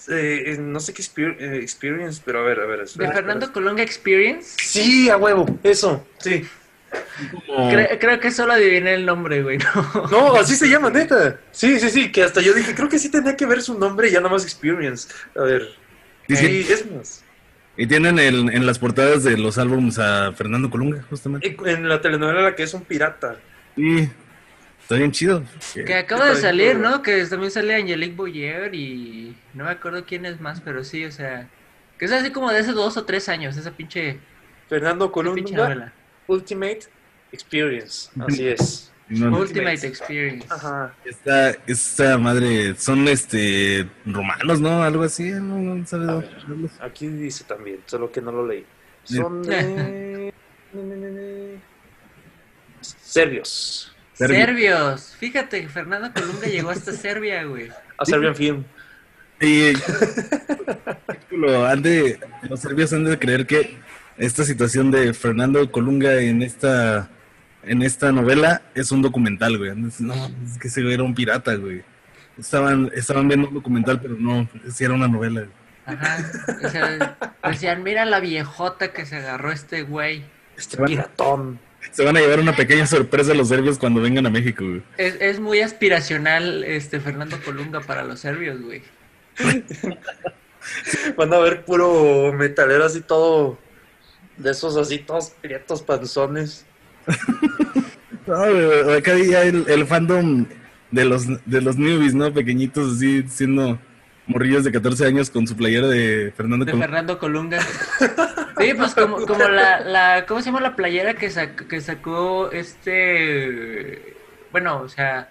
eh, 0.09 0.57
no 0.61 0.79
sé 0.81 0.92
qué 0.92 1.03
eh, 1.16 1.59
experience, 1.62 2.20
pero 2.25 2.40
a 2.40 2.42
ver, 2.42 2.61
a 2.61 2.66
ver. 2.66 2.79
¿De 2.81 2.85
espera, 2.85 3.12
Fernando 3.12 3.46
espera. 3.46 3.53
Colunga 3.55 3.83
Experience? 3.83 4.57
Sí, 4.59 5.09
a 5.09 5.16
huevo, 5.16 5.46
eso, 5.62 6.07
sí. 6.18 6.44
Como- 7.46 7.70
Cre- 7.70 7.98
creo 8.00 8.20
que 8.20 8.31
solo 8.31 8.52
adiviné 8.55 8.94
el 8.94 9.07
nombre, 9.07 9.42
güey, 9.42 9.59
¿no? 9.59 10.09
No, 10.11 10.35
así 10.37 10.57
se 10.57 10.68
llama, 10.68 10.90
neta. 10.90 11.38
Sí, 11.50 11.78
sí, 11.78 11.90
sí, 11.90 12.12
que 12.12 12.22
hasta 12.22 12.40
yo 12.40 12.52
dije, 12.55 12.74
creo 12.74 12.88
que 12.88 12.98
sí 12.98 13.11
tenía 13.11 13.37
que 13.37 13.46
ver 13.46 13.62
su 13.62 13.78
nombre 13.78 14.09
y 14.09 14.12
ya 14.12 14.20
nada 14.20 14.31
más 14.33 14.44
experience. 14.44 15.09
A 15.37 15.42
ver. 15.42 15.68
Dice- 16.28 16.46
Sí, 16.46 16.72
es 16.72 16.90
más. 16.90 17.24
Y 17.76 17.87
tienen 17.87 18.18
el- 18.18 18.50
en 18.55 18.66
las 18.66 18.78
portadas 18.78 19.24
de 19.24 19.37
los 19.38 19.57
álbumes 19.59 19.98
a 19.98 20.33
Fernando 20.33 20.68
Colunga, 20.70 21.02
justamente. 21.09 21.57
En 21.66 21.88
la 21.88 22.00
telenovela 22.00 22.42
la 22.42 22.55
que 22.55 22.64
es 22.64 22.74
un 22.74 22.83
pirata. 22.83 23.37
Sí, 23.76 24.11
está 24.81 24.96
bien 24.96 25.11
chido. 25.12 25.42
Que 25.74 25.94
acaba 25.94 26.26
de 26.26 26.37
salir. 26.37 26.76
¿no? 26.76 27.00
Que 27.02 27.24
también 27.26 27.50
sale 27.50 27.74
Angelique 27.76 28.14
Boyer 28.14 28.74
y 28.74 29.35
no 29.55 29.64
me 29.64 29.70
acuerdo 29.70 30.05
quién 30.05 30.26
es 30.26 30.40
más, 30.40 30.61
pero 30.61 30.85
sí, 30.85 31.05
o 31.07 31.12
sea, 31.12 31.48
que 31.98 32.05
es 32.05 32.12
así 32.12 32.31
como 32.31 32.50
de 32.50 32.59
hace 32.59 32.72
dos 32.72 32.96
o 32.98 33.05
tres 33.05 33.28
años, 33.31 33.57
esa 33.57 33.70
pinche, 33.70 34.18
Fernando 34.68 35.07
esa 35.07 35.12
pinche 35.35 35.55
Colunga, 35.55 35.68
novela. 35.74 35.92
Ultimate 36.26 36.80
Experience. 37.32 38.11
Así 38.20 38.46
es. 38.48 38.92
No, 39.08 39.30
no. 39.30 39.38
Ultimate 39.38 39.87
Experience. 39.87 40.46
Ajá. 40.50 40.94
Esta, 41.04 41.50
esta 41.66 42.18
madre, 42.18 42.74
son 42.76 43.06
este 43.08 43.87
romanos, 44.06 44.61
¿no? 44.61 44.82
Algo 44.82 45.02
así, 45.02 45.24
no, 45.30 45.58
no 45.58 45.87
sabe 45.87 46.06
dónde- 46.06 46.28
ver. 46.48 46.70
Aquí 46.80 47.08
dice 47.08 47.44
también, 47.44 47.80
solo 47.87 48.11
que 48.11 48.20
no 48.22 48.32
lo 48.32 48.46
leí. 48.46 48.64
Son 49.04 49.42
de... 49.42 50.32
Serbios. 52.80 53.94
Serbia. 54.14 54.46
Serbios. 54.46 55.14
Fíjate, 55.18 55.62
que 55.62 55.68
Fernando 55.68 56.12
Colunga 56.12 56.46
llegó 56.46 56.70
hasta 56.70 56.92
Serbia, 56.96 57.44
güey. 57.44 57.68
A 57.98 58.04
Serbian 58.04 58.35
Film. 58.35 58.64
Han 61.42 61.83
de, 61.83 62.20
los 62.48 62.60
serbios 62.60 62.92
han 62.92 63.04
de 63.04 63.18
creer 63.18 63.44
que 63.46 63.77
esta 64.19 64.44
situación 64.44 64.90
de 64.90 65.13
Fernando 65.15 65.71
Colunga 65.71 66.21
en 66.21 66.42
esta 66.42 67.10
en 67.65 67.83
esta 67.83 68.10
novela 68.10 68.63
es 68.75 68.90
un 68.90 69.02
documental, 69.02 69.56
güey. 69.56 69.73
No, 70.00 70.15
es 70.44 70.58
que 70.58 70.69
ese 70.69 70.83
güey 70.83 70.94
era 70.94 71.02
un 71.02 71.15
pirata, 71.15 71.54
güey. 71.54 71.83
Estaban, 72.38 72.90
estaban 72.94 73.29
viendo 73.29 73.48
un 73.48 73.54
documental, 73.54 74.00
pero 74.00 74.17
no, 74.19 74.48
sí 74.73 74.85
era 74.85 74.94
una 74.94 75.08
novela. 75.08 75.42
güey. 75.42 75.52
Ajá. 75.87 76.19
O 76.65 76.69
sea, 76.69 77.17
decían, 77.48 77.83
mira 77.83 78.04
la 78.04 78.21
viejota 78.21 78.92
que 78.92 79.06
se 79.06 79.17
agarró 79.17 79.52
este 79.52 79.83
güey. 79.83 80.25
Este 80.56 80.77
piratón. 80.77 81.60
Se 81.90 82.04
van 82.04 82.17
a 82.17 82.21
llevar 82.21 82.40
una 82.40 82.54
pequeña 82.54 82.87
sorpresa 82.87 83.35
los 83.35 83.48
serbios 83.48 83.79
cuando 83.79 84.00
vengan 84.00 84.27
a 84.27 84.31
México, 84.31 84.65
güey. 84.65 84.83
Es, 84.98 85.17
es 85.21 85.40
muy 85.40 85.60
aspiracional 85.60 86.65
este 86.65 87.00
Fernando 87.00 87.38
Colunga 87.44 87.81
para 87.81 88.04
los 88.04 88.21
serbios, 88.21 88.60
güey. 88.60 88.83
Van 91.17 91.35
a 91.35 91.38
ver 91.38 91.65
puro 91.65 92.33
metalero 92.33 92.85
así 92.85 93.00
todo. 93.00 93.58
De 94.37 94.50
esos 94.50 94.76
así 94.76 94.98
todos 94.98 95.30
prietos 95.40 95.83
panzones. 95.83 96.66
No, 98.24 98.35
acá 98.92 99.16
ya 99.18 99.42
el, 99.42 99.64
el 99.68 99.85
fandom 99.85 100.46
de 100.92 101.04
los, 101.04 101.26
de 101.44 101.60
los 101.60 101.76
newbies, 101.76 102.14
¿no? 102.14 102.33
Pequeñitos, 102.33 102.94
así, 102.96 103.24
siendo 103.28 103.80
morrillos 104.26 104.62
de 104.62 104.70
14 104.70 105.06
años 105.06 105.28
con 105.28 105.44
su 105.44 105.56
playera 105.56 105.88
de 105.88 106.33
Fernando 106.37 106.64
De 106.64 106.70
Colunga. 106.70 106.87
Fernando 106.87 107.18
Colunga. 107.18 107.58
Sí, 108.60 108.74
pues 108.76 108.94
como, 108.94 109.26
como 109.26 109.48
la, 109.48 109.80
la, 109.80 110.24
¿cómo 110.26 110.40
se 110.40 110.46
llama 110.46 110.60
la 110.60 110.76
playera 110.76 111.14
que, 111.14 111.28
sac- 111.30 111.66
que 111.66 111.80
sacó 111.80 112.52
este, 112.52 114.14
bueno, 114.52 114.83
o 114.83 114.88
sea, 114.88 115.30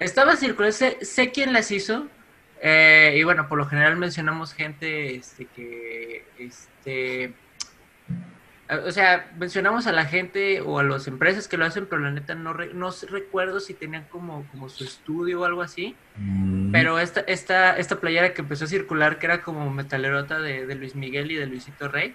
estaba 0.00 0.34
circulando, 0.36 0.76
sé, 0.76 0.98
sé 1.02 1.30
quién 1.30 1.52
las 1.52 1.70
hizo, 1.70 2.08
eh, 2.62 3.14
y 3.16 3.22
bueno, 3.22 3.46
por 3.46 3.58
lo 3.58 3.66
general 3.66 3.96
mencionamos 3.98 4.54
gente, 4.54 5.14
este, 5.14 5.44
que, 5.54 6.24
este, 6.38 7.34
o 8.86 8.92
sea, 8.92 9.30
mencionamos 9.38 9.86
a 9.86 9.92
la 9.92 10.04
gente 10.06 10.60
o 10.60 10.78
a 10.78 10.82
las 10.84 11.06
empresas 11.06 11.48
que 11.48 11.56
lo 11.56 11.64
hacen, 11.64 11.86
pero 11.86 12.02
la 12.02 12.10
neta 12.10 12.34
no, 12.34 12.52
re- 12.52 12.72
no 12.74 12.90
recuerdo 13.08 13.60
si 13.60 13.74
tenían 13.74 14.04
como, 14.08 14.46
como 14.50 14.68
su 14.68 14.84
estudio 14.84 15.40
o 15.40 15.44
algo 15.44 15.62
así. 15.62 15.96
Mm, 16.16 16.70
Pero 16.72 16.98
esta, 16.98 17.20
esta, 17.20 17.76
esta 17.78 18.00
playera 18.00 18.32
que 18.34 18.42
empezó 18.42 18.64
a 18.64 18.68
circular, 18.68 19.18
que 19.18 19.26
era 19.26 19.42
como 19.42 19.70
metalerota 19.70 20.38
de, 20.40 20.66
de 20.66 20.74
Luis 20.74 20.94
Miguel 20.94 21.30
y 21.30 21.36
de 21.36 21.46
Luisito 21.46 21.88
Rey, 21.88 22.14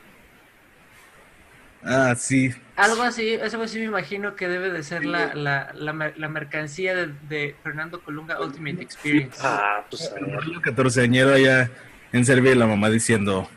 Ah, 1.87 2.15
sí. 2.17 2.51
algo 2.77 3.03
así, 3.03 3.35
algo 3.35 3.61
así 3.63 3.77
me 3.77 3.85
imagino 3.85 4.35
que 4.35 4.47
debe 4.47 4.71
de 4.71 4.81
ser 4.81 5.05
la, 5.05 5.35
la, 5.35 5.71
la, 5.75 6.13
la 6.17 6.29
mercancía 6.29 6.95
de, 6.95 7.13
de 7.29 7.55
Fernando 7.61 8.01
Colunga 8.01 8.41
Ultimate 8.41 8.81
Experience. 8.81 9.37
Ah, 9.43 9.85
pues 9.89 10.11
a 10.11 10.17
El 10.17 10.61
14 10.61 11.01
allá 11.01 11.69
en 12.11 12.25
Serbia 12.25 12.53
y 12.53 12.55
la 12.55 12.65
mamá 12.65 12.89
diciendo, 12.89 13.47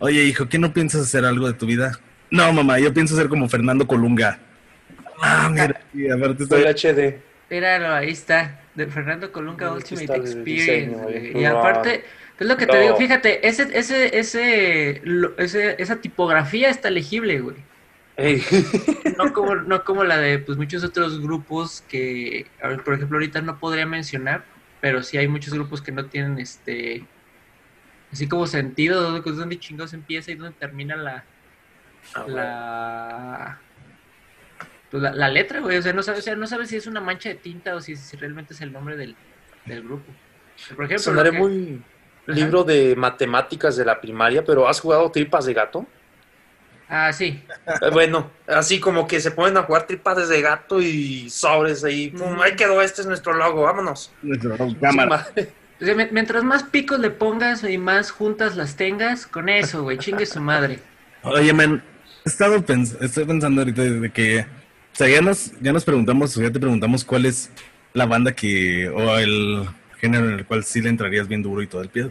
oye 0.00 0.24
hijo, 0.24 0.48
¿qué 0.48 0.58
no 0.58 0.72
piensas 0.72 1.02
hacer 1.02 1.24
algo 1.24 1.46
de 1.46 1.54
tu 1.54 1.66
vida? 1.66 2.00
No, 2.30 2.52
mamá, 2.52 2.78
yo 2.78 2.92
pienso 2.92 3.16
ser 3.16 3.28
como 3.28 3.48
Fernando 3.48 3.86
Colunga. 3.86 4.38
Ah, 5.20 5.48
mira, 5.50 5.80
y 5.94 6.08
aparte 6.10 6.44
está 6.44 6.56
Soy 6.56 6.64
HD. 6.66 7.18
Míralo, 7.50 7.92
ahí 7.94 8.10
está, 8.10 8.60
de 8.74 8.86
Fernando 8.86 9.32
Colunga 9.32 9.72
Ultimate 9.72 10.04
Experience. 10.16 10.44
diseño, 10.44 10.98
güey. 10.98 11.30
Y 11.38 11.42
No. 11.44 11.58
aparte, 11.58 12.04
es 12.38 12.46
lo 12.46 12.56
que 12.56 12.66
te 12.66 12.74
No. 12.76 12.82
digo, 12.82 12.96
fíjate, 12.96 13.48
ese, 13.48 13.68
ese, 13.72 14.18
ese, 14.18 15.00
lo- 15.04 15.36
ese, 15.38 15.76
esa 15.82 15.96
tipografía 15.96 16.68
está 16.68 16.90
legible, 16.90 17.40
güey. 17.40 17.56
Ey. 18.16 18.42
No 19.18 19.32
como, 19.32 19.56
no 19.56 19.82
como 19.84 20.04
la 20.04 20.18
de 20.18 20.38
pues 20.38 20.56
muchos 20.58 20.84
otros 20.84 21.20
grupos 21.20 21.82
que, 21.88 22.46
por 22.84 22.94
ejemplo, 22.94 23.16
ahorita 23.16 23.40
no 23.40 23.58
podría 23.58 23.86
mencionar, 23.86 24.44
pero 24.80 25.02
sí 25.02 25.16
hay 25.18 25.26
muchos 25.26 25.54
grupos 25.54 25.82
que 25.82 25.90
no 25.90 26.04
tienen 26.06 26.38
este 26.38 27.04
así 28.12 28.28
como 28.28 28.46
sentido, 28.46 29.02
¿dónde, 29.02 29.28
dónde 29.32 29.58
chingados 29.58 29.92
empieza 29.92 30.30
y 30.30 30.34
dónde 30.36 30.56
termina 30.58 30.94
la 30.96 31.24
Ah, 32.14 32.24
la, 32.28 33.58
pues, 34.90 35.02
la, 35.02 35.12
la 35.12 35.28
letra, 35.28 35.60
güey. 35.60 35.76
O 35.78 35.82
sea, 35.82 35.92
no 35.92 36.02
sabes, 36.02 36.20
o 36.20 36.22
sea, 36.22 36.36
no 36.36 36.46
sabes 36.46 36.68
si 36.68 36.76
es 36.76 36.86
una 36.86 37.00
mancha 37.00 37.28
de 37.28 37.34
tinta 37.36 37.74
o 37.74 37.80
si, 37.80 37.96
si 37.96 38.16
realmente 38.16 38.54
es 38.54 38.60
el 38.60 38.72
nombre 38.72 38.96
del, 38.96 39.14
del 39.66 39.82
grupo. 39.82 40.04
Por 40.74 40.84
ejemplo, 40.86 40.98
Sonaré 41.04 41.30
que- 41.30 41.38
muy 41.38 41.82
libro 42.26 42.64
de 42.64 42.94
matemáticas 42.96 43.76
de 43.76 43.84
la 43.84 44.00
primaria, 44.00 44.44
pero 44.44 44.68
¿has 44.68 44.80
jugado 44.80 45.10
tripas 45.10 45.46
de 45.46 45.54
gato? 45.54 45.86
Ah, 46.88 47.12
sí. 47.12 47.42
Eh, 47.82 47.90
Bueno, 47.92 48.30
así 48.46 48.80
como 48.80 49.06
que 49.06 49.20
se 49.20 49.30
ponen 49.30 49.56
a 49.58 49.62
jugar 49.62 49.86
tripas 49.86 50.28
de 50.28 50.40
gato 50.40 50.80
y 50.80 51.28
sobres 51.30 51.84
ahí. 51.84 52.10
Pum, 52.10 52.40
ahí 52.40 52.56
quedó, 52.56 52.80
este 52.82 53.02
es 53.02 53.06
nuestro 53.06 53.34
logo, 53.34 53.62
vámonos. 53.62 54.10
nuestra 54.22 54.56
cámara. 54.80 55.26
O 55.80 55.84
sea, 55.84 55.94
mi- 55.94 56.08
mientras 56.10 56.42
más 56.44 56.64
picos 56.64 56.98
le 56.98 57.10
pongas 57.10 57.62
y 57.64 57.76
más 57.78 58.10
juntas 58.10 58.56
las 58.56 58.76
tengas, 58.76 59.26
con 59.26 59.48
eso, 59.48 59.82
güey, 59.82 59.98
chingue 59.98 60.24
su 60.26 60.40
madre. 60.40 60.80
Oye, 61.22 61.50
he 61.50 61.80
estado 62.28 62.64
pens- 62.64 62.96
estoy 63.00 63.24
pensando 63.24 63.60
ahorita 63.60 63.82
de 63.82 64.10
que, 64.10 64.40
o 64.40 64.44
sea, 64.96 65.08
ya 65.08 65.20
nos, 65.20 65.52
ya 65.60 65.72
nos 65.72 65.84
preguntamos, 65.84 66.36
o 66.36 66.42
ya 66.42 66.50
te 66.50 66.60
preguntamos 66.60 67.04
cuál 67.04 67.26
es 67.26 67.50
la 67.94 68.06
banda 68.06 68.32
que, 68.34 68.88
o 68.88 69.18
el 69.18 69.66
género 69.98 70.28
en 70.28 70.38
el 70.38 70.46
cual 70.46 70.64
sí 70.64 70.80
le 70.80 70.88
entrarías 70.90 71.26
bien 71.28 71.42
duro 71.42 71.62
y 71.62 71.66
todo 71.66 71.82
el 71.82 71.88
pie. 71.88 72.10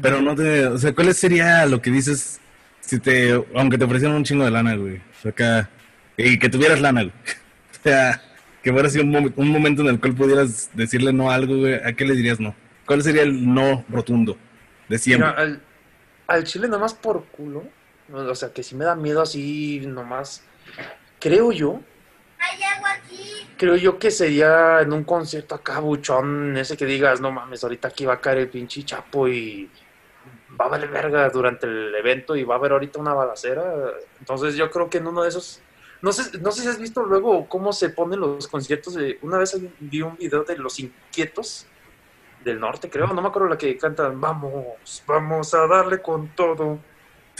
Pero 0.00 0.20
no 0.22 0.34
te, 0.34 0.66
o 0.66 0.78
sea, 0.78 0.92
¿cuál 0.94 1.12
sería 1.14 1.66
lo 1.66 1.82
que 1.82 1.90
dices 1.90 2.40
si 2.80 2.98
te, 3.00 3.32
aunque 3.54 3.76
te 3.76 3.84
ofrecieran 3.84 4.16
un 4.16 4.24
chingo 4.24 4.44
de 4.44 4.50
lana, 4.52 4.74
güey? 4.76 4.96
O 4.96 5.22
sea, 5.22 5.30
acá, 5.32 5.70
y 6.16 6.38
que 6.38 6.48
tuvieras 6.48 6.80
lana, 6.80 7.02
güey. 7.02 7.12
O 7.80 7.82
sea, 7.82 8.20
que 8.62 8.72
fuera 8.72 8.88
así 8.88 8.98
un, 9.00 9.10
mom- 9.10 9.32
un 9.36 9.48
momento 9.48 9.80
en 9.80 9.88
el 9.88 9.98
cual 10.00 10.14
pudieras 10.14 10.68
decirle 10.74 11.14
no 11.14 11.30
a 11.30 11.34
algo, 11.34 11.56
güey, 11.56 11.74
¿a 11.82 11.94
qué 11.94 12.04
le 12.04 12.14
dirías 12.14 12.38
no? 12.38 12.54
¿Cuál 12.84 13.02
sería 13.02 13.22
el 13.22 13.52
no 13.54 13.86
rotundo 13.88 14.36
de 14.86 14.98
siempre? 14.98 15.28
Mira, 15.30 15.40
al, 15.40 15.62
al 16.26 16.44
chile 16.44 16.68
nomás 16.68 16.92
por 16.92 17.24
culo. 17.26 17.64
O 18.12 18.34
sea, 18.34 18.52
que 18.52 18.62
si 18.62 18.74
me 18.74 18.84
da 18.84 18.94
miedo 18.94 19.22
así 19.22 19.82
nomás. 19.86 20.42
Creo 21.18 21.52
yo. 21.52 21.80
Hay 22.38 22.62
agua 22.62 22.92
aquí. 22.92 23.48
Creo 23.56 23.76
yo 23.76 23.98
que 23.98 24.10
sería 24.10 24.80
en 24.80 24.92
un 24.92 25.04
concierto 25.04 25.54
acá 25.54 25.80
buchón, 25.80 26.56
ese 26.56 26.76
que 26.76 26.86
digas, 26.86 27.20
no 27.20 27.30
mames, 27.30 27.62
ahorita 27.62 27.88
aquí 27.88 28.06
va 28.06 28.14
a 28.14 28.20
caer 28.20 28.38
el 28.38 28.48
pinche 28.48 28.82
chapo 28.84 29.28
y 29.28 29.70
va 30.58 30.64
a 30.64 30.68
valer 30.68 30.88
verga 30.88 31.28
durante 31.28 31.66
el 31.66 31.94
evento 31.94 32.36
y 32.36 32.44
va 32.44 32.54
a 32.54 32.58
haber 32.58 32.72
ahorita 32.72 32.98
una 32.98 33.12
balacera. 33.12 33.92
Entonces 34.18 34.56
yo 34.56 34.70
creo 34.70 34.88
que 34.88 34.98
en 34.98 35.06
uno 35.06 35.22
de 35.22 35.28
esos... 35.28 35.60
No 36.02 36.12
sé, 36.12 36.38
no 36.38 36.50
sé 36.50 36.62
si 36.62 36.68
has 36.68 36.78
visto 36.78 37.04
luego 37.04 37.46
cómo 37.46 37.74
se 37.74 37.90
ponen 37.90 38.20
los 38.20 38.48
conciertos. 38.48 38.94
De, 38.94 39.18
una 39.20 39.36
vez 39.36 39.54
vi 39.78 40.00
un 40.00 40.16
video 40.16 40.44
de 40.44 40.56
Los 40.56 40.80
Inquietos 40.80 41.66
del 42.42 42.58
Norte, 42.58 42.88
creo. 42.88 43.08
No 43.08 43.20
me 43.20 43.28
acuerdo 43.28 43.48
la 43.48 43.58
que 43.58 43.76
cantan, 43.76 44.18
vamos, 44.18 45.02
vamos 45.06 45.52
a 45.52 45.66
darle 45.66 46.00
con 46.00 46.28
todo. 46.28 46.78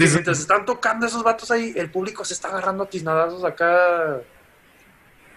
Sí, 0.01 0.09
sí. 0.09 0.15
mientras 0.15 0.39
están 0.41 0.65
tocando 0.65 1.07
esos 1.07 1.23
vatos 1.23 1.51
ahí, 1.51 1.73
el 1.77 1.91
público 1.91 2.25
se 2.25 2.35
está 2.35 2.49
agarrando 2.49 2.85
a 2.85 2.89
tiznadazos 2.89 3.45
acá. 3.45 4.21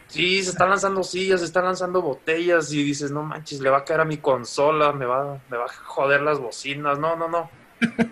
Sí, 0.07 0.43
se 0.43 0.51
están 0.51 0.70
lanzando 0.70 1.03
sillas, 1.03 1.39
se 1.39 1.45
están 1.47 1.66
lanzando 1.66 2.01
botellas 2.01 2.72
y 2.72 2.84
dices, 2.84 3.11
no 3.11 3.24
manches, 3.24 3.59
le 3.59 3.70
va 3.70 3.80
a 3.80 3.86
caer 3.86 4.01
a 4.01 4.05
mi 4.05 4.18
consola, 4.18 4.93
me 4.93 5.05
va, 5.05 5.41
me 5.49 5.57
va 5.57 5.66
a 5.66 5.70
joder 5.70 6.22
las 6.22 6.39
bocinas. 6.39 6.99
No, 6.99 7.16
no, 7.16 7.28
no. 7.28 7.49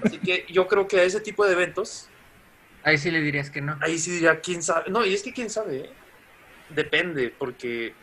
Así 0.03 0.17
que 0.19 0.45
yo 0.49 0.67
creo 0.67 0.87
que 0.87 0.99
a 0.99 1.03
ese 1.03 1.21
tipo 1.21 1.45
de 1.45 1.53
eventos, 1.53 2.09
Ahí 2.83 2.97
sí 2.97 3.11
le 3.11 3.21
dirías 3.21 3.51
que 3.51 3.61
no. 3.61 3.77
ahí 3.81 3.97
sí 3.99 4.11
diría, 4.11 4.39
quién 4.41 4.63
sabe. 4.63 4.89
No, 4.89 5.05
y 5.05 5.13
es 5.13 5.21
que 5.23 5.33
quién 5.33 5.49
sabe, 5.49 5.77
¿eh? 5.77 5.89
Depende, 6.69 7.33
porque, 7.37 7.93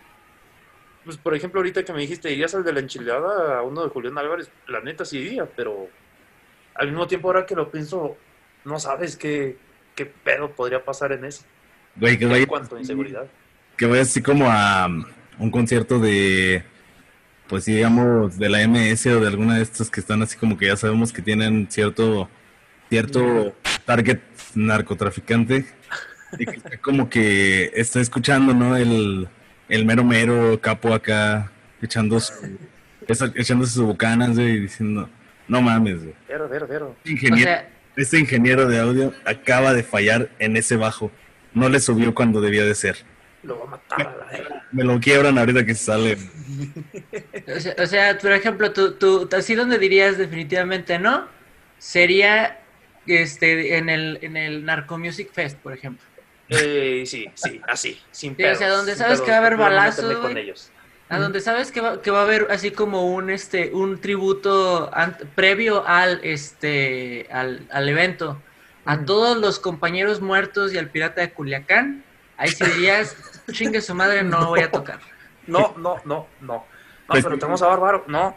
pues 1.05 1.17
por 1.17 1.35
ejemplo, 1.35 1.59
ahorita 1.61 1.85
que 1.85 1.93
me 1.93 2.01
dijiste, 2.01 2.31
irías 2.31 2.55
al 2.55 2.65
de 2.65 2.73
la 2.73 2.81
enchilada, 2.81 3.59
a 3.59 3.63
uno 3.63 3.83
de 3.83 3.89
Julián 3.91 4.17
Álvarez, 4.19 4.51
la 4.69 4.81
neta 4.81 5.05
sí 5.05 5.19
iría, 5.19 5.47
pero 5.47 5.89
al 6.75 6.89
mismo 6.89 7.07
tiempo 7.09 7.29
ahora 7.29 7.45
que 7.47 7.57
lo 7.57 7.71
pienso, 7.71 8.17
no 8.69 8.79
sabes 8.79 9.17
qué, 9.17 9.57
qué 9.97 10.07
pedo 10.07 10.51
podría 10.53 10.85
pasar 10.85 11.13
en 11.13 11.25
eso, 11.25 11.43
Güey, 11.97 12.17
que 12.19 12.25
en 12.25 12.31
vaya, 12.31 12.47
cuanto 12.47 12.77
a 12.77 12.81
inseguridad. 12.81 13.27
que 13.77 13.87
vaya 13.87 14.03
así 14.03 14.23
como 14.23 14.49
a 14.51 14.87
um, 14.87 15.05
un 15.39 15.51
concierto 15.51 15.99
de, 15.99 16.63
pues 17.49 17.65
digamos, 17.65 18.39
de 18.39 18.49
la 18.49 18.67
MS 18.69 19.07
o 19.07 19.21
de 19.21 19.27
alguna 19.27 19.57
de 19.57 19.63
estas 19.63 19.91
que 19.91 20.01
están 20.01 20.23
así 20.23 20.37
como 20.37 20.57
que 20.57 20.67
ya 20.67 20.77
sabemos 20.77 21.13
que 21.13 21.23
tienen 21.23 21.67
cierto, 21.71 22.29
cierto 22.89 23.55
target 23.85 24.21
narcotraficante 24.55 25.65
y 26.39 26.45
que 26.47 26.57
está 26.57 26.77
como 26.79 27.09
que 27.09 27.71
está 27.75 28.01
escuchando, 28.01 28.53
¿no? 28.55 28.77
El, 28.77 29.29
el 29.69 29.85
mero 29.85 30.05
mero 30.05 30.61
capo 30.61 30.93
acá 30.95 31.51
echando 31.83 32.21
su, 32.21 32.33
echándose 33.35 33.73
su 33.75 33.87
bocanas, 33.87 34.35
güey, 34.37 34.51
y 34.57 34.61
diciendo, 34.61 35.09
no 35.49 35.63
mames, 35.63 36.03
güey. 36.03 36.15
Vero, 36.29 36.49
vero, 36.49 36.67
vero. 36.67 36.97
O 37.05 37.09
Ingeniero, 37.09 37.43
sea, 37.51 37.69
este 37.99 38.19
ingeniero 38.19 38.69
de 38.69 38.79
audio 38.79 39.13
acaba 39.25 39.75
de 39.75 39.83
fallar 39.83 40.31
en 40.39 40.57
ese 40.57 40.77
bajo. 40.77 41.11
No 41.55 41.69
le 41.69 41.81
subió 41.81 42.15
cuando 42.15 42.41
debía 42.41 42.65
de 42.65 42.75
ser. 42.75 42.97
Lo 43.43 43.59
va 43.59 43.65
a 43.65 43.69
matar 43.69 44.07
a 44.07 44.39
la. 44.39 44.67
Me 44.71 44.85
lo 44.85 45.01
quiebran 45.01 45.39
ahorita 45.39 45.65
que 45.65 45.75
sale. 45.75 46.19
o 47.57 47.61
sea, 47.61 47.75
o 47.79 47.87
sea, 47.87 48.19
por 48.19 48.33
ejemplo, 48.33 48.73
tú, 48.73 48.93
tú, 48.93 49.29
así 49.37 49.55
donde 49.55 49.79
dirías 49.79 50.19
definitivamente 50.19 50.99
no, 50.99 51.27
sería 51.79 52.61
este 53.07 53.79
en 53.79 53.89
el, 53.89 54.19
en 54.23 54.37
el 54.37 54.65
Narco 54.65 54.99
Music 54.99 55.31
Fest, 55.33 55.59
por 55.59 55.73
ejemplo. 55.73 56.05
Eh, 56.51 57.05
sí, 57.07 57.27
sí, 57.35 57.61
así, 57.69 58.01
sin 58.11 58.37
Sí, 58.37 58.45
o 58.45 58.55
sea, 58.55 58.69
donde 58.69 58.93
sin 58.93 59.01
sabes 59.01 59.19
pedos, 59.19 59.27
que 59.27 59.31
va 59.31 59.37
a 59.37 59.41
haber 59.41 59.57
balazos, 59.57 60.17
con 60.19 60.37
ellos. 60.37 60.71
A 61.11 61.19
donde 61.19 61.41
sabes 61.41 61.73
que 61.73 61.81
va, 61.81 62.03
que 62.03 62.11
va 62.11 62.21
a 62.21 62.23
haber 62.25 62.49
así 62.51 62.71
como 62.71 63.07
un 63.07 63.31
este 63.31 63.71
un 63.73 63.99
tributo 64.01 64.91
previo 65.35 65.87
al 65.87 66.21
este 66.23 67.27
al, 67.33 67.67
al 67.71 67.89
evento 67.89 68.41
a 68.85 68.97
Mm. 68.97 69.05
todos 69.07 69.37
los 69.39 69.59
compañeros 69.59 70.21
muertos 70.21 70.73
y 70.73 70.79
al 70.79 70.89
pirata 70.89 71.21
de 71.21 71.31
Culiacán, 71.33 72.05
ahí 72.39 72.49
sí 72.51 72.65
dirías, 72.65 73.17
chingue 73.53 73.81
su 73.83 73.95
madre, 73.95 74.23
no 74.23 74.47
voy 74.49 74.61
a 74.61 74.71
tocar. 74.71 75.01
No, 75.47 75.75
no, 75.79 75.97
no, 76.05 76.27
no. 76.41 76.47
No, 76.59 76.65
Pues- 77.07 77.25
pero 77.25 77.39
tenemos 77.39 77.61
a 77.63 77.67
Bárbaro. 77.69 78.05
No. 78.07 78.37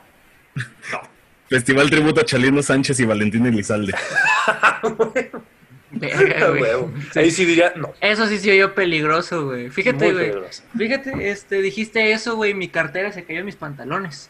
Festival 1.49 1.89
tributo 1.89 2.21
a 2.21 2.25
Chalino 2.25 2.61
Sánchez 2.63 2.99
y 3.01 3.05
Valentín 3.05 3.45
Elizalde. 3.45 3.93
Verga, 5.91 6.49
güey. 6.49 6.61
Huevo. 6.61 6.93
Ahí 7.15 7.31
sí 7.31 7.45
diría, 7.45 7.73
no. 7.75 7.93
Eso 8.01 8.27
sí 8.27 8.39
se 8.39 8.51
oyó 8.51 8.73
peligroso, 8.73 9.45
güey. 9.45 9.69
Fíjate, 9.69 10.05
Muy 10.05 10.13
güey. 10.13 10.29
peligroso. 10.29 10.63
Fíjate, 10.77 11.29
este, 11.29 11.61
dijiste 11.61 12.11
eso, 12.11 12.35
güey, 12.35 12.53
mi 12.53 12.67
cartera 12.69 13.11
se 13.11 13.23
cayó 13.23 13.39
en 13.39 13.45
mis 13.45 13.55
pantalones. 13.55 14.29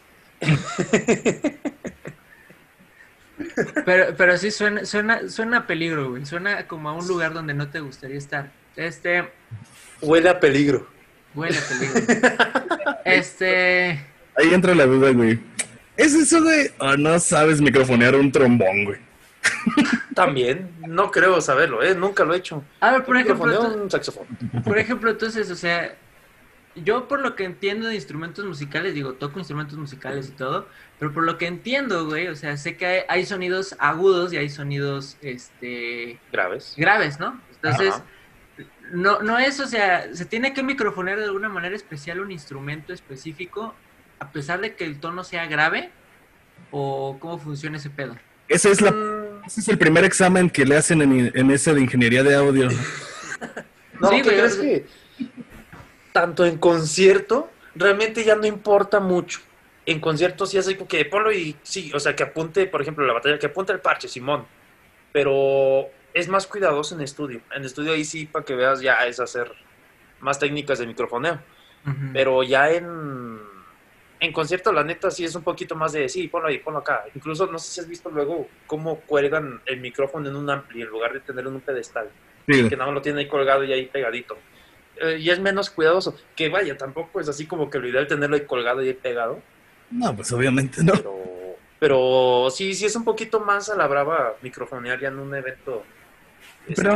Pero, 3.84 4.14
pero 4.16 4.36
sí 4.38 4.50
suena, 4.50 4.84
suena, 4.84 5.28
suena 5.28 5.58
a 5.58 5.66
peligro, 5.66 6.10
güey. 6.10 6.24
Suena 6.26 6.66
como 6.66 6.88
a 6.88 6.92
un 6.92 7.06
lugar 7.08 7.32
donde 7.32 7.54
no 7.54 7.68
te 7.68 7.80
gustaría 7.80 8.18
estar. 8.18 8.50
Este, 8.76 9.24
Huele 10.00 10.28
a 10.28 10.40
peligro. 10.40 10.86
Huele 11.34 11.58
a 11.58 11.62
peligro. 11.62 12.96
este. 13.04 14.04
Ahí 14.36 14.52
entra 14.54 14.74
la 14.74 14.86
duda, 14.86 15.10
güey. 15.10 15.38
¿Es 15.96 16.14
eso 16.14 16.40
de 16.40 16.72
o 16.78 16.96
no 16.96 17.18
sabes 17.18 17.60
microfonear 17.60 18.14
un 18.14 18.32
trombón, 18.32 18.84
güey? 18.84 18.98
También, 20.14 20.70
no 20.86 21.10
creo 21.10 21.40
saberlo, 21.40 21.82
¿eh? 21.82 21.94
Nunca 21.94 22.24
lo 22.24 22.34
he 22.34 22.38
hecho. 22.38 22.64
A 22.80 22.92
ver, 22.92 23.04
por 23.04 23.16
ejemplo, 23.16 23.74
un 23.74 23.90
saxofón. 23.90 24.26
Por 24.64 24.78
ejemplo, 24.78 25.10
entonces, 25.10 25.50
o 25.50 25.56
sea, 25.56 25.94
yo 26.74 27.08
por 27.08 27.20
lo 27.20 27.34
que 27.36 27.44
entiendo 27.44 27.86
de 27.88 27.94
instrumentos 27.94 28.44
musicales, 28.44 28.94
digo, 28.94 29.14
toco 29.14 29.38
instrumentos 29.38 29.76
musicales 29.78 30.28
y 30.28 30.32
todo, 30.32 30.66
pero 30.98 31.12
por 31.12 31.24
lo 31.24 31.38
que 31.38 31.46
entiendo, 31.46 32.06
güey, 32.06 32.28
o 32.28 32.36
sea, 32.36 32.56
sé 32.56 32.76
que 32.76 32.86
hay, 32.86 33.00
hay 33.08 33.26
sonidos 33.26 33.74
agudos 33.78 34.32
y 34.32 34.38
hay 34.38 34.48
sonidos, 34.48 35.16
este, 35.20 36.18
Graves. 36.32 36.74
graves, 36.76 37.20
¿no? 37.20 37.40
Entonces, 37.54 37.94
Ajá. 37.94 38.04
no, 38.92 39.20
no 39.22 39.38
es, 39.38 39.60
o 39.60 39.66
sea, 39.66 40.14
se 40.14 40.24
tiene 40.24 40.54
que 40.54 40.62
microfonear 40.62 41.18
de 41.18 41.24
alguna 41.24 41.48
manera 41.48 41.76
especial 41.76 42.20
un 42.20 42.32
instrumento 42.32 42.92
específico, 42.92 43.74
a 44.18 44.30
pesar 44.32 44.60
de 44.60 44.74
que 44.74 44.84
el 44.84 44.98
tono 45.00 45.24
sea 45.24 45.46
grave, 45.46 45.90
o 46.70 47.18
cómo 47.20 47.38
funciona 47.38 47.76
ese 47.76 47.90
pedo. 47.90 48.16
Ese 48.48 48.70
es, 48.70 48.80
la, 48.80 48.92
Mm, 48.92 49.31
ese 49.46 49.60
es 49.60 49.68
el 49.68 49.78
primer 49.78 50.04
examen 50.04 50.48
que 50.50 50.64
le 50.64 50.76
hacen 50.76 51.02
en, 51.02 51.32
en 51.34 51.50
ese 51.50 51.74
de 51.74 51.80
ingeniería 51.80 52.22
de 52.22 52.34
audio. 52.34 52.68
No, 54.00 54.08
Sí, 54.08 54.16
¿qué 54.16 54.22
güey, 54.22 54.36
crees 54.36 54.52
o 54.52 54.56
sea- 54.56 54.62
que 54.64 54.86
tanto 56.12 56.44
en 56.44 56.58
concierto 56.58 57.50
realmente 57.74 58.24
ya 58.24 58.34
no 58.36 58.46
importa 58.46 59.00
mucho? 59.00 59.40
En 59.86 59.98
concierto 60.00 60.46
sí 60.46 60.58
hace 60.58 60.76
como 60.76 60.88
que 60.88 61.04
ponlo 61.04 61.32
y 61.32 61.56
sí, 61.62 61.90
o 61.94 61.98
sea, 62.00 62.14
que 62.14 62.22
apunte, 62.22 62.66
por 62.66 62.82
ejemplo, 62.82 63.04
la 63.06 63.12
batalla, 63.14 63.38
que 63.38 63.46
apunte 63.46 63.72
el 63.72 63.80
parche, 63.80 64.06
Simón. 64.08 64.44
Pero 65.12 65.86
es 66.14 66.28
más 66.28 66.46
cuidadoso 66.46 66.94
en 66.94 67.00
estudio. 67.00 67.40
En 67.54 67.64
estudio 67.64 67.92
ahí 67.92 68.04
sí, 68.04 68.26
para 68.26 68.44
que 68.44 68.54
veas, 68.54 68.80
ya 68.80 69.04
es 69.06 69.18
hacer 69.20 69.50
más 70.20 70.38
técnicas 70.38 70.78
de 70.78 70.86
microfoneo. 70.86 71.40
Pero 72.12 72.44
ya 72.44 72.70
en, 72.70 73.40
en 74.22 74.32
concierto, 74.32 74.72
la 74.72 74.84
neta, 74.84 75.10
sí 75.10 75.24
es 75.24 75.34
un 75.34 75.42
poquito 75.42 75.74
más 75.74 75.92
de, 75.92 76.08
sí, 76.08 76.28
ponlo 76.28 76.46
ahí, 76.46 76.58
ponlo 76.58 76.78
acá. 76.78 77.06
Incluso, 77.12 77.48
no 77.48 77.58
sé 77.58 77.72
si 77.72 77.80
has 77.80 77.88
visto 77.88 78.08
luego 78.08 78.46
cómo 78.68 79.00
cuelgan 79.00 79.60
el 79.66 79.80
micrófono 79.80 80.28
en 80.28 80.36
un 80.36 80.48
ampli 80.48 80.80
en 80.80 80.88
lugar 80.88 81.12
de 81.12 81.20
tenerlo 81.20 81.50
en 81.50 81.56
un 81.56 81.62
pedestal 81.62 82.08
Sí, 82.46 82.68
que 82.68 82.76
nada 82.76 82.86
más 82.86 82.94
lo 82.94 83.02
tiene 83.02 83.20
ahí 83.20 83.28
colgado 83.28 83.64
y 83.64 83.72
ahí 83.72 83.86
pegadito. 83.86 84.36
Eh, 85.00 85.18
y 85.18 85.30
es 85.30 85.40
menos 85.40 85.70
cuidadoso. 85.70 86.16
Que 86.36 86.48
vaya, 86.48 86.76
tampoco 86.76 87.20
es 87.20 87.28
así 87.28 87.46
como 87.46 87.68
que 87.68 87.80
lo 87.80 87.88
ideal 87.88 88.06
tenerlo 88.06 88.36
ahí 88.36 88.46
colgado 88.46 88.80
y 88.82 88.88
ahí 88.88 88.94
pegado. 88.94 89.42
No, 89.90 90.14
pues 90.14 90.30
obviamente 90.32 90.84
no. 90.84 90.92
Pero, 90.92 91.56
pero 91.80 92.48
sí, 92.50 92.74
sí 92.74 92.86
es 92.86 92.94
un 92.94 93.04
poquito 93.04 93.40
más 93.40 93.70
a 93.70 93.76
la 93.76 93.88
brava 93.88 94.36
microfonear 94.40 95.00
ya 95.00 95.08
en 95.08 95.18
un 95.18 95.34
evento 95.34 95.82
este, 96.68 96.88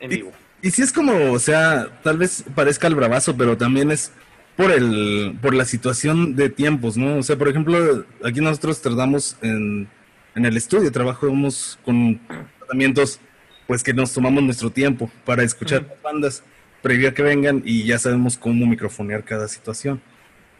en 0.00 0.08
vivo. 0.08 0.32
Y 0.62 0.70
si 0.70 0.82
es 0.82 0.92
como, 0.92 1.32
o 1.32 1.38
sea, 1.38 2.00
tal 2.02 2.16
vez 2.16 2.44
parezca 2.54 2.86
el 2.86 2.94
bravazo, 2.94 3.36
pero 3.36 3.58
también 3.58 3.90
es 3.90 4.10
por 4.56 4.70
el, 4.70 5.38
por 5.40 5.54
la 5.54 5.64
situación 5.64 6.34
de 6.34 6.48
tiempos, 6.48 6.96
¿no? 6.96 7.18
O 7.18 7.22
sea, 7.22 7.36
por 7.36 7.48
ejemplo, 7.48 8.04
aquí 8.24 8.40
nosotros 8.40 8.80
tratamos 8.80 9.36
en, 9.42 9.88
en 10.34 10.44
el 10.44 10.56
estudio, 10.56 10.90
trabajamos 10.90 11.78
con 11.84 12.20
tratamientos, 12.58 13.20
pues 13.66 13.82
que 13.82 13.92
nos 13.92 14.12
tomamos 14.12 14.42
nuestro 14.42 14.70
tiempo 14.70 15.10
para 15.24 15.42
escuchar 15.42 15.82
las 15.82 16.02
bandas 16.02 16.42
previo 16.82 17.08
a 17.08 17.14
que 17.14 17.22
vengan 17.22 17.62
y 17.64 17.84
ya 17.84 17.98
sabemos 17.98 18.36
cómo 18.38 18.66
microfonear 18.66 19.24
cada 19.24 19.48
situación. 19.48 20.00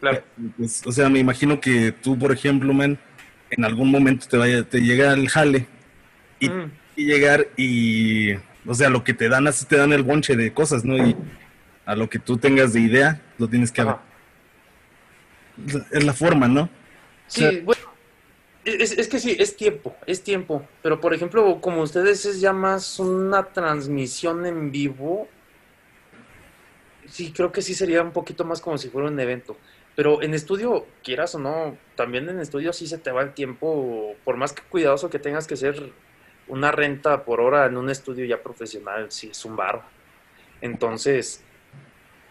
Claro. 0.00 0.22
Pues, 0.56 0.82
o 0.84 0.92
sea, 0.92 1.08
me 1.08 1.18
imagino 1.18 1.60
que 1.60 1.92
tú, 1.92 2.18
por 2.18 2.32
ejemplo, 2.32 2.72
man, 2.74 2.98
en 3.50 3.64
algún 3.64 3.90
momento 3.90 4.26
te 4.28 4.36
vaya, 4.36 4.62
te 4.62 4.80
llega 4.80 5.12
el 5.14 5.28
jale 5.28 5.66
y 6.40 6.48
Mm, 6.48 6.70
y 6.96 7.04
llegar 7.04 7.46
y, 7.56 8.32
o 8.66 8.74
sea, 8.74 8.88
lo 8.88 9.04
que 9.04 9.14
te 9.14 9.28
dan, 9.28 9.46
así 9.46 9.66
te 9.66 9.76
dan 9.76 9.92
el 9.92 10.02
bonche 10.02 10.34
de 10.34 10.52
cosas, 10.52 10.84
¿no? 10.84 10.96
Y 10.96 11.14
a 11.86 11.94
lo 11.96 12.10
que 12.10 12.18
tú 12.18 12.36
tengas 12.36 12.72
de 12.72 12.80
idea, 12.80 13.22
lo 13.38 13.48
tienes 13.48 13.72
que 13.72 13.80
ajá. 13.80 14.00
Es 15.90 16.04
la 16.04 16.12
forma, 16.12 16.48
¿no? 16.48 16.68
Sí, 17.28 17.44
O 17.46 17.50
sea- 17.50 17.60
bueno. 17.64 17.82
Es, 18.64 18.90
es 18.98 19.06
que 19.06 19.20
sí, 19.20 19.36
es 19.38 19.56
tiempo, 19.56 19.94
es 20.06 20.24
tiempo. 20.24 20.66
Pero 20.82 21.00
por 21.00 21.14
ejemplo, 21.14 21.60
como 21.60 21.82
ustedes 21.82 22.26
es 22.26 22.40
ya 22.40 22.52
más 22.52 22.98
una 22.98 23.44
transmisión 23.44 24.44
en 24.44 24.72
vivo, 24.72 25.28
sí, 27.06 27.32
creo 27.32 27.52
que 27.52 27.62
sí 27.62 27.74
sería 27.74 28.02
un 28.02 28.10
poquito 28.10 28.44
más 28.44 28.60
como 28.60 28.76
si 28.76 28.88
fuera 28.88 29.06
un 29.08 29.20
evento. 29.20 29.56
Pero 29.94 30.20
en 30.20 30.34
estudio, 30.34 30.84
quieras 31.04 31.36
o 31.36 31.38
no, 31.38 31.78
también 31.94 32.28
en 32.28 32.40
estudio 32.40 32.72
sí 32.72 32.88
se 32.88 32.98
te 32.98 33.12
va 33.12 33.22
el 33.22 33.34
tiempo, 33.34 34.16
por 34.24 34.36
más 34.36 34.52
que 34.52 34.62
cuidadoso 34.68 35.08
que 35.10 35.20
tengas 35.20 35.46
que 35.46 35.56
ser 35.56 35.92
una 36.48 36.72
renta 36.72 37.24
por 37.24 37.40
hora 37.40 37.66
en 37.66 37.76
un 37.76 37.88
estudio 37.88 38.24
ya 38.24 38.42
profesional, 38.42 39.12
sí 39.12 39.28
es 39.30 39.44
un 39.44 39.54
bar. 39.54 39.82
Entonces, 40.60 41.40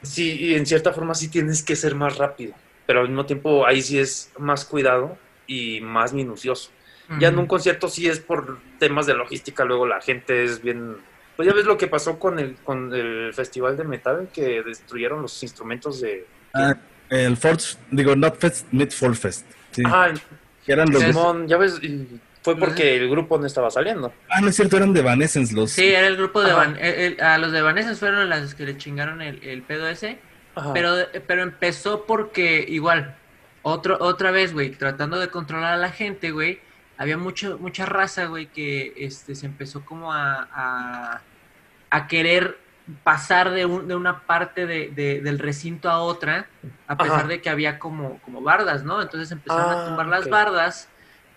sí, 0.06 0.38
y 0.40 0.56
en 0.56 0.66
cierta 0.66 0.94
forma 0.94 1.14
sí 1.14 1.28
tienes 1.30 1.64
que 1.64 1.76
ser 1.76 1.96
más 1.96 2.18
rápido, 2.18 2.54
pero 2.86 3.02
al 3.02 3.08
mismo 3.08 3.26
tiempo 3.26 3.66
ahí 3.66 3.82
sí 3.82 4.00
es 4.00 4.32
más 4.38 4.66
cuidado 4.66 5.18
y 5.48 5.82
más 5.82 6.14
minucioso. 6.14 6.72
Ya 7.20 7.28
en 7.28 7.38
un 7.38 7.46
concierto 7.46 7.88
sí 7.88 8.08
es 8.08 8.20
por 8.20 8.60
temas 8.80 9.06
de 9.06 9.14
logística, 9.14 9.64
luego 9.64 9.86
la 9.86 10.02
gente 10.02 10.44
es 10.44 10.62
bien... 10.62 10.98
Pues 11.36 11.48
ya 11.48 11.54
ves 11.54 11.66
lo 11.66 11.78
que 11.78 11.88
pasó 11.88 12.18
con 12.18 12.40
el, 12.40 12.56
con 12.56 12.94
el 12.94 13.32
festival 13.34 13.78
de 13.78 13.84
metal, 13.84 14.30
que 14.34 14.64
destruyeron 14.64 15.22
los 15.22 15.44
instrumentos 15.44 16.02
de... 16.02 16.26
Ah, 16.54 16.76
el 17.10 17.38
Forge, 17.38 17.78
digo, 17.92 18.16
not 18.16 18.40
Fest, 18.40 18.68
Mid 18.72 18.90
Fall 18.90 19.16
Fest. 19.16 19.46
Sí, 19.72 19.84
Ah, 19.86 20.12
eran 20.66 20.90
los 20.90 21.04
Simón, 21.04 21.48
ya 21.48 21.58
ves, 21.58 21.80
y 21.84 22.08
fue 22.46 22.56
porque 22.58 22.96
el 22.96 23.10
grupo 23.10 23.38
no 23.38 23.46
estaba 23.46 23.70
saliendo. 23.72 24.14
Ah, 24.30 24.40
no 24.40 24.48
es 24.50 24.56
cierto, 24.56 24.78
eran 24.78 24.94
de 24.94 25.02
Evanescence 25.02 25.54
los. 25.54 25.72
Sí, 25.72 25.86
era 25.88 26.08
el 26.08 26.16
grupo 26.16 26.42
de. 26.42 26.54
Van, 26.54 26.78
el- 26.80 27.16
el- 27.18 27.22
a 27.22 27.38
los 27.38 27.52
de 27.52 27.62
Vanessa 27.62 27.94
fueron 27.96 28.30
las 28.30 28.56
que 28.56 28.66
le 28.66 28.78
chingaron 28.78 29.22
el, 29.22 29.44
el 29.44 29.62
pedo 29.64 29.88
ese, 29.90 30.20
Ajá. 30.56 30.72
pero, 30.74 30.96
pero 31.28 31.42
empezó 31.44 32.06
porque 32.06 32.64
igual, 32.68 33.16
otro, 33.64 33.98
otra 34.00 34.32
vez, 34.32 34.54
güey, 34.54 34.70
tratando 34.72 35.20
de 35.20 35.30
controlar 35.30 35.74
a 35.74 35.78
la 35.78 35.90
gente, 35.90 36.32
güey, 36.32 36.60
había 36.98 37.18
mucho, 37.18 37.58
mucha 37.60 37.86
raza, 37.86 38.26
güey, 38.28 38.46
que 38.48 38.94
este, 38.98 39.36
se 39.36 39.48
empezó 39.48 39.84
como 39.84 40.14
a, 40.14 40.48
a, 40.54 41.22
a 41.90 42.08
querer 42.08 42.58
pasar 43.04 43.50
de, 43.50 43.66
un- 43.66 43.88
de 43.88 43.96
una 43.96 44.20
parte 44.28 44.68
de, 44.68 44.90
de- 44.90 45.20
del 45.22 45.40
recinto 45.40 45.90
a 45.90 45.98
otra, 46.00 46.46
a 46.88 46.96
pesar 46.96 47.22
Ajá. 47.22 47.28
de 47.28 47.42
que 47.42 47.50
había 47.50 47.80
como, 47.80 48.20
como 48.22 48.42
bardas, 48.42 48.84
¿no? 48.84 49.02
Entonces 49.02 49.32
empezaron 49.32 49.72
Ah, 49.76 49.82
a 49.82 49.88
tumbar 49.88 50.06
las 50.06 50.30
bardas. 50.30 50.88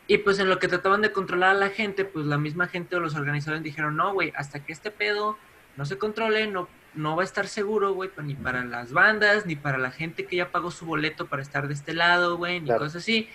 Y 0.08 0.18
pues 0.18 0.38
en 0.40 0.48
lo 0.48 0.58
que 0.58 0.66
trataban 0.68 1.02
de 1.02 1.12
controlar 1.12 1.50
a 1.50 1.54
la 1.54 1.68
gente, 1.68 2.04
pues 2.04 2.26
la 2.26 2.38
misma 2.38 2.66
gente 2.66 2.96
o 2.96 3.00
los 3.00 3.14
organizadores 3.14 3.62
dijeron, 3.62 3.94
no, 3.94 4.12
güey, 4.14 4.32
hasta 4.34 4.58
que 4.64 4.72
este 4.72 4.90
pedo 4.90 5.38
no 5.76 5.84
se 5.84 5.98
controle, 5.98 6.46
no, 6.48 6.66
no 6.94 7.14
va 7.14 7.22
a 7.22 7.24
estar 7.24 7.46
seguro, 7.46 7.92
güey, 7.92 8.10
ni 8.24 8.34
para 8.34 8.64
las 8.64 8.92
bandas, 8.92 9.44
ni 9.46 9.54
para 9.54 9.76
la 9.78 9.90
gente 9.90 10.24
que 10.26 10.36
ya 10.36 10.50
pagó 10.50 10.70
su 10.70 10.86
boleto 10.86 11.26
para 11.26 11.42
estar 11.42 11.68
de 11.68 11.74
este 11.74 11.92
lado, 11.92 12.36
güey, 12.38 12.58
ni 12.60 12.66
Claro. 12.66 12.80
cosas 12.80 13.02
así. 13.02 13.28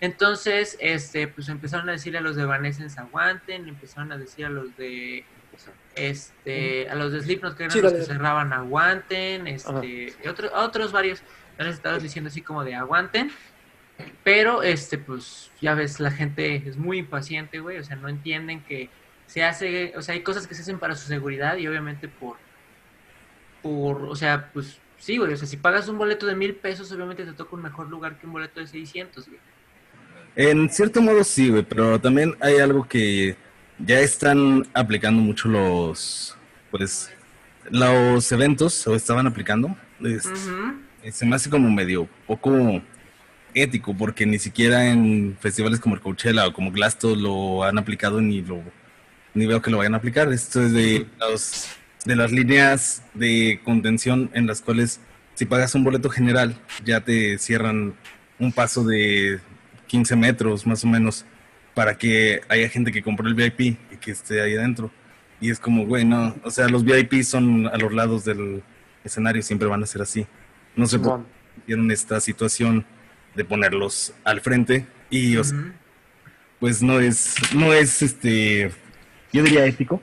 Entonces, 0.00 0.76
este, 0.80 1.26
pues 1.26 1.48
empezaron 1.48 1.88
a 1.88 1.92
decirle 1.92 2.18
a 2.18 2.20
los 2.20 2.36
de 2.36 2.42
Evanescence 2.42 3.00
aguanten, 3.00 3.66
empezaron 3.66 4.12
a 4.12 4.18
decir 4.18 4.44
a 4.44 4.50
los 4.50 4.76
de 4.76 5.24
este, 5.96 6.88
a 6.88 6.94
los 6.94 7.10
de 7.12 7.20
Slipknot 7.22 7.56
que 7.56 7.64
eran 7.64 7.72
Sí, 7.72 7.80
los 7.80 7.92
que 7.92 8.02
cerraban 8.02 8.52
aguanten, 8.52 9.46
este, 9.48 10.14
y 10.22 10.28
otros, 10.28 10.52
a 10.52 10.62
otros 10.62 10.92
varios, 10.92 11.22
les 11.58 11.74
estabas 11.74 12.02
diciendo 12.02 12.28
así 12.28 12.42
como 12.42 12.62
de 12.64 12.74
aguanten, 12.76 13.32
pero 14.24 14.62
este, 14.62 14.98
pues, 14.98 15.50
ya 15.60 15.74
ves, 15.74 16.00
la 16.00 16.10
gente 16.10 16.62
es 16.66 16.76
muy 16.76 16.98
impaciente, 16.98 17.60
güey, 17.60 17.78
o 17.78 17.84
sea, 17.84 17.96
no 17.96 18.08
entienden 18.08 18.60
que 18.62 18.88
se 19.26 19.42
hace, 19.44 19.92
o 19.96 20.02
sea, 20.02 20.14
hay 20.14 20.22
cosas 20.22 20.46
que 20.46 20.54
se 20.54 20.62
hacen 20.62 20.78
para 20.78 20.94
su 20.96 21.06
seguridad 21.06 21.56
y 21.56 21.66
obviamente 21.66 22.08
por, 22.08 22.36
por, 23.62 24.02
o 24.04 24.14
sea, 24.16 24.50
pues, 24.52 24.78
sí, 24.98 25.16
güey, 25.18 25.32
o 25.32 25.36
sea, 25.36 25.46
si 25.48 25.56
pagas 25.56 25.88
un 25.88 25.98
boleto 25.98 26.26
de 26.26 26.34
mil 26.34 26.54
pesos, 26.54 26.90
obviamente 26.92 27.24
te 27.24 27.32
toca 27.32 27.56
un 27.56 27.62
mejor 27.62 27.88
lugar 27.88 28.18
que 28.18 28.26
un 28.26 28.32
boleto 28.32 28.60
de 28.60 28.66
600, 28.66 29.26
güey. 29.28 29.40
En 30.36 30.68
cierto 30.70 31.02
modo 31.02 31.24
sí, 31.24 31.50
güey, 31.50 31.62
pero 31.64 32.00
también 32.00 32.36
hay 32.40 32.58
algo 32.58 32.86
que 32.86 33.36
ya 33.78 33.98
están 34.00 34.66
aplicando 34.72 35.20
mucho 35.20 35.48
los, 35.48 36.36
pues, 36.70 37.12
los 37.70 38.30
eventos, 38.32 38.86
o 38.86 38.94
estaban 38.94 39.26
aplicando. 39.26 39.76
Es- 40.00 40.26
Ujú. 40.26 40.78
Se 41.10 41.24
me 41.26 41.36
hace 41.36 41.48
como 41.50 41.70
medio 41.70 42.08
poco 42.26 42.82
ético, 43.54 43.96
porque 43.96 44.26
ni 44.26 44.38
siquiera 44.38 44.86
en 44.86 45.36
festivales 45.40 45.80
como 45.80 45.94
el 45.94 46.00
Coachella 46.00 46.46
o 46.46 46.52
como 46.52 46.70
Glasto 46.70 47.14
lo 47.16 47.64
han 47.64 47.78
aplicado 47.78 48.20
ni 48.20 48.42
lo 48.42 48.62
ni 49.34 49.46
veo 49.46 49.62
que 49.62 49.70
lo 49.70 49.78
vayan 49.78 49.94
a 49.94 49.98
aplicar. 49.98 50.32
Esto 50.32 50.62
es 50.62 50.72
de 50.72 51.06
los 51.18 51.68
de 52.04 52.16
las 52.16 52.32
líneas 52.32 53.02
de 53.14 53.60
contención 53.64 54.30
en 54.32 54.46
las 54.46 54.62
cuales 54.62 55.00
si 55.34 55.44
pagas 55.44 55.74
un 55.74 55.84
boleto 55.84 56.08
general 56.10 56.56
ya 56.84 57.02
te 57.02 57.38
cierran 57.38 57.94
un 58.38 58.52
paso 58.52 58.84
de 58.84 59.40
15 59.86 60.16
metros 60.16 60.66
más 60.66 60.84
o 60.84 60.86
menos 60.86 61.24
para 61.74 61.96
que 61.96 62.40
haya 62.48 62.68
gente 62.68 62.92
que 62.92 63.02
compró 63.02 63.28
el 63.28 63.34
VIP 63.34 63.60
y 63.60 63.96
que 64.00 64.10
esté 64.10 64.40
ahí 64.40 64.56
adentro. 64.56 64.90
Y 65.40 65.50
es 65.50 65.60
como, 65.60 65.86
güey, 65.86 66.04
no, 66.04 66.34
o 66.42 66.50
sea, 66.50 66.68
los 66.68 66.84
VIP 66.84 67.22
son 67.22 67.68
a 67.68 67.76
los 67.76 67.92
lados 67.92 68.24
del 68.24 68.62
escenario, 69.04 69.42
siempre 69.42 69.68
van 69.68 69.82
a 69.82 69.86
ser 69.86 70.02
así. 70.02 70.26
No 70.74 70.86
sé 70.86 70.98
por 70.98 71.20
qué 71.20 71.62
hicieron 71.62 71.90
esta 71.90 72.20
situación 72.20 72.84
de 73.38 73.44
ponerlos 73.46 74.12
al 74.24 74.42
frente 74.42 74.84
y 75.08 75.38
o 75.38 75.44
sea, 75.44 75.56
Ujú. 75.56 75.68
pues 76.60 76.82
no 76.82 77.00
es, 77.00 77.36
no 77.54 77.72
es 77.72 78.02
este, 78.02 78.70
yo 79.32 79.42
diría 79.42 79.64
ético, 79.64 80.02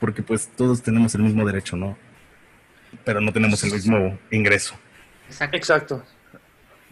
porque 0.00 0.22
pues 0.22 0.48
todos 0.56 0.82
tenemos 0.82 1.14
el 1.14 1.22
mismo 1.22 1.46
derecho, 1.46 1.76
¿no? 1.76 1.96
pero 3.04 3.20
no 3.20 3.32
tenemos 3.32 3.62
el 3.64 3.72
mismo 3.72 4.18
ingreso. 4.30 4.74
Exacto. 5.28 5.56
Exacto. 5.56 6.04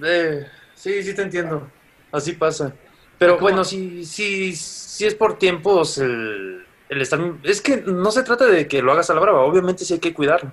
Eh, 0.03 0.47
sí, 0.75 1.03
sí 1.03 1.15
te 1.15 1.23
entiendo. 1.23 1.71
Así 2.11 2.33
pasa. 2.33 2.75
Pero 3.19 3.35
¿Cómo? 3.35 3.43
bueno, 3.43 3.65
si, 3.65 4.05
si, 4.05 4.55
si 4.57 5.07
es 5.07 5.15
por 5.15 5.39
tiempos 5.39 5.99
el, 5.99 6.65
el 6.89 7.01
estar... 7.01 7.21
Es 7.45 7.61
que 7.61 7.79
no 7.79 8.11
se 8.11 8.23
trata 8.23 8.47
de 8.47 8.67
que 8.67 8.83
lo 8.83 8.93
hagas 8.93 9.11
a 9.11 9.15
la 9.15 9.21
brava, 9.21 9.43
obviamente 9.43 9.85
sí 9.85 9.95
hay 9.95 10.01
que 10.01 10.15
cuidarlo. 10.15 10.53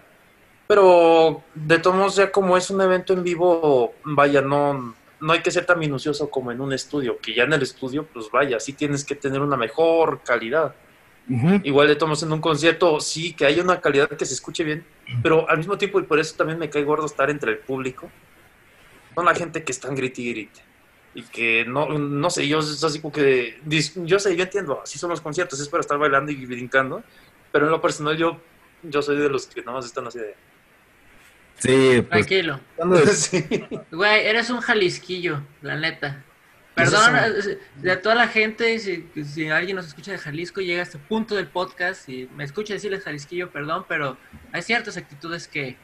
Pero 0.67 1.43
de 1.55 1.79
todos 1.79 1.95
modos, 1.95 2.15
ya 2.15 2.31
como 2.31 2.55
es 2.55 2.69
un 2.69 2.81
evento 2.81 3.13
en 3.13 3.23
vivo, 3.23 3.95
vaya, 4.03 4.41
no, 4.41 4.93
no 5.21 5.33
hay 5.33 5.41
que 5.41 5.51
ser 5.51 5.65
tan 5.65 5.79
minucioso 5.79 6.29
como 6.29 6.51
en 6.51 6.61
un 6.61 6.73
estudio, 6.73 7.19
que 7.19 7.33
ya 7.33 7.43
en 7.43 7.53
el 7.53 7.61
estudio, 7.61 8.05
pues 8.05 8.29
vaya, 8.31 8.59
sí 8.59 8.73
tienes 8.73 9.03
que 9.03 9.15
tener 9.15 9.41
una 9.41 9.57
mejor 9.57 10.21
calidad. 10.23 10.75
Igual 11.63 11.87
de 11.87 11.95
todos 11.95 12.09
modos, 12.09 12.23
en 12.23 12.31
un 12.31 12.41
concierto, 12.41 12.99
sí, 12.99 13.33
que 13.33 13.45
haya 13.45 13.61
una 13.61 13.79
calidad 13.79 14.09
que 14.09 14.25
se 14.25 14.33
escuche 14.33 14.63
bien, 14.63 14.83
pero 15.21 15.47
al 15.47 15.59
mismo 15.59 15.77
tiempo, 15.77 15.99
y 15.99 16.03
por 16.03 16.19
eso 16.19 16.35
también 16.35 16.57
me 16.57 16.71
cae 16.71 16.83
gordo 16.83 17.05
estar 17.05 17.29
entre 17.29 17.51
el 17.51 17.59
público, 17.59 18.09
son 19.13 19.25
la 19.25 19.35
gente 19.35 19.63
que 19.63 19.71
están 19.71 19.93
grite 19.93 20.21
y 20.21 20.33
grite. 20.33 20.61
Y 21.13 21.23
que 21.23 21.65
no, 21.65 21.87
no 21.87 22.29
sé, 22.29 22.47
yo 22.47 22.59
es 22.59 22.83
así 22.83 22.99
como 22.99 23.11
que, 23.11 23.59
yo 23.65 24.19
sé, 24.19 24.35
yo 24.35 24.43
entiendo, 24.43 24.81
así 24.83 24.97
son 24.97 25.11
los 25.11 25.21
conciertos, 25.21 25.59
es 25.59 25.69
para 25.69 25.81
estar 25.81 25.99
bailando 25.99 26.31
y 26.31 26.45
brincando, 26.45 27.03
pero 27.51 27.65
en 27.65 27.71
lo 27.71 27.81
personal 27.81 28.17
yo, 28.17 28.39
yo 28.81 29.01
soy 29.01 29.17
de 29.17 29.29
los 29.29 29.45
que 29.45 29.61
nada 29.61 29.73
más 29.73 29.85
están 29.85 30.07
así 30.07 30.17
de... 30.17 30.35
Sí, 31.59 32.01
pues 32.01 32.25
Tranquilo. 32.25 32.59
Sí. 33.13 33.45
Güey, 33.91 34.25
eres 34.25 34.49
un 34.49 34.61
jalisquillo, 34.61 35.41
la 35.61 35.75
neta. 35.75 36.23
Perdón 36.75 37.15
eh, 37.17 37.59
de 37.81 37.91
a 37.91 38.01
toda 38.01 38.15
la 38.15 38.27
gente, 38.27 38.79
si, 38.79 39.05
si 39.23 39.49
alguien 39.49 39.75
nos 39.75 39.87
escucha 39.87 40.11
de 40.11 40.17
Jalisco, 40.17 40.61
llega 40.61 40.79
a 40.79 40.83
este 40.83 40.97
punto 40.97 41.35
del 41.35 41.47
podcast 41.47 42.07
y 42.07 42.29
me 42.35 42.45
escucha 42.45 42.73
decirles 42.73 43.03
Jalisquillo, 43.03 43.49
perdón, 43.49 43.85
pero 43.87 44.17
hay 44.53 44.61
ciertas 44.61 44.95
actitudes 44.95 45.47
que, 45.47 45.75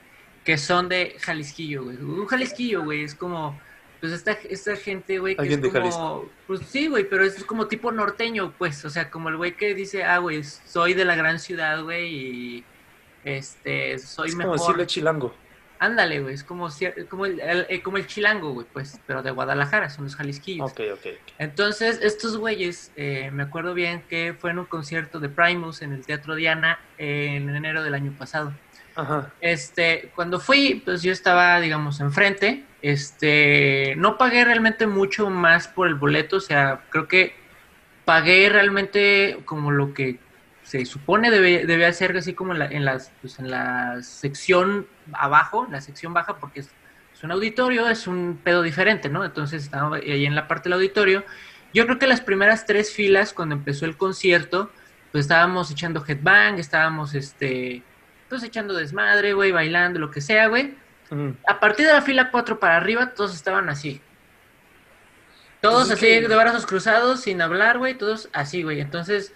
que 0.45 0.57
son 0.57 0.87
de 0.87 1.17
Jalisquillo, 1.19 1.83
güey. 1.83 1.97
Un 1.97 2.25
Jalisquillo, 2.27 2.83
güey, 2.83 3.03
es 3.03 3.13
como, 3.13 3.59
pues 3.99 4.13
esta, 4.13 4.37
esta 4.49 4.77
gente, 4.77 5.19
güey, 5.19 5.35
que 5.35 5.53
es 5.53 5.59
como, 5.59 6.29
pues 6.47 6.61
sí, 6.69 6.87
güey, 6.87 7.03
pero 7.09 7.25
es 7.25 7.43
como 7.43 7.67
tipo 7.67 7.91
norteño, 7.91 8.53
pues, 8.57 8.85
o 8.85 8.89
sea, 8.89 9.09
como 9.11 9.27
el 9.27 9.35
güey 9.35 9.57
que 9.57 9.75
dice, 9.75 10.05
ah, 10.05 10.19
güey, 10.19 10.43
soy 10.43 10.93
de 10.93 11.03
la 11.03 11.15
gran 11.15 11.39
ciudad, 11.39 11.83
güey, 11.83 12.13
y 12.13 12.63
este, 13.25 13.99
soy 13.99 14.29
Es 14.29 14.35
como 14.35 14.53
mejor. 14.53 14.59
decirle 14.59 14.87
chilango. 14.87 15.35
Ándale, 15.77 16.21
güey, 16.21 16.33
es 16.33 16.43
como, 16.43 16.69
como, 17.09 17.25
el, 17.25 17.39
el- 17.41 17.65
eh, 17.69 17.81
como 17.81 17.97
el 17.97 18.07
chilango, 18.07 18.53
güey, 18.53 18.65
pues, 18.71 18.99
pero 19.05 19.21
de 19.21 19.31
Guadalajara, 19.31 19.89
son 19.89 20.05
los 20.05 20.15
jalisquillos. 20.15 20.71
Ok, 20.71 20.79
ok. 20.93 20.99
ok. 20.99 21.31
Entonces, 21.37 21.99
estos 22.01 22.37
güeyes, 22.37 22.91
eh, 22.95 23.29
me 23.33 23.43
acuerdo 23.43 23.73
bien 23.73 24.03
que 24.07 24.33
fue 24.39 24.51
en 24.51 24.59
un 24.59 24.65
concierto 24.65 25.19
de 25.19 25.27
Primus 25.29 25.81
en 25.81 25.91
el 25.93 26.05
Teatro 26.05 26.35
Diana 26.35 26.79
en 26.97 27.53
enero 27.53 27.83
del 27.83 27.93
año 27.93 28.13
pasado. 28.17 28.53
Ajá. 28.95 29.33
Este, 29.41 30.11
cuando 30.15 30.39
fui, 30.39 30.81
pues 30.85 31.01
yo 31.03 31.11
estaba, 31.11 31.59
digamos, 31.59 31.99
enfrente. 31.99 32.63
Este, 32.81 33.95
no 33.97 34.17
pagué 34.17 34.45
realmente 34.45 34.87
mucho 34.87 35.29
más 35.29 35.67
por 35.67 35.87
el 35.87 35.95
boleto, 35.95 36.37
o 36.37 36.39
sea, 36.41 36.81
creo 36.89 37.07
que 37.07 37.33
pagué 38.05 38.47
realmente 38.49 39.39
como 39.45 39.71
lo 39.71 39.93
que 39.93 40.19
se 40.63 40.85
supone 40.85 41.29
debe, 41.31 41.65
debe 41.65 41.85
hacer, 41.85 42.15
así 42.15 42.33
como 42.33 42.53
en 42.53 42.59
la, 42.59 42.65
en 42.67 42.85
las, 42.85 43.11
pues 43.21 43.39
en 43.39 43.49
la 43.51 44.01
sección 44.01 44.87
abajo, 45.13 45.67
la 45.69 45.81
sección 45.81 46.13
baja, 46.13 46.37
porque 46.37 46.61
es, 46.61 46.69
es 47.13 47.23
un 47.23 47.31
auditorio, 47.31 47.87
es 47.89 48.07
un 48.07 48.39
pedo 48.43 48.61
diferente, 48.61 49.09
¿no? 49.09 49.23
Entonces 49.25 49.63
estaba 49.63 49.97
ahí 49.97 50.25
en 50.25 50.35
la 50.35 50.47
parte 50.47 50.63
del 50.69 50.73
auditorio. 50.73 51.23
Yo 51.73 51.85
creo 51.85 51.99
que 51.99 52.07
las 52.07 52.21
primeras 52.21 52.65
tres 52.65 52.91
filas, 52.93 53.33
cuando 53.33 53.55
empezó 53.55 53.85
el 53.85 53.97
concierto, 53.97 54.71
pues 55.11 55.25
estábamos 55.25 55.71
echando 55.71 56.03
headbang, 56.05 56.57
estábamos, 56.59 57.13
este, 57.15 57.83
pues 58.29 58.43
echando 58.43 58.73
desmadre, 58.73 59.33
güey, 59.33 59.51
bailando, 59.51 59.99
lo 59.99 60.11
que 60.11 60.21
sea, 60.21 60.47
güey. 60.47 60.75
A 61.47 61.59
partir 61.59 61.85
de 61.85 61.93
la 61.93 62.01
fila 62.01 62.31
4 62.31 62.59
para 62.59 62.75
arriba, 62.77 63.11
todos 63.11 63.33
estaban 63.35 63.69
así. 63.69 64.01
Todos 65.61 65.87
Pues 65.87 65.89
es 65.89 65.93
así, 65.97 66.21
que- 66.21 66.27
de 66.27 66.35
brazos 66.35 66.65
cruzados, 66.65 67.21
sin 67.21 67.41
hablar, 67.41 67.77
güey, 67.77 67.95
todos 67.95 68.29
así, 68.33 68.63
güey. 68.63 68.81
Entonces, 68.81 69.33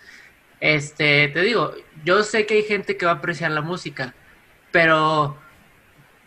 este, 0.59 1.27
te 1.29 1.41
digo, 1.41 1.73
yo 2.03 2.23
sé 2.23 2.45
que 2.45 2.55
hay 2.55 2.63
gente 2.63 2.97
que 2.97 3.05
va 3.05 3.13
a 3.13 3.15
apreciar 3.15 3.51
la 3.51 3.61
música, 3.61 4.13
pero, 4.71 5.37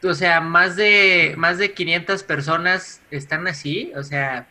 o 0.02 0.14
sea, 0.14 0.40
más 0.40 0.76
de, 0.76 1.34
más 1.36 1.58
de 1.58 1.72
500 1.72 2.22
personas 2.24 3.00
están 3.10 3.46
así, 3.46 3.92
o 3.96 4.02
sea, 4.02 4.48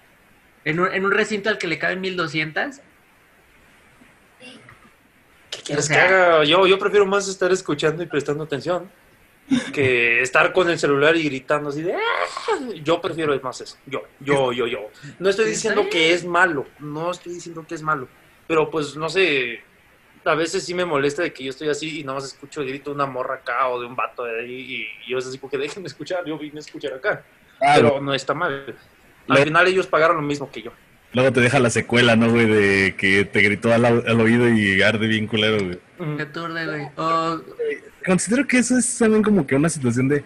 en 0.65 0.79
un, 0.79 0.93
en 0.93 1.03
un 1.05 1.11
recinto 1.11 1.49
al 1.49 1.57
que 1.57 1.67
le 1.67 1.77
caben 1.79 2.01
1200. 2.01 2.79
¿Qué 5.49 5.61
quieres 5.63 5.85
O 5.85 5.87
sea- 5.87 6.07
que 6.07 6.13
haga? 6.13 6.43
Yo, 6.43 6.65
yo 6.67 6.79
prefiero 6.79 7.05
más 7.05 7.27
estar 7.27 7.51
escuchando 7.51 8.01
y 8.03 8.05
prestando 8.05 8.43
atención 8.43 8.89
que 9.73 10.21
estar 10.21 10.53
con 10.53 10.69
el 10.69 10.79
celular 10.79 11.15
y 11.17 11.23
gritando 11.23 11.69
así 11.69 11.81
de... 11.81 11.93
"Ah". 11.93 12.59
Yo 12.83 13.01
prefiero 13.01 13.37
más 13.41 13.59
eso. 13.59 13.75
Yo, 13.85 14.03
yo, 14.21 14.53
yo, 14.53 14.65
yo. 14.65 14.89
No 15.19 15.29
estoy 15.29 15.45
diciendo 15.49 15.89
que 15.89 16.13
es 16.13 16.23
malo. 16.23 16.65
No 16.79 17.11
estoy 17.11 17.33
diciendo 17.33 17.65
que 17.67 17.75
es 17.75 17.81
malo. 17.81 18.07
Pero 18.47 18.69
pues 18.71 18.95
no 18.95 19.09
sé... 19.09 19.61
A 20.23 20.35
veces 20.35 20.63
sí 20.63 20.73
me 20.73 20.85
molesta 20.85 21.23
de 21.23 21.33
que 21.33 21.43
yo 21.45 21.49
estoy 21.49 21.69
así 21.69 21.99
y 21.99 22.03
nada 22.03 22.15
más 22.19 22.25
escucho 22.27 22.61
el 22.61 22.67
grito 22.67 22.91
de 22.91 22.95
una 22.95 23.05
morra 23.07 23.35
acá 23.35 23.67
o 23.69 23.79
de 23.81 23.87
un 23.87 23.95
vato 23.95 24.23
de 24.23 24.41
ahí 24.41 24.87
y 25.05 25.09
yo 25.11 25.17
es 25.17 25.25
así 25.25 25.37
como 25.39 25.49
que 25.49 25.57
déjenme 25.57 25.87
escuchar, 25.87 26.23
yo 26.25 26.37
vine 26.37 26.57
a 26.57 26.59
escuchar 26.59 26.93
acá. 26.93 27.23
Pero 27.59 27.99
no 28.01 28.13
está 28.13 28.33
mal. 28.33 28.75
Al 29.27 29.35
Le- 29.35 29.43
final 29.45 29.67
ellos 29.67 29.87
pagaron 29.87 30.17
lo 30.17 30.21
mismo 30.23 30.51
que 30.51 30.61
yo. 30.63 30.71
Luego 31.13 31.31
te 31.33 31.41
deja 31.41 31.59
la 31.59 31.69
secuela, 31.69 32.15
¿no, 32.15 32.29
güey? 32.31 32.45
De 32.47 32.95
que 32.95 33.25
te 33.25 33.41
gritó 33.41 33.73
al, 33.73 33.83
al 33.85 34.21
oído 34.21 34.47
y 34.49 34.81
arde 34.81 35.07
bien 35.07 35.27
culero, 35.27 35.57
güey. 35.63 35.79
Que 36.17 36.23
aturde, 36.23 36.65
güey. 36.67 36.87
O- 36.97 37.41
Considero 38.05 38.47
que 38.47 38.59
eso 38.59 38.77
es 38.77 38.97
también 38.97 39.21
como 39.21 39.45
que 39.45 39.55
una 39.55 39.69
situación 39.69 40.07
de 40.07 40.23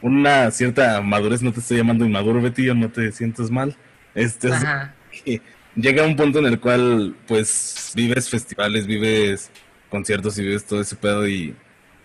una 0.00 0.50
cierta 0.50 1.00
madurez. 1.00 1.42
No 1.42 1.52
te 1.52 1.60
estoy 1.60 1.78
llamando 1.78 2.04
inmaduro, 2.04 2.40
Betty, 2.40 2.64
yo 2.64 2.74
no 2.74 2.90
te 2.90 3.10
sientas 3.12 3.50
mal. 3.50 3.76
Este, 4.14 4.48
es 4.48 4.54
ajá. 4.54 4.94
que 5.24 5.40
llega 5.74 6.04
un 6.04 6.16
punto 6.16 6.38
en 6.38 6.46
el 6.46 6.60
cual, 6.60 7.14
pues, 7.26 7.92
vives 7.94 8.28
festivales, 8.28 8.86
vives 8.86 9.50
conciertos 9.88 10.38
y 10.38 10.42
vives 10.42 10.64
todo 10.64 10.80
ese 10.80 10.96
pedo 10.96 11.26
y 11.26 11.54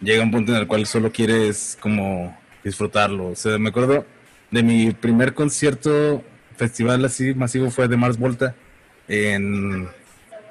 llega 0.01 0.23
un 0.23 0.31
punto 0.31 0.51
en 0.51 0.59
el 0.59 0.67
cual 0.67 0.85
solo 0.85 1.11
quieres 1.11 1.77
como 1.79 2.37
disfrutarlo. 2.63 3.27
O 3.27 3.35
sea, 3.35 3.57
me 3.57 3.69
acuerdo 3.69 4.05
de 4.51 4.63
mi 4.63 4.91
primer 4.91 5.33
concierto 5.33 6.23
festival 6.57 7.03
así 7.05 7.33
masivo 7.33 7.69
fue 7.69 7.87
de 7.87 7.97
Mars 7.97 8.17
Volta 8.17 8.55
en 9.07 9.87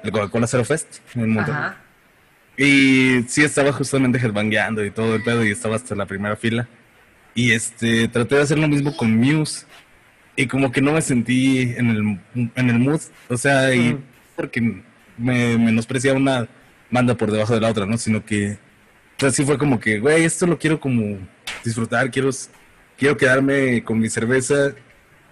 el 0.03 0.11
Coca-Cola 0.11 0.47
Zero 0.47 0.65
Fest 0.65 0.99
en 1.15 1.31
Monterrey. 1.31 1.61
Ajá. 1.61 1.81
Y 2.57 3.23
sí 3.27 3.43
estaba 3.43 3.73
justamente 3.73 4.17
headbangueando 4.17 4.85
y 4.85 4.91
todo 4.91 5.15
el 5.15 5.23
pedo 5.23 5.43
y 5.43 5.51
estaba 5.51 5.75
hasta 5.75 5.95
la 5.95 6.05
primera 6.05 6.35
fila. 6.35 6.67
Y 7.33 7.51
este 7.51 8.07
traté 8.07 8.35
de 8.35 8.41
hacer 8.41 8.57
lo 8.57 8.67
mismo 8.67 8.95
con 8.95 9.15
Muse 9.17 9.65
y 10.35 10.47
como 10.47 10.71
que 10.71 10.81
no 10.81 10.91
me 10.93 11.01
sentí 11.01 11.73
en 11.77 11.89
el, 11.89 12.49
en 12.55 12.69
el 12.69 12.79
mood, 12.79 13.01
o 13.29 13.37
sea, 13.37 13.73
y 13.73 13.93
Ujú. 13.93 14.01
porque 14.35 14.81
me 15.17 15.57
menosprecia 15.57 16.13
una 16.13 16.47
banda 16.91 17.15
por 17.15 17.31
debajo 17.31 17.53
de 17.53 17.61
la 17.61 17.69
otra, 17.69 17.85
¿no? 17.85 17.97
Sino 17.97 18.23
que 18.25 18.57
o 19.17 19.19
sea, 19.19 19.31
sí 19.31 19.45
fue 19.45 19.57
como 19.57 19.79
que, 19.79 19.99
güey, 19.99 20.23
esto 20.25 20.45
lo 20.45 20.57
quiero 20.59 20.79
como 20.79 21.17
disfrutar, 21.63 22.11
quiero 22.11 22.29
quiero 22.97 23.15
quedarme 23.17 23.81
con 23.83 23.97
mi 23.99 24.09
cerveza 24.09 24.73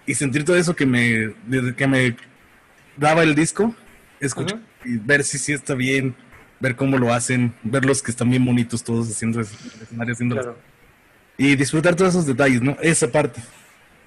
y 0.06 0.14
sentir 0.14 0.44
todo 0.44 0.56
eso 0.56 0.74
que 0.74 0.86
me 0.86 1.34
que 1.76 1.86
me 1.86 2.16
daba 2.96 3.22
el 3.22 3.34
disco, 3.34 3.74
escuchar 4.20 4.60
y 4.86 4.96
ver 4.96 5.22
si 5.24 5.38
sí 5.38 5.52
está 5.52 5.74
bien, 5.74 6.14
ver 6.60 6.76
cómo 6.76 6.96
lo 6.98 7.12
hacen, 7.12 7.52
ver 7.62 7.84
los 7.84 8.02
que 8.02 8.10
están 8.10 8.30
bien 8.30 8.44
bonitos 8.44 8.82
todos 8.82 9.10
haciendo 9.10 9.40
escenario, 9.40 10.12
haciendo 10.14 10.34
las- 10.36 10.44
Claro. 10.46 10.58
y 11.36 11.56
disfrutar 11.56 11.94
todos 11.94 12.10
esos 12.14 12.26
detalles, 12.26 12.62
¿no? 12.62 12.76
Esa 12.80 13.10
parte. 13.10 13.42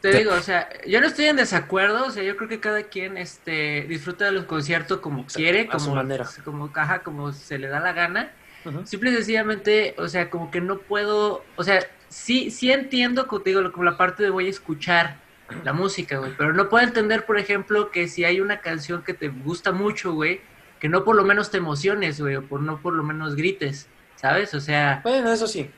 Te 0.01 0.11
digo, 0.13 0.33
o 0.33 0.41
sea, 0.41 0.69
yo 0.85 1.01
no 1.01 1.07
estoy 1.07 1.25
en 1.25 1.37
desacuerdo, 1.37 2.05
o 2.05 2.11
sea, 2.11 2.23
yo 2.23 2.37
creo 2.37 2.47
que 2.47 2.59
cada 2.59 2.83
quien 2.83 3.17
este 3.17 3.85
disfruta 3.89 4.25
de 4.25 4.31
los 4.31 4.45
conciertos 4.45 4.99
como 4.99 5.21
Exacto, 5.21 5.37
quiere, 5.37 5.67
como 5.67 5.95
manera. 5.95 6.25
como 6.45 6.71
caja, 6.71 7.03
como 7.03 7.31
se 7.33 7.57
le 7.57 7.67
da 7.67 7.79
la 7.79 7.93
gana. 7.93 8.31
Ujú. 8.65 8.85
Simple 8.85 9.11
y 9.11 9.15
sencillamente, 9.15 9.95
o 9.97 10.07
sea, 10.07 10.29
como 10.29 10.51
que 10.51 10.61
no 10.61 10.79
puedo, 10.79 11.43
o 11.55 11.63
sea, 11.63 11.79
sí 12.09 12.51
sí 12.51 12.71
entiendo 12.71 13.27
digo, 13.43 13.71
como 13.71 13.83
la 13.83 13.97
parte 13.97 14.23
de 14.23 14.29
voy 14.29 14.47
a 14.47 14.49
escuchar 14.49 15.19
la 15.63 15.73
música, 15.73 16.17
güey, 16.17 16.31
pero 16.37 16.53
no 16.53 16.69
puedo 16.69 16.85
entender, 16.85 17.25
por 17.25 17.37
ejemplo, 17.39 17.91
que 17.91 18.07
si 18.07 18.23
hay 18.23 18.39
una 18.39 18.61
canción 18.61 19.03
que 19.03 19.13
te 19.13 19.29
gusta 19.29 19.71
mucho, 19.71 20.13
güey, 20.13 20.41
que 20.79 20.89
no 20.89 21.03
por 21.03 21.15
lo 21.15 21.23
menos 21.23 21.49
te 21.51 21.57
emociones, 21.57 22.19
güey, 22.21 22.35
o 22.35 22.47
por 22.47 22.61
no 22.61 22.81
por 22.81 22.93
lo 22.93 23.03
menos 23.03 23.35
grites, 23.35 23.87
¿sabes? 24.15 24.53
O 24.53 24.59
sea, 24.59 25.01
Bueno, 25.03 25.31
eso 25.31 25.47
sí. 25.47 25.71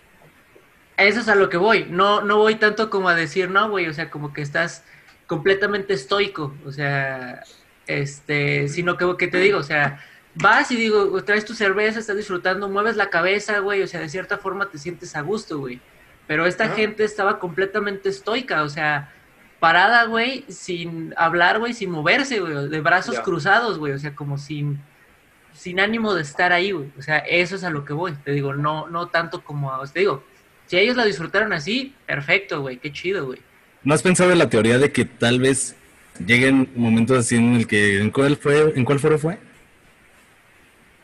Eso 0.99 1.19
es 1.21 1.27
a 1.29 1.35
lo 1.35 1.49
que 1.49 1.57
voy. 1.57 1.85
No, 1.89 2.21
no 2.21 2.37
voy 2.37 2.55
tanto 2.55 2.89
como 2.89 3.09
a 3.09 3.15
decir, 3.15 3.49
no, 3.49 3.69
güey, 3.69 3.87
o 3.87 3.93
sea, 3.93 4.09
como 4.09 4.33
que 4.33 4.41
estás 4.41 4.83
completamente 5.27 5.93
estoico, 5.93 6.55
o 6.65 6.71
sea, 6.71 7.43
este, 7.87 8.67
sino 8.67 8.97
que, 8.97 9.15
que 9.17 9.27
te 9.27 9.39
digo, 9.39 9.59
o 9.59 9.63
sea, 9.63 10.03
vas 10.35 10.71
y 10.71 10.75
digo, 10.75 11.23
traes 11.23 11.45
tu 11.45 11.53
cerveza, 11.53 11.99
estás 11.99 12.17
disfrutando, 12.17 12.67
mueves 12.69 12.95
la 12.95 13.09
cabeza, 13.09 13.59
güey, 13.59 13.81
o 13.83 13.87
sea, 13.87 13.99
de 13.99 14.09
cierta 14.09 14.37
forma 14.37 14.69
te 14.69 14.77
sientes 14.77 15.15
a 15.15 15.21
gusto, 15.21 15.59
güey. 15.59 15.79
Pero 16.27 16.45
esta 16.45 16.69
gente 16.69 17.03
estaba 17.03 17.39
completamente 17.39 18.09
estoica, 18.09 18.63
o 18.63 18.69
sea, 18.69 19.11
parada, 19.59 20.05
güey, 20.05 20.45
sin 20.47 21.13
hablar, 21.17 21.59
güey, 21.59 21.73
sin 21.73 21.89
moverse, 21.91 22.39
güey, 22.39 22.69
de 22.69 22.81
brazos 22.81 23.19
cruzados, 23.19 23.77
güey, 23.79 23.93
o 23.93 23.99
sea, 23.99 24.15
como 24.15 24.37
sin 24.37 24.79
sin 25.53 25.79
ánimo 25.79 26.13
de 26.13 26.21
estar 26.21 26.53
ahí, 26.53 26.71
güey. 26.71 26.91
O 26.97 27.01
sea, 27.01 27.17
eso 27.17 27.55
es 27.55 27.63
a 27.63 27.69
lo 27.69 27.83
que 27.83 27.91
voy. 27.91 28.13
Te 28.23 28.31
digo, 28.31 28.53
no 28.53 28.87
no 28.87 29.07
tanto 29.07 29.43
como, 29.43 29.73
a- 29.73 29.85
te 29.87 29.99
digo, 29.99 30.23
Si 30.69 30.77
ellos 30.77 30.95
la 30.95 31.03
disfrutaron 31.03 31.51
así, 31.51 31.95
perfecto, 32.05 32.61
güey, 32.61 32.77
qué 32.77 32.93
chido, 32.93 33.25
güey. 33.25 33.39
¿No 33.83 33.93
has 33.95 34.03
pensado 34.03 34.31
en 34.31 34.37
la 34.37 34.49
teoría 34.49 34.77
de 34.77 34.91
que 34.91 35.03
tal 35.05 35.39
vez 35.39 35.75
lleguen 36.23 36.69
momentos 36.75 37.17
así 37.17 37.37
en 37.37 37.55
el 37.55 37.65
que 37.65 37.99
en 37.99 38.11
cuál 38.11 38.37
fue, 38.37 38.73
en 38.75 38.85
cuál 38.85 38.99
foro 38.99 39.17
fue? 39.17 39.39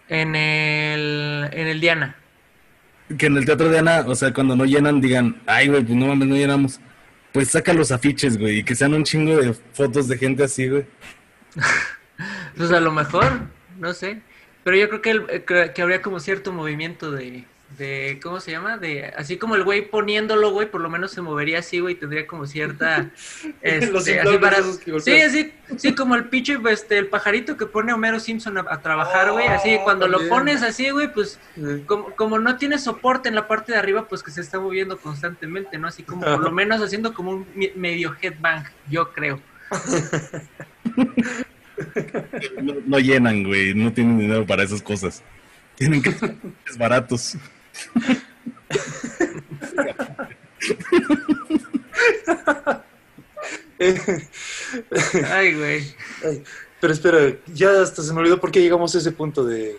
En 0.07 0.35
el, 0.35 1.49
en 1.51 1.67
el 1.67 1.81
Diana. 1.81 2.15
Que 3.17 3.25
en 3.25 3.37
el 3.37 3.45
teatro 3.45 3.69
de 3.69 3.79
Ana, 3.79 4.03
o 4.05 4.13
sea, 4.15 4.33
cuando 4.33 4.55
no 4.55 4.65
llenan, 4.65 5.01
digan, 5.01 5.41
ay, 5.47 5.67
güey, 5.67 5.83
pues 5.83 5.95
no 5.95 6.07
mames, 6.07 6.27
no 6.27 6.35
llenamos. 6.35 6.79
Pues 7.31 7.49
saca 7.49 7.73
los 7.73 7.91
afiches, 7.91 8.37
güey, 8.37 8.59
y 8.59 8.63
que 8.63 8.75
sean 8.75 8.93
un 8.93 9.03
chingo 9.03 9.35
de 9.37 9.53
fotos 9.73 10.07
de 10.07 10.17
gente 10.17 10.43
así, 10.43 10.69
güey. 10.69 10.85
Pues 12.55 12.71
a 12.71 12.79
lo 12.79 12.93
mejor, 12.93 13.41
no 13.77 13.91
sé. 13.93 14.21
Pero 14.63 14.77
yo 14.77 14.87
creo 14.87 15.01
que, 15.01 15.11
el- 15.11 15.25
eh, 15.29 15.43
que, 15.45 15.73
que 15.75 15.81
habría 15.81 16.01
como 16.01 16.21
cierto 16.21 16.53
movimiento 16.53 17.11
de, 17.11 17.43
de, 17.77 18.19
¿cómo 18.21 18.39
se 18.39 18.51
llama? 18.51 18.77
De, 18.77 19.05
así 19.17 19.37
como 19.37 19.55
el 19.55 19.63
güey 19.63 19.89
poniéndolo, 19.89 20.51
güey, 20.51 20.69
por 20.69 20.81
lo 20.81 20.89
menos 20.89 21.11
se 21.11 21.21
movería 21.21 21.59
así, 21.59 21.79
güey, 21.79 21.95
tendría 21.95 22.25
como 22.27 22.45
cierta... 22.45 23.11
este, 23.61 23.91
Los 23.91 24.07
así 24.07 24.37
para- 24.39 24.63
sí, 25.01 25.21
así, 25.21 25.53
sí, 25.77 25.93
como 25.95 26.15
el 26.15 26.25
pinche, 26.29 26.57
este, 26.69 26.97
el 26.97 27.07
pajarito 27.07 27.57
que 27.57 27.65
pone 27.65 27.91
a 27.91 27.95
Homero 27.95 28.19
Simpson 28.19 28.57
a, 28.57 28.65
a 28.69 28.81
trabajar, 28.81 29.31
güey, 29.31 29.47
así, 29.47 29.77
Oh, 29.79 29.83
cuando 29.83 30.07
lo 30.07 30.27
pones 30.29 30.61
así, 30.61 30.89
güey, 30.89 31.11
pues 31.11 31.39
como, 31.85 32.11
como 32.15 32.39
no 32.39 32.57
tiene 32.57 32.77
soporte 32.79 33.29
en 33.29 33.35
la 33.35 33.47
parte 33.47 33.71
de 33.73 33.77
arriba, 33.77 34.07
pues 34.07 34.23
que 34.23 34.31
se 34.31 34.41
está 34.41 34.59
moviendo 34.59 34.97
constantemente, 34.97 35.77
¿no? 35.77 35.87
Así 35.87 36.03
como 36.03 36.21
por 36.21 36.39
lo 36.39 36.51
menos 36.53 36.81
haciendo 36.81 37.13
como 37.13 37.31
un 37.31 37.47
medio 37.75 38.15
headbang, 38.21 38.65
yo 38.89 39.11
creo. 39.11 39.39
No, 42.61 42.73
no 42.85 42.99
llenan, 42.99 43.43
güey, 43.43 43.73
no 43.73 43.91
tienen 43.91 44.17
dinero 44.17 44.45
para 44.45 44.63
esas 44.63 44.81
cosas. 44.81 45.21
Tienen 45.75 46.01
que 46.01 46.11
ser 46.13 46.35
baratos. 46.77 47.37
Ay, 55.31 55.53
güey. 55.55 55.83
Ay, 56.23 56.43
pero 56.79 56.93
espera, 56.93 57.17
ya 57.53 57.81
hasta 57.81 58.01
se 58.01 58.13
me 58.13 58.19
olvidó 58.19 58.39
por 58.39 58.51
qué 58.51 58.61
llegamos 58.61 58.93
a 58.95 58.97
ese 58.99 59.11
punto 59.11 59.43
de... 59.45 59.77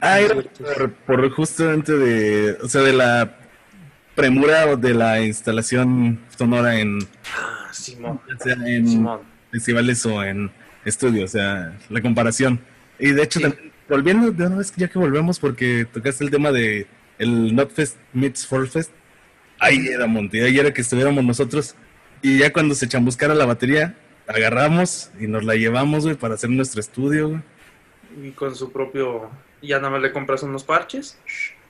Ah, 0.00 0.20
era 0.20 0.34
por, 0.76 0.92
por 0.92 1.30
justamente 1.30 1.92
de, 1.96 2.52
o 2.62 2.68
sea, 2.68 2.82
de 2.82 2.92
la 2.92 3.36
premura 4.14 4.76
de 4.76 4.94
la 4.94 5.22
instalación 5.22 6.20
sonora 6.36 6.78
en, 6.78 6.98
Ah, 7.34 7.68
Simón. 7.72 8.20
ya 8.28 8.36
sea 8.44 8.66
en 8.66 8.86
Simón. 8.88 9.20
festivales 9.50 10.04
o 10.06 10.22
en 10.22 10.50
estudios, 10.84 11.30
o 11.30 11.32
sea, 11.32 11.78
la 11.88 12.02
comparación. 12.02 12.60
Y 12.98 13.12
de 13.12 13.22
hecho, 13.22 13.38
Sí. 13.40 13.44
también, 13.44 13.69
volviendo 13.90 14.30
de 14.30 14.46
una 14.46 14.56
vez 14.56 14.72
ya 14.76 14.88
que 14.88 14.98
volvemos, 14.98 15.38
porque 15.38 15.86
tocaste 15.92 16.24
el 16.24 16.30
tema 16.30 16.52
de 16.52 16.86
el 17.18 17.54
Notfest 17.54 17.98
meets 18.14 18.46
Forfest, 18.46 18.90
ahí 19.58 19.88
era 19.88 20.06
Monte, 20.06 20.42
ahí 20.42 20.58
era 20.58 20.72
que 20.72 20.80
estuviéramos 20.80 21.22
nosotros. 21.22 21.74
Y 22.22 22.38
ya 22.38 22.52
cuando 22.52 22.74
se 22.74 22.88
chambuscara 22.88 23.34
la 23.34 23.44
batería, 23.44 23.94
agarramos 24.26 25.10
y 25.20 25.26
nos 25.26 25.44
la 25.44 25.54
llevamos, 25.54 26.04
güey, 26.04 26.16
para 26.16 26.34
hacer 26.34 26.50
nuestro 26.50 26.80
estudio, 26.80 27.28
güey. 27.28 27.42
Y 28.22 28.30
con 28.30 28.54
su 28.54 28.72
propio... 28.72 29.30
Ya 29.62 29.76
nada 29.76 29.90
más 29.90 30.02
le 30.02 30.12
compras 30.12 30.42
unos 30.42 30.64
parches. 30.64 31.18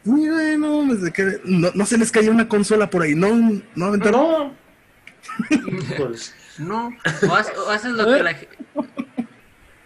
Muy 0.05 0.29
bueno, 0.29 0.95
desde 0.95 1.13
que 1.13 1.41
no, 1.45 1.71
no 1.75 1.87
se 1.87 1.99
les 1.99 2.13
cayó 2.13 2.31
una 2.31 2.49
consola 2.49 2.89
por 2.89 3.03
ahí, 3.03 3.15
no, 3.15 3.61
no 3.75 3.87
aventaron. 3.87 4.21
No. 4.21 4.55
Pues, 5.97 6.35
No, 6.59 6.91
o, 7.29 7.35
haces 7.71 7.93
lo 7.93 8.07
que 8.07 8.23
la 8.23 8.37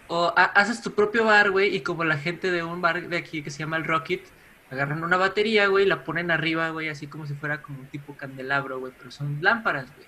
O 0.07 0.33
ha- 0.35 0.43
haces 0.45 0.81
tu 0.81 0.93
propio 0.93 1.25
bar, 1.25 1.51
güey, 1.51 1.75
y 1.75 1.81
como 1.81 2.03
la 2.03 2.17
gente 2.17 2.51
de 2.51 2.63
un 2.63 2.81
bar 2.81 3.07
de 3.09 3.17
aquí 3.17 3.41
que 3.41 3.49
se 3.51 3.59
llama 3.59 3.77
el 3.77 3.85
Rocket, 3.85 4.23
agarran 4.69 5.03
una 5.03 5.17
batería, 5.17 5.67
güey, 5.67 5.85
y 5.85 5.87
la 5.87 6.03
ponen 6.03 6.31
arriba, 6.31 6.69
güey, 6.69 6.89
así 6.89 7.07
como 7.07 7.25
si 7.27 7.33
fuera 7.33 7.61
como 7.61 7.79
un 7.79 7.87
tipo 7.87 8.15
candelabro, 8.15 8.79
güey, 8.79 8.93
pero 8.97 9.11
son 9.11 9.39
lámparas, 9.41 9.85
güey. 9.95 10.07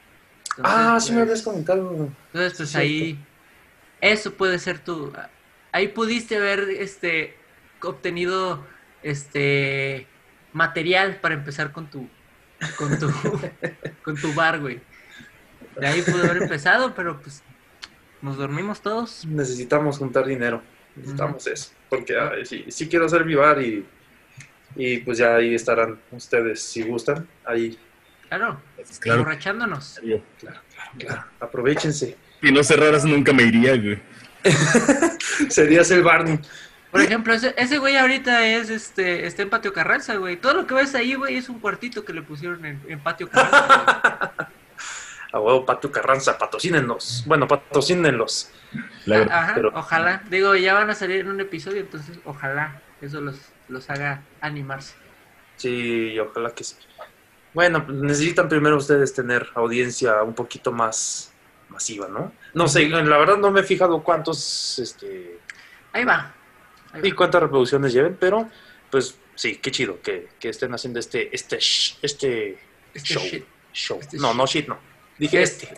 Entonces, 0.57 0.75
ah, 0.77 0.99
sí 0.99 1.11
me 1.11 1.17
pues, 1.19 1.29
habías 1.29 1.41
comentado. 1.43 2.09
Entonces, 2.27 2.53
pues 2.57 2.69
Sí, 2.69 2.77
ahí, 2.77 3.19
eso 4.01 4.33
puede 4.33 4.59
ser 4.59 4.79
tu, 4.79 5.13
ahí 5.71 5.87
pudiste 5.89 6.37
haber, 6.37 6.61
este, 6.69 7.35
obtenido, 7.81 8.63
este, 9.03 10.07
material 10.53 11.17
para 11.17 11.35
empezar 11.35 11.71
con 11.71 11.89
tu, 11.89 12.07
con 12.77 12.97
tu, 12.99 13.11
con 14.03 14.15
tu 14.15 14.33
bar, 14.33 14.59
güey. 14.59 14.79
De 15.79 15.87
ahí 15.87 16.01
pudo 16.01 16.23
haber 16.23 16.43
empezado, 16.43 16.95
pero 16.95 17.19
pues 17.21 17.43
nos 18.21 18.37
dormimos 18.37 18.81
todos. 18.81 19.25
Necesitamos 19.25 19.97
juntar 19.97 20.25
dinero. 20.25 20.61
Necesitamos 20.95 21.45
eso. 21.47 21.71
Porque 21.89 22.17
ay, 22.19 22.45
sí, 22.45 22.65
sí 22.69 22.87
quiero 22.87 23.05
hacer 23.05 23.23
mi 23.25 23.35
bar 23.35 23.61
y, 23.61 23.85
y 24.75 24.97
pues 24.99 25.17
ya 25.19 25.35
ahí 25.35 25.53
estarán 25.55 25.99
ustedes 26.11 26.61
si 26.61 26.81
gustan. 26.83 27.27
Ahí, 27.45 27.77
Claro, 28.29 28.59
Pues, 28.75 28.99
claro. 28.99 29.19
emborrachándonos. 29.21 29.99
claro, 30.01 30.21
claro, 30.39 30.91
claro. 30.99 31.23
Aprovechense. 31.39 32.17
Si 32.41 32.51
no 32.51 32.61
cerraras 32.63 33.05
nunca 33.05 33.31
me 33.31 33.43
iría, 33.43 33.77
güey. 33.77 33.99
Serías 35.49 35.89
el 35.91 36.03
Barney. 36.03 36.39
Por 36.91 37.01
ejemplo, 37.01 37.33
ese, 37.33 37.53
ese 37.57 37.77
güey 37.77 37.95
ahorita 37.97 38.45
es, 38.47 38.69
este, 38.69 39.27
está 39.27 39.43
en 39.43 39.49
Patio 39.49 39.71
Carranza, 39.73 40.15
güey. 40.15 40.37
Todo 40.37 40.53
lo 40.55 40.67
que 40.67 40.73
ves 40.73 40.95
ahí, 40.95 41.13
güey, 41.15 41.35
es 41.37 41.47
un 41.49 41.59
cuartito 41.59 42.03
que 42.05 42.13
le 42.13 42.21
pusieron 42.21 42.65
en, 42.65 42.81
en 42.87 42.99
Patio 42.99 43.29
Carranza. 43.29 44.33
A 45.33 45.39
huevo, 45.39 45.65
Pato 45.65 45.91
Carranza, 45.91 46.37
patrocínenlos. 46.37 47.23
Bueno, 47.25 47.47
patrocínenlos. 47.47 48.49
Ajá, 49.29 49.51
pero- 49.55 49.71
ojalá. 49.75 50.23
Digo, 50.29 50.55
ya 50.55 50.73
van 50.73 50.89
a 50.89 50.95
salir 50.95 51.21
en 51.21 51.29
un 51.29 51.39
episodio, 51.41 51.81
entonces 51.81 52.17
ojalá 52.25 52.81
eso 53.01 53.19
los, 53.21 53.37
los 53.67 53.89
haga 53.89 54.23
animarse. 54.41 54.95
Sí, 55.57 56.17
ojalá 56.19 56.51
que 56.53 56.63
sí. 56.63 56.75
Bueno, 57.53 57.85
pues, 57.85 57.97
necesitan 57.97 58.47
primero 58.49 58.77
ustedes 58.77 59.13
tener 59.13 59.47
audiencia 59.55 60.21
un 60.23 60.33
poquito 60.33 60.71
más 60.71 61.33
masiva, 61.69 62.07
¿no? 62.07 62.31
No 62.53 62.67
sé, 62.67 62.87
la 62.87 63.17
verdad 63.17 63.37
no 63.37 63.51
me 63.51 63.61
he 63.61 63.63
fijado 63.63 64.01
cuántos, 64.03 64.79
este, 64.79 65.39
Ahí 65.91 66.05
va. 66.05 66.33
Ahí 66.93 67.01
y 67.03 67.09
va. 67.11 67.15
cuántas 67.17 67.41
reproducciones 67.41 67.91
lleven, 67.93 68.15
pero 68.19 68.49
pues 68.89 69.17
sí, 69.35 69.57
qué 69.57 69.71
chido 69.71 70.01
que, 70.01 70.29
que 70.39 70.49
estén 70.49 70.73
haciendo 70.73 70.99
este, 70.99 71.35
este, 71.35 71.57
sh- 71.57 71.97
este, 72.01 72.59
Este 72.93 73.13
show. 73.13 73.23
shit. 73.23 73.45
show. 73.73 73.99
Este 73.99 74.17
no, 74.17 74.29
shit. 74.29 74.37
no 74.37 74.45
shit, 74.45 74.67
no. 74.69 74.77
Dije 75.17 75.41
Este. 75.41 75.69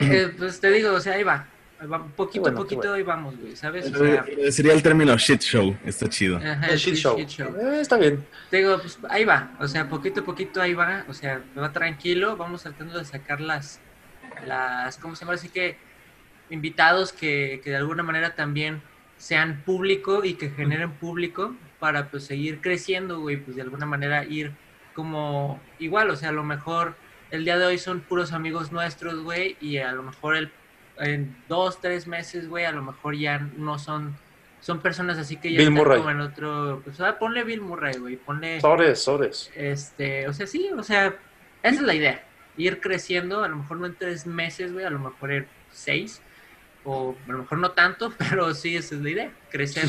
Eh, 0.00 0.32
pues 0.38 0.60
te 0.60 0.70
digo, 0.70 0.92
o 0.92 1.00
sea, 1.00 1.14
ahí 1.14 1.22
va. 1.22 1.46
Ahí 1.78 1.86
va. 1.86 2.06
Poquito 2.06 2.42
bueno, 2.42 2.56
a 2.56 2.60
poquito 2.62 2.78
bueno. 2.80 2.94
ahí 2.94 3.02
vamos, 3.02 3.36
güey, 3.38 3.54
¿sabes? 3.56 3.92
O 3.92 3.98
sea, 3.98 4.24
Eh, 4.26 4.50
Sería 4.52 4.72
el 4.72 4.82
término 4.82 5.16
shit 5.18 5.42
show, 5.42 5.76
está 5.84 6.08
chido. 6.08 6.38
ajá, 6.38 6.66
El 6.68 6.78
shit 6.78 6.94
show. 6.94 7.18
shit 7.18 7.28
show. 7.28 7.54
Eh, 7.60 7.80
está 7.80 7.96
bien. 7.98 8.24
Te 8.50 8.58
digo, 8.58 8.78
pues 8.80 8.98
ahí 9.10 9.24
va, 9.24 9.52
o 9.60 9.68
sea, 9.68 9.88
poquito 9.88 10.20
a 10.20 10.24
poquito 10.24 10.62
ahí 10.62 10.72
va, 10.74 11.04
o 11.08 11.12
sea, 11.14 11.42
va 11.58 11.72
tranquilo, 11.72 12.36
vamos 12.36 12.62
tratando 12.62 12.98
de 12.98 13.04
sacar 13.04 13.40
las, 13.40 13.80
las, 14.46 14.96
¿cómo 14.98 15.14
se 15.16 15.24
llama? 15.24 15.34
Así 15.34 15.48
que 15.48 15.76
invitados 16.50 17.12
que, 17.12 17.60
que 17.62 17.70
de 17.70 17.76
alguna 17.76 18.02
manera 18.02 18.34
también 18.34 18.80
sean 19.18 19.62
público 19.64 20.24
y 20.24 20.34
que 20.34 20.50
generen 20.50 20.92
público 20.92 21.54
para 21.78 22.08
pues 22.10 22.24
seguir 22.24 22.60
creciendo, 22.60 23.20
güey, 23.20 23.36
pues 23.36 23.56
de 23.56 23.62
alguna 23.62 23.86
manera 23.86 24.24
ir 24.24 24.52
como 24.94 25.60
igual, 25.78 26.10
o 26.10 26.16
sea, 26.16 26.28
a 26.30 26.32
lo 26.32 26.44
mejor 26.44 26.94
el 27.30 27.44
día 27.44 27.58
de 27.58 27.66
hoy 27.66 27.78
son 27.78 28.00
puros 28.00 28.32
amigos 28.32 28.72
nuestros, 28.72 29.22
güey, 29.22 29.56
y 29.60 29.78
a 29.78 29.92
lo 29.92 30.02
mejor 30.02 30.36
el, 30.36 30.50
en 30.98 31.36
dos, 31.48 31.80
tres 31.80 32.06
meses, 32.06 32.48
güey, 32.48 32.64
a 32.64 32.72
lo 32.72 32.82
mejor 32.82 33.16
ya 33.16 33.38
no 33.56 33.78
son, 33.78 34.16
son 34.60 34.80
personas 34.80 35.18
así 35.18 35.36
que 35.36 35.50
ya 35.52 35.58
Bill 35.58 35.68
están 35.68 35.74
Murray. 35.74 35.98
como 35.98 36.10
en 36.10 36.20
otro, 36.20 36.80
pues 36.84 37.00
ah, 37.00 37.18
ponle 37.18 37.44
Bill 37.44 37.60
Murray, 37.60 37.98
güey, 37.98 38.16
ponle, 38.16 38.60
Sobres, 38.60 39.02
sobres. 39.02 39.50
este, 39.54 40.28
o 40.28 40.32
sea, 40.32 40.46
sí, 40.46 40.70
o 40.76 40.82
sea, 40.82 41.08
esa 41.62 41.76
es 41.76 41.82
la 41.82 41.94
idea, 41.94 42.24
ir 42.56 42.80
creciendo, 42.80 43.42
a 43.42 43.48
lo 43.48 43.56
mejor 43.56 43.78
no 43.78 43.86
en 43.86 43.94
tres 43.96 44.26
meses, 44.26 44.72
güey, 44.72 44.84
a 44.84 44.90
lo 44.90 44.98
mejor 45.00 45.32
en 45.32 45.46
seis, 45.72 46.22
o 46.84 47.16
a 47.26 47.32
lo 47.32 47.38
mejor 47.38 47.58
no 47.58 47.70
tanto, 47.72 48.12
pero 48.18 48.54
sí, 48.54 48.76
esa 48.76 48.94
es 48.94 49.00
la 49.00 49.10
idea, 49.10 49.30
crecer. 49.50 49.84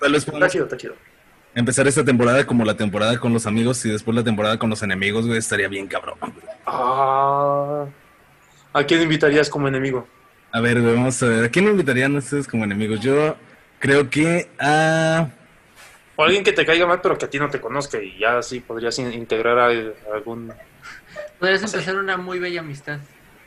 Está 0.00 0.48
chido, 0.48 0.64
está 0.64 0.76
chido. 0.76 0.94
Empezar 1.54 1.86
esta 1.88 2.04
temporada 2.04 2.46
como 2.46 2.64
la 2.64 2.76
temporada 2.76 3.18
con 3.18 3.32
los 3.32 3.46
amigos 3.46 3.84
y 3.84 3.90
después 3.90 4.14
la 4.16 4.24
temporada 4.24 4.58
con 4.58 4.70
los 4.70 4.82
enemigos, 4.82 5.26
güey, 5.26 5.38
estaría 5.38 5.68
bien 5.68 5.86
cabrón. 5.86 6.18
Ah, 6.66 7.86
¿A 8.72 8.84
quién 8.84 9.02
invitarías 9.02 9.48
como 9.50 9.68
enemigo? 9.68 10.06
A 10.52 10.60
ver, 10.60 10.80
güey, 10.80 10.94
vamos 10.94 11.22
a 11.22 11.26
ver. 11.26 11.44
¿A 11.44 11.48
quién 11.48 11.66
invitarían 11.66 12.14
ustedes 12.16 12.46
como 12.46 12.64
enemigos? 12.64 13.00
Yo 13.00 13.36
creo 13.78 14.08
que 14.08 14.48
a... 14.58 15.28
O 16.16 16.24
alguien 16.24 16.42
que 16.42 16.52
te 16.52 16.66
caiga 16.66 16.86
mal, 16.86 17.00
pero 17.00 17.16
que 17.16 17.26
a 17.26 17.30
ti 17.30 17.38
no 17.38 17.48
te 17.48 17.60
conozca 17.60 18.02
y 18.02 18.18
ya 18.18 18.42
sí 18.42 18.60
podrías 18.60 18.98
in- 18.98 19.12
integrar 19.12 19.58
a, 19.58 19.66
a 19.66 20.14
algún. 20.14 20.52
Podrías 21.38 21.62
empezar 21.62 21.96
una 21.96 22.16
muy 22.16 22.38
bella 22.40 22.60
amistad. 22.60 22.98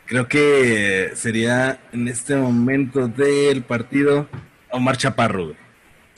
Creo 0.06 0.26
que 0.26 1.12
sería 1.14 1.80
en 1.92 2.08
este 2.08 2.34
momento 2.34 3.08
del 3.08 3.62
partido 3.62 4.26
Omar 4.70 4.96
Chaparro, 4.96 5.44
güey. 5.46 5.56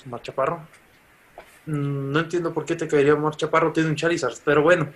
Omar 0.07 0.23
Chaparro. 0.23 0.61
Mm, 1.67 2.13
No 2.13 2.21
entiendo 2.21 2.53
por 2.53 2.65
qué 2.65 2.77
te 2.77 2.87
caería 2.89 3.15
Omar 3.15 3.37
Chaparro, 3.37 3.73
tiene 3.73 3.89
un 3.89 3.97
Charizard, 3.97 4.35
pero 4.45 4.63
bueno, 4.63 4.89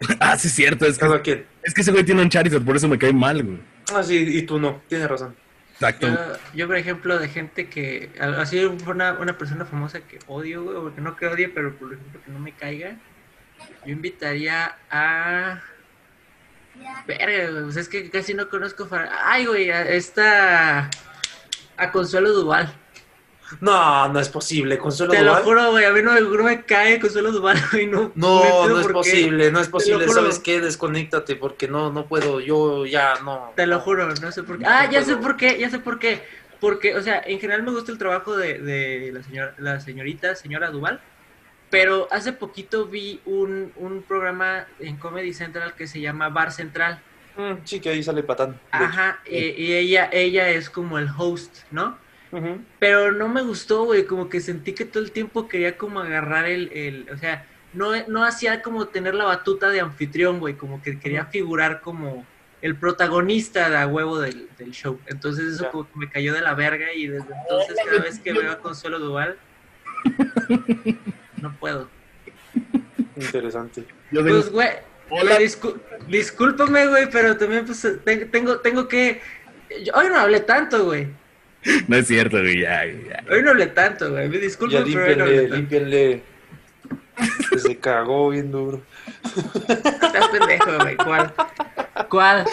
Ah, 0.20 0.36
sí, 0.38 0.48
es 0.48 0.54
cierto. 0.54 0.86
Es 0.86 0.94
que, 0.98 1.00
cada 1.06 1.20
quien. 1.22 1.44
es 1.62 1.74
que 1.74 1.82
ese 1.82 1.92
güey 1.92 2.04
tiene 2.04 2.22
un 2.22 2.28
Charizard, 2.30 2.62
por 2.64 2.74
eso 2.76 2.88
me 2.88 2.98
cae 2.98 3.12
mal, 3.12 3.42
güey. 3.42 3.60
Ah, 3.94 4.02
sí, 4.02 4.16
y 4.16 4.42
tú 4.42 4.58
no, 4.58 4.80
tienes 4.88 5.08
razón. 5.08 5.36
Exacto. 5.74 6.08
Yo, 6.08 6.16
yo, 6.54 6.66
por 6.66 6.76
ejemplo, 6.76 7.18
de 7.18 7.28
gente 7.28 7.68
que, 7.68 8.10
así 8.38 8.62
una, 8.64 9.12
una 9.14 9.36
persona 9.38 9.64
famosa 9.64 10.00
que 10.00 10.18
odio, 10.26 10.62
güey, 10.64 10.76
o 10.76 10.94
que 10.94 11.00
no 11.00 11.16
que 11.16 11.26
odie, 11.26 11.48
pero 11.48 11.74
por 11.76 11.92
ejemplo 11.94 12.20
que 12.24 12.30
no 12.30 12.38
me 12.38 12.52
caiga, 12.52 12.96
Yo 13.86 13.92
invitaría 13.92 14.76
a. 14.90 15.60
Verga, 17.06 17.50
güey, 17.50 17.64
pues 17.64 17.76
es 17.76 17.88
que 17.88 18.10
casi 18.10 18.34
no 18.34 18.48
conozco. 18.48 18.86
far- 18.86 19.10
Ay, 19.24 19.46
güey, 19.46 19.70
a 19.70 19.82
esta. 19.88 20.88
A 21.76 21.92
Consuelo 21.92 22.30
Duval. 22.32 22.72
No, 23.60 24.08
no 24.08 24.20
es 24.20 24.28
posible. 24.28 24.78
Consuelo 24.78 25.12
Te 25.12 25.20
lo 25.22 25.30
Duval. 25.30 25.42
juro, 25.44 25.70
güey, 25.72 25.84
a 25.84 25.90
mí 25.92 26.02
no, 26.02 26.12
me- 26.12 26.20
no 26.20 26.42
me 26.44 26.62
cae 26.64 27.00
Consuelo 27.00 27.32
Duval, 27.32 27.58
güey. 27.72 27.86
No, 27.86 28.12
No, 28.14 28.68
no 28.68 28.80
es 28.80 28.86
qué. 28.86 28.92
posible, 28.92 29.50
no 29.50 29.60
es 29.60 29.68
posible. 29.68 30.08
¿Sabes 30.08 30.38
qué? 30.38 30.60
Desconéctate 30.60 31.36
porque 31.36 31.66
no, 31.68 31.92
no 31.92 32.06
puedo. 32.06 32.40
Yo 32.40 32.86
ya 32.86 33.14
no. 33.24 33.52
Te 33.56 33.66
lo 33.66 33.80
juro, 33.80 34.06
no 34.14 34.32
sé 34.32 34.42
por 34.42 34.58
qué. 34.58 34.64
No 34.64 34.70
Ah, 34.70 34.88
ya 34.90 35.02
sé 35.02 35.16
por 35.16 35.36
qué, 35.36 35.58
ya 35.58 35.68
sé 35.70 35.78
por 35.78 35.98
qué. 35.98 36.22
Porque, 36.60 36.94
o 36.94 37.02
sea, 37.02 37.22
en 37.24 37.40
general 37.40 37.62
me 37.62 37.70
gusta 37.70 37.90
el 37.90 37.98
trabajo 37.98 38.36
de, 38.36 38.58
de 38.58 39.10
la, 39.12 39.22
señora, 39.22 39.54
la 39.58 39.80
señorita, 39.80 40.34
señora 40.36 40.70
Duval. 40.70 41.00
Pero 41.70 42.08
hace 42.10 42.32
poquito 42.32 42.86
vi 42.86 43.20
un, 43.24 43.72
un 43.76 44.02
programa 44.02 44.66
en 44.80 44.96
Comedy 44.96 45.32
Central 45.32 45.74
que 45.74 45.86
se 45.86 46.00
llama 46.00 46.28
Bar 46.28 46.50
Central. 46.52 47.00
Mm, 47.36 47.64
sí, 47.64 47.78
que 47.80 47.90
ahí 47.90 48.02
sale 48.02 48.24
patán. 48.24 48.60
Ajá, 48.72 49.20
y, 49.24 49.36
y 49.38 49.72
ella, 49.74 50.10
ella 50.12 50.50
es 50.50 50.68
como 50.68 50.98
el 50.98 51.08
host, 51.16 51.58
¿no? 51.70 51.96
Pero 52.78 53.12
no 53.12 53.28
me 53.28 53.42
gustó, 53.42 53.84
güey, 53.84 54.04
como 54.04 54.28
que 54.28 54.40
sentí 54.40 54.72
que 54.72 54.84
todo 54.84 55.02
el 55.02 55.10
tiempo 55.10 55.48
quería 55.48 55.76
como 55.76 56.00
agarrar 56.00 56.46
el, 56.46 56.70
el 56.72 57.08
o 57.12 57.16
sea, 57.18 57.44
no, 57.72 57.90
no 58.06 58.24
hacía 58.24 58.62
como 58.62 58.86
tener 58.88 59.14
la 59.14 59.24
batuta 59.24 59.68
de 59.70 59.80
anfitrión, 59.80 60.38
güey, 60.38 60.54
como 60.54 60.80
que 60.82 60.98
quería 61.00 61.26
figurar 61.26 61.80
como 61.80 62.24
el 62.62 62.76
protagonista 62.76 63.68
de 63.70 63.76
a 63.78 63.86
huevo 63.86 64.20
del, 64.20 64.48
del 64.58 64.70
show. 64.72 65.00
Entonces 65.06 65.54
eso 65.54 65.70
como 65.70 65.84
que 65.90 65.98
me 65.98 66.08
cayó 66.10 66.32
de 66.34 66.40
la 66.42 66.54
verga 66.54 66.92
y 66.92 67.06
desde 67.08 67.26
entonces 67.42 67.76
cada 67.84 68.00
vez 68.02 68.18
que 68.20 68.32
veo 68.32 68.52
a 68.52 68.58
Consuelo 68.58 68.98
Duval, 69.00 69.36
no 71.40 71.52
puedo. 71.58 71.88
Interesante. 73.16 73.84
Pues, 74.12 74.50
güey, 74.50 74.68
Hola. 75.10 75.38
discú- 75.38 75.80
discúlpame, 76.08 76.86
güey, 76.86 77.10
pero 77.10 77.36
también 77.36 77.64
pues 77.66 77.80
te- 78.04 78.26
tengo, 78.26 78.58
tengo 78.60 78.88
que... 78.88 79.20
yo- 79.84 79.92
hoy 79.94 80.08
no 80.08 80.18
hablé 80.20 80.40
tanto, 80.40 80.84
güey. 80.84 81.08
No 81.88 81.96
es 81.96 82.06
cierto, 82.06 82.38
güey, 82.38 82.60
ya, 82.60 82.84
ya. 82.86 83.24
Hoy 83.30 83.42
no 83.42 83.50
hablé 83.50 83.66
tanto, 83.68 84.10
güey. 84.10 84.28
Me 84.28 84.38
disculpo, 84.38 84.72
Ya 84.72 84.84
pero 84.84 85.04
hoy 85.06 85.16
no 85.16 85.24
hablé 85.24 85.48
límpienle, 85.48 85.48
tanto. 85.48 85.56
límpienle. 85.56 86.22
Se 87.58 87.76
cagó 87.78 88.30
bien 88.30 88.50
duro. 88.50 88.80
Estás 89.68 90.28
pendejo, 90.28 90.78
güey. 90.80 90.96
¿Cuál? 90.96 91.34
¿Cuál? 92.08 92.46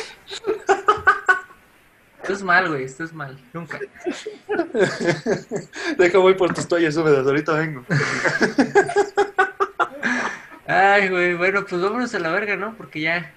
Estás 2.21 2.43
mal, 2.43 2.67
güey. 2.67 2.83
Estás 2.83 3.13
mal. 3.13 3.39
Nunca. 3.53 3.79
Deja 5.97 6.17
voy 6.17 6.33
por 6.33 6.53
tus 6.53 6.67
toallas 6.67 6.97
húmedas, 6.97 7.25
ahorita 7.25 7.53
vengo. 7.53 7.85
Ay, 10.65 11.07
güey. 11.07 11.35
Bueno, 11.35 11.65
pues 11.65 11.81
vámonos 11.81 12.13
a 12.13 12.19
la 12.19 12.31
verga, 12.31 12.57
¿no? 12.57 12.75
Porque 12.75 12.99
ya, 12.99 13.31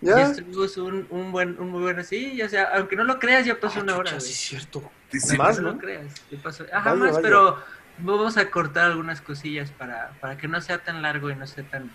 ya, 0.00 0.16
¿Ya? 0.16 0.22
estuvimos 0.30 0.76
un, 0.76 1.06
un 1.10 1.32
buen, 1.32 1.58
un 1.58 1.70
muy 1.70 1.82
buen 1.82 1.98
así. 1.98 2.36
Ya 2.36 2.48
sea, 2.48 2.70
aunque 2.76 2.96
no 2.96 3.04
lo 3.04 3.18
creas, 3.18 3.44
ya 3.46 3.58
pasó 3.58 3.80
una 3.80 3.96
hora, 3.96 4.12
Ah, 4.16 4.20
sí, 4.20 4.30
es 4.32 4.36
cierto. 4.38 4.90
Sí, 5.10 5.20
sí. 5.20 5.36
Más, 5.36 5.58
no 5.58 5.68
¿no? 5.68 5.72
lo 5.74 5.78
creas. 5.78 6.14
ya 6.30 6.38
pasó. 6.42 6.64
Ajá, 6.72 6.90
Vaya, 6.90 7.00
más, 7.04 7.10
vaya. 7.12 7.22
pero 7.22 7.58
vamos 7.98 8.36
a 8.36 8.50
cortar 8.50 8.86
algunas 8.86 9.20
cosillas 9.20 9.70
para, 9.70 10.12
para 10.20 10.36
que 10.38 10.48
no 10.48 10.60
sea 10.60 10.78
tan 10.78 11.02
largo 11.02 11.30
y 11.30 11.34
no 11.36 11.46
sea 11.46 11.64
tan, 11.64 11.90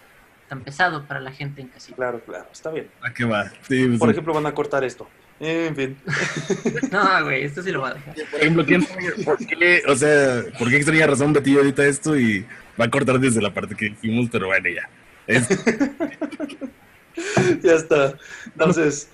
tan 0.48 0.62
pesado 0.62 1.06
para 1.06 1.20
la 1.20 1.32
gente 1.32 1.62
en 1.62 1.68
casita. 1.70 1.96
Claro, 1.96 2.20
claro, 2.26 2.48
está 2.52 2.70
bien. 2.72 2.90
¿A 3.02 3.14
qué 3.14 3.26
va? 3.26 3.52
Sí, 3.68 3.88
Por 3.98 4.10
ejemplo, 4.12 4.34
van 4.34 4.46
a 4.46 4.54
cortar 4.54 4.84
esto. 4.84 5.10
En 5.40 5.76
fin. 5.76 5.98
No, 6.92 7.24
güey, 7.26 7.44
esto 7.44 7.62
sí 7.62 7.72
lo 7.72 7.82
va 7.82 7.90
a 7.90 7.94
dejar. 7.94 8.16
por 8.32 8.40
ejemplo, 8.42 8.66
¿quién, 8.66 8.86
por 9.24 9.38
qué, 9.38 9.84
o 9.88 9.96
sea, 9.96 10.44
¿por 10.58 10.70
qué 10.70 10.78
extraña 10.78 11.06
razón 11.08 11.32
Betillo 11.34 11.60
ahorita 11.60 11.86
esto 11.86 12.18
y 12.18 12.46
va 12.80 12.86
a 12.86 12.90
cortar 12.90 13.20
desde 13.20 13.42
la 13.42 13.54
parte 13.54 13.76
que 13.76 13.86
dijimos, 13.90 14.30
pero 14.32 14.48
bueno, 14.48 14.68
ya. 14.70 14.90
Es, 15.28 15.48
ya 17.64 17.74
está. 17.74 18.18
Entonces, 18.46 19.10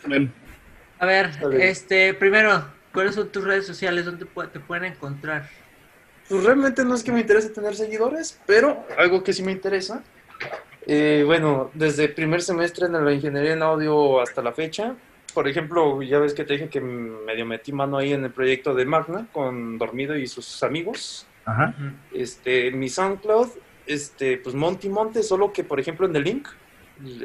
A 1.00 1.06
ver, 1.06 1.32
este, 1.60 2.14
primero, 2.14 2.66
¿cuáles 2.94 3.16
son 3.16 3.30
tus 3.30 3.44
redes 3.44 3.66
sociales? 3.66 4.06
¿Dónde 4.06 4.26
te 4.52 4.60
pueden 4.60 4.86
encontrar? 4.86 5.50
pues 6.30 6.44
realmente 6.46 6.86
no 6.86 6.96
es 6.96 7.04
que 7.04 7.12
me 7.12 7.20
interese 7.22 7.50
tener 7.50 7.76
seguidores, 7.76 8.40
pero 8.46 8.86
algo 8.98 9.24
que 9.24 9.34
sí 9.34 9.44
me 9.44 9.52
interesa. 9.52 10.04
eh, 10.88 11.24
bueno, 11.26 11.70
desde 11.74 12.08
primer 12.10 12.42
semestre 12.42 12.86
en 12.88 13.06
la 13.06 13.14
ingeniería 13.14 13.54
en 13.54 13.62
audio 13.62 14.22
hasta 14.22 14.42
la 14.42 14.54
fecha. 14.54 14.96
Por 15.34 15.48
ejemplo, 15.48 16.02
ya 16.02 16.20
ves 16.20 16.34
que 16.34 16.44
te 16.46 16.54
dije 16.54 16.70
que 16.70 16.80
medio 16.80 17.46
metí 17.46 17.72
mano 17.74 17.98
ahí 17.98 18.14
en 18.14 18.24
el 18.24 18.32
proyecto 18.32 18.74
de 18.74 18.86
Magna 18.86 19.28
con 19.32 19.78
Dormido 19.78 20.16
y 20.16 20.28
sus 20.28 20.64
amigos. 20.64 21.28
ajá. 21.46 21.76
este, 22.14 22.72
mi 22.72 22.88
SoundCloud, 22.90 23.50
este, 23.86 24.38
pues 24.38 24.56
Monty 24.56 24.90
Monte, 24.90 25.24
solo 25.24 25.52
que 25.52 25.64
por 25.64 25.80
ejemplo 25.80 26.08
en 26.08 26.16
el 26.16 26.24
link 26.24 26.48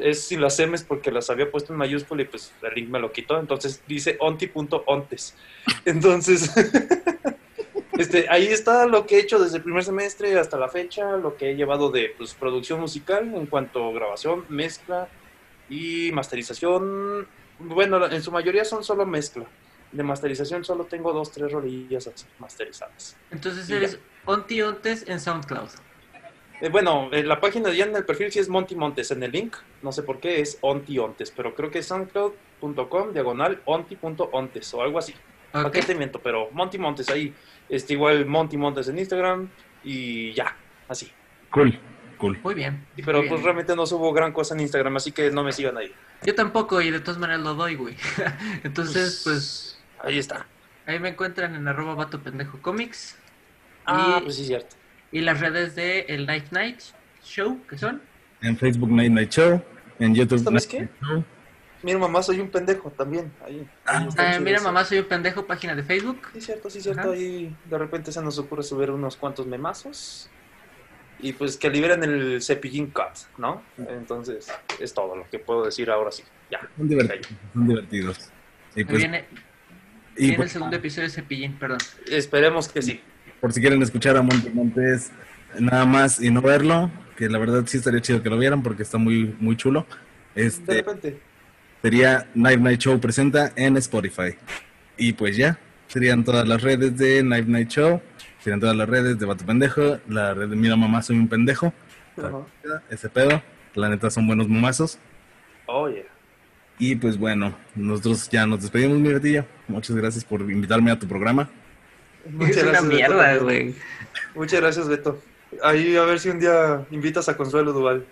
es 0.01 0.23
sin 0.25 0.41
las 0.41 0.59
M's 0.59 0.83
porque 0.83 1.11
las 1.11 1.29
había 1.29 1.49
puesto 1.49 1.73
en 1.73 1.79
mayúscula 1.79 2.21
y 2.21 2.25
pues 2.25 2.51
el 2.61 2.73
link 2.73 2.89
me 2.89 2.99
lo 2.99 3.11
quitó, 3.11 3.39
entonces 3.39 3.81
dice 3.87 4.17
onti.ontes. 4.19 5.35
Entonces, 5.85 6.51
este, 7.97 8.27
ahí 8.29 8.47
está 8.47 8.85
lo 8.85 9.05
que 9.05 9.17
he 9.17 9.19
hecho 9.19 9.39
desde 9.39 9.57
el 9.57 9.63
primer 9.63 9.83
semestre 9.83 10.37
hasta 10.37 10.57
la 10.57 10.69
fecha, 10.69 11.17
lo 11.17 11.37
que 11.37 11.51
he 11.51 11.55
llevado 11.55 11.91
de 11.91 12.13
pues, 12.17 12.33
producción 12.33 12.79
musical 12.79 13.33
en 13.33 13.45
cuanto 13.45 13.87
a 13.87 13.93
grabación, 13.93 14.45
mezcla 14.49 15.07
y 15.69 16.11
masterización. 16.11 17.27
Bueno, 17.59 18.05
en 18.09 18.21
su 18.21 18.31
mayoría 18.31 18.65
son 18.65 18.83
solo 18.83 19.05
mezcla. 19.05 19.45
De 19.91 20.03
masterización 20.03 20.63
solo 20.63 20.85
tengo 20.85 21.11
dos, 21.13 21.31
tres 21.31 21.51
rolillas 21.51 22.09
masterizadas. 22.37 23.17
Entonces 23.31 23.69
eres 23.69 23.99
Onti 24.25 24.61
Ontes 24.61 25.05
en 25.07 25.19
SoundCloud. 25.19 25.69
Eh, 26.61 26.69
bueno, 26.69 27.09
en 27.11 27.27
la 27.27 27.39
página 27.39 27.71
ya 27.71 27.85
en 27.85 27.95
el 27.95 28.05
perfil 28.05 28.31
sí 28.31 28.39
es 28.39 28.49
Monty 28.49 28.75
Montes, 28.75 29.11
en 29.11 29.23
el 29.23 29.31
link, 29.31 29.55
no 29.81 29.91
sé 29.91 30.03
por 30.03 30.19
qué, 30.19 30.41
es 30.41 30.57
Onti 30.61 30.99
Ontes, 30.99 31.31
pero 31.31 31.55
creo 31.55 31.71
que 31.71 31.79
es 31.79 31.85
soundcloud.com, 31.87 33.13
diagonal, 33.13 33.61
onti.ontes 33.65 34.73
o 34.73 34.81
algo 34.81 34.99
así. 34.99 35.13
¿Para 35.51 35.67
Ok. 35.67 35.73
qué 35.73 35.81
te 35.81 35.95
miento? 35.95 36.19
Pero 36.19 36.49
Monty 36.51 36.77
Montes 36.77 37.09
ahí, 37.09 37.33
este, 37.69 37.93
igual 37.93 38.25
Monty 38.25 38.57
Montes 38.57 38.87
en 38.89 38.99
Instagram 38.99 39.49
y 39.83 40.33
ya, 40.33 40.55
así. 40.89 41.09
Cool, 41.49 41.79
cool. 42.17 42.37
Muy 42.43 42.53
bien. 42.55 42.85
Sí, 42.95 43.03
pero 43.03 43.19
muy 43.19 43.23
bien. 43.23 43.33
pues 43.35 43.43
realmente 43.43 43.75
no 43.75 43.85
subo 43.85 44.11
gran 44.11 44.33
cosa 44.33 44.53
en 44.53 44.59
Instagram, 44.59 44.97
así 44.97 45.11
que 45.13 45.31
no 45.31 45.43
me 45.43 45.53
sigan 45.53 45.77
ahí. 45.77 45.91
Yo 46.23 46.35
tampoco 46.35 46.81
y 46.81 46.91
de 46.91 46.99
todas 46.99 47.17
maneras 47.19 47.41
lo 47.41 47.53
doy, 47.55 47.75
güey. 47.75 47.95
Entonces, 48.63 49.21
pues, 49.23 49.79
Ahí 50.03 50.19
está. 50.19 50.45
ahí 50.85 50.99
me 50.99 51.09
encuentran 51.09 51.55
en 51.55 51.67
arroba 51.67 51.95
vato 51.95 52.19
pendejo 52.21 52.61
comics. 52.61 53.17
Ah, 53.85 54.17
y, 54.19 54.23
pues 54.25 54.35
sí, 54.35 54.45
cierto. 54.45 54.75
Y 55.11 55.21
las 55.21 55.39
redes 55.39 55.75
de 55.75 56.01
el 56.01 56.25
Night 56.25 56.51
Night 56.51 56.79
Show, 57.23 57.59
que 57.67 57.77
son. 57.77 58.01
En 58.41 58.57
Facebook 58.57 58.91
Night 58.91 59.11
Night 59.11 59.31
Show, 59.31 59.61
en 59.99 60.15
YouTube 60.15 60.43
¿Sabes 60.43 60.67
Night 60.67 60.69
qué? 60.69 60.77
Night 60.79 60.91
Show. 61.01 61.23
Mira, 61.81 61.97
mamá, 61.97 62.21
soy 62.21 62.39
un 62.39 62.49
pendejo 62.49 62.91
también. 62.91 63.31
Ahí, 63.45 63.65
Ah, 63.85 64.05
chido 64.09 64.41
mira, 64.41 64.59
mamá, 64.61 64.83
soy 64.83 64.99
un 64.99 65.05
pendejo, 65.05 65.45
página 65.45 65.75
de 65.75 65.83
Facebook. 65.83 66.19
Sí, 66.33 66.41
cierto, 66.41 66.69
sí, 66.69 66.81
cierto. 66.81 67.01
Ajá. 67.01 67.11
Ahí 67.11 67.55
de 67.69 67.77
repente 67.77 68.11
se 68.11 68.21
nos 68.21 68.37
ocurre 68.37 68.63
subir 68.63 68.91
unos 68.91 69.15
cuantos 69.15 69.47
memazos. 69.47 70.29
Y 71.21 71.33
pues 71.33 71.57
que 71.57 71.69
liberen 71.69 72.01
el 72.03 72.41
cepillín 72.41 72.91
cut, 72.91 73.37
¿no? 73.37 73.61
Entonces, 73.77 74.51
es 74.79 74.93
todo 74.93 75.15
lo 75.17 75.29
que 75.29 75.39
puedo 75.39 75.65
decir 75.65 75.89
ahora 75.89 76.11
sí. 76.11 76.23
Ya. 76.49 76.61
Son 76.77 76.87
divertidos, 76.87 77.27
son 77.53 77.67
divertidos. 77.67 78.31
Y 78.75 78.83
pues, 78.85 78.97
viene, 78.99 79.25
y 80.15 80.19
viene 80.19 80.33
el 80.33 80.37
pues, 80.37 80.51
segundo 80.51 80.75
episodio 80.77 81.07
de 81.07 81.13
Cepillín, 81.13 81.57
perdón. 81.59 81.79
Esperemos 82.09 82.69
que 82.69 82.81
sí. 82.81 83.01
Por 83.39 83.53
si 83.53 83.61
quieren 83.61 83.81
escuchar 83.81 84.17
a 84.17 84.21
Monte 84.21 84.49
Montes 84.51 85.11
nada 85.59 85.85
más 85.85 86.21
y 86.21 86.29
no 86.29 86.41
verlo, 86.41 86.91
que 87.17 87.29
la 87.29 87.37
verdad 87.39 87.63
sí 87.65 87.77
estaría 87.77 88.01
chido 88.01 88.21
que 88.21 88.29
lo 88.29 88.37
vieran 88.37 88.61
porque 88.63 88.83
está 88.83 88.97
muy, 88.97 89.35
muy 89.39 89.55
chulo. 89.57 89.85
De 90.35 90.45
Este 90.45 90.73
repente. 90.75 91.19
sería 91.81 92.27
Night 92.35 92.59
Night 92.59 92.79
Show 92.79 92.99
presenta 92.99 93.51
en 93.55 93.77
Spotify. 93.77 94.35
Y 94.97 95.13
pues 95.13 95.35
ya, 95.37 95.59
serían 95.87 96.23
todas 96.23 96.47
las 96.47 96.61
redes 96.61 96.97
de 96.97 97.23
Night 97.23 97.47
Night 97.47 97.69
Show, 97.69 98.01
serían 98.43 98.59
todas 98.59 98.75
las 98.75 98.87
redes 98.87 99.17
de 99.17 99.25
Vato 99.25 99.45
Pendejo, 99.45 99.99
la 100.07 100.33
red 100.33 100.49
de 100.49 100.55
Mira 100.55 100.75
Mamá 100.75 101.01
Soy 101.01 101.17
un 101.17 101.27
Pendejo, 101.27 101.73
ese 102.89 103.09
pedo, 103.09 103.41
la 103.75 103.89
neta 103.89 104.09
son 104.09 104.27
buenos 104.27 104.47
mamazos. 104.49 104.99
Oh, 105.67 105.87
yeah. 105.89 106.03
Y 106.77 106.95
pues 106.95 107.17
bueno, 107.17 107.55
nosotros 107.75 108.29
ya 108.29 108.45
nos 108.45 108.61
despedimos, 108.61 108.97
mi 108.99 109.11
gatilla. 109.11 109.45
Muchas 109.67 109.95
gracias 109.95 110.23
por 110.23 110.41
invitarme 110.41 110.91
a 110.91 110.97
tu 110.99 111.07
programa. 111.07 111.49
Muchas 112.25 112.57
es 112.57 112.63
una 112.63 112.71
gracias, 112.71 112.91
mierda, 112.93 113.37
güey. 113.37 113.75
Muchas 114.35 114.61
gracias, 114.61 114.87
Beto. 114.87 115.21
Ahí 115.63 115.95
a 115.95 116.03
ver 116.03 116.19
si 116.19 116.29
un 116.29 116.39
día 116.39 116.85
invitas 116.91 117.27
a 117.29 117.35
Consuelo 117.37 117.73
Duval. 117.73 118.05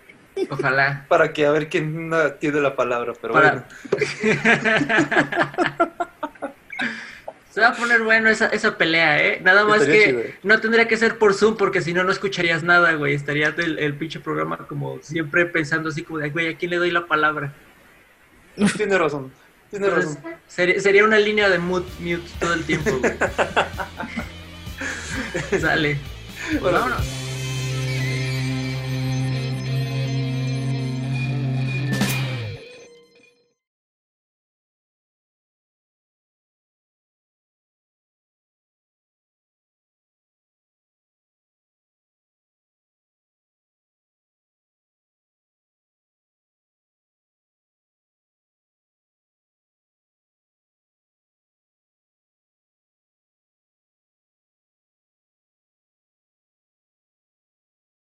Ojalá. 0.50 1.04
Para 1.08 1.32
que 1.32 1.46
a 1.46 1.50
ver 1.50 1.68
quién 1.68 2.10
tiene 2.40 2.60
la 2.60 2.74
palabra. 2.76 3.12
Pero 3.20 3.34
Para- 3.34 3.66
bueno. 3.90 4.08
Se 7.50 7.60
va 7.62 7.68
a 7.68 7.74
poner 7.74 8.02
bueno 8.02 8.28
esa, 8.28 8.46
esa 8.48 8.76
pelea, 8.78 9.20
¿eh? 9.24 9.40
Nada 9.42 9.64
más 9.64 9.80
Estaría 9.80 10.04
que 10.04 10.10
chido. 10.10 10.22
no 10.44 10.60
tendría 10.60 10.86
que 10.86 10.96
ser 10.96 11.18
por 11.18 11.34
Zoom 11.34 11.56
porque 11.56 11.80
si 11.80 11.92
no, 11.92 12.04
no 12.04 12.12
escucharías 12.12 12.62
nada, 12.62 12.92
güey. 12.92 13.14
Estaría 13.14 13.48
el, 13.56 13.78
el 13.80 13.94
pinche 13.94 14.20
programa 14.20 14.58
como 14.68 14.98
siempre 15.02 15.44
pensando 15.46 15.88
así 15.88 16.02
como 16.02 16.18
de, 16.20 16.30
güey, 16.30 16.48
¿a 16.54 16.56
quién 16.56 16.70
le 16.70 16.76
doy 16.76 16.90
la 16.92 17.06
palabra? 17.06 17.52
Tiene 18.76 18.96
razón. 18.98 19.32
Tiene 19.70 19.86
Entonces, 19.86 20.14
razón. 20.16 20.32
sería, 20.48 20.80
sería 20.80 21.04
una 21.04 21.18
línea 21.18 21.48
de 21.48 21.58
mute, 21.58 21.90
mute 22.00 22.28
todo 22.40 22.54
el 22.54 22.64
tiempo, 22.64 22.98
güey. 22.98 23.12
Sale. 25.60 25.98
Pues 26.50 26.60
Bueno. 26.62 26.78
vámonos. 26.78 27.06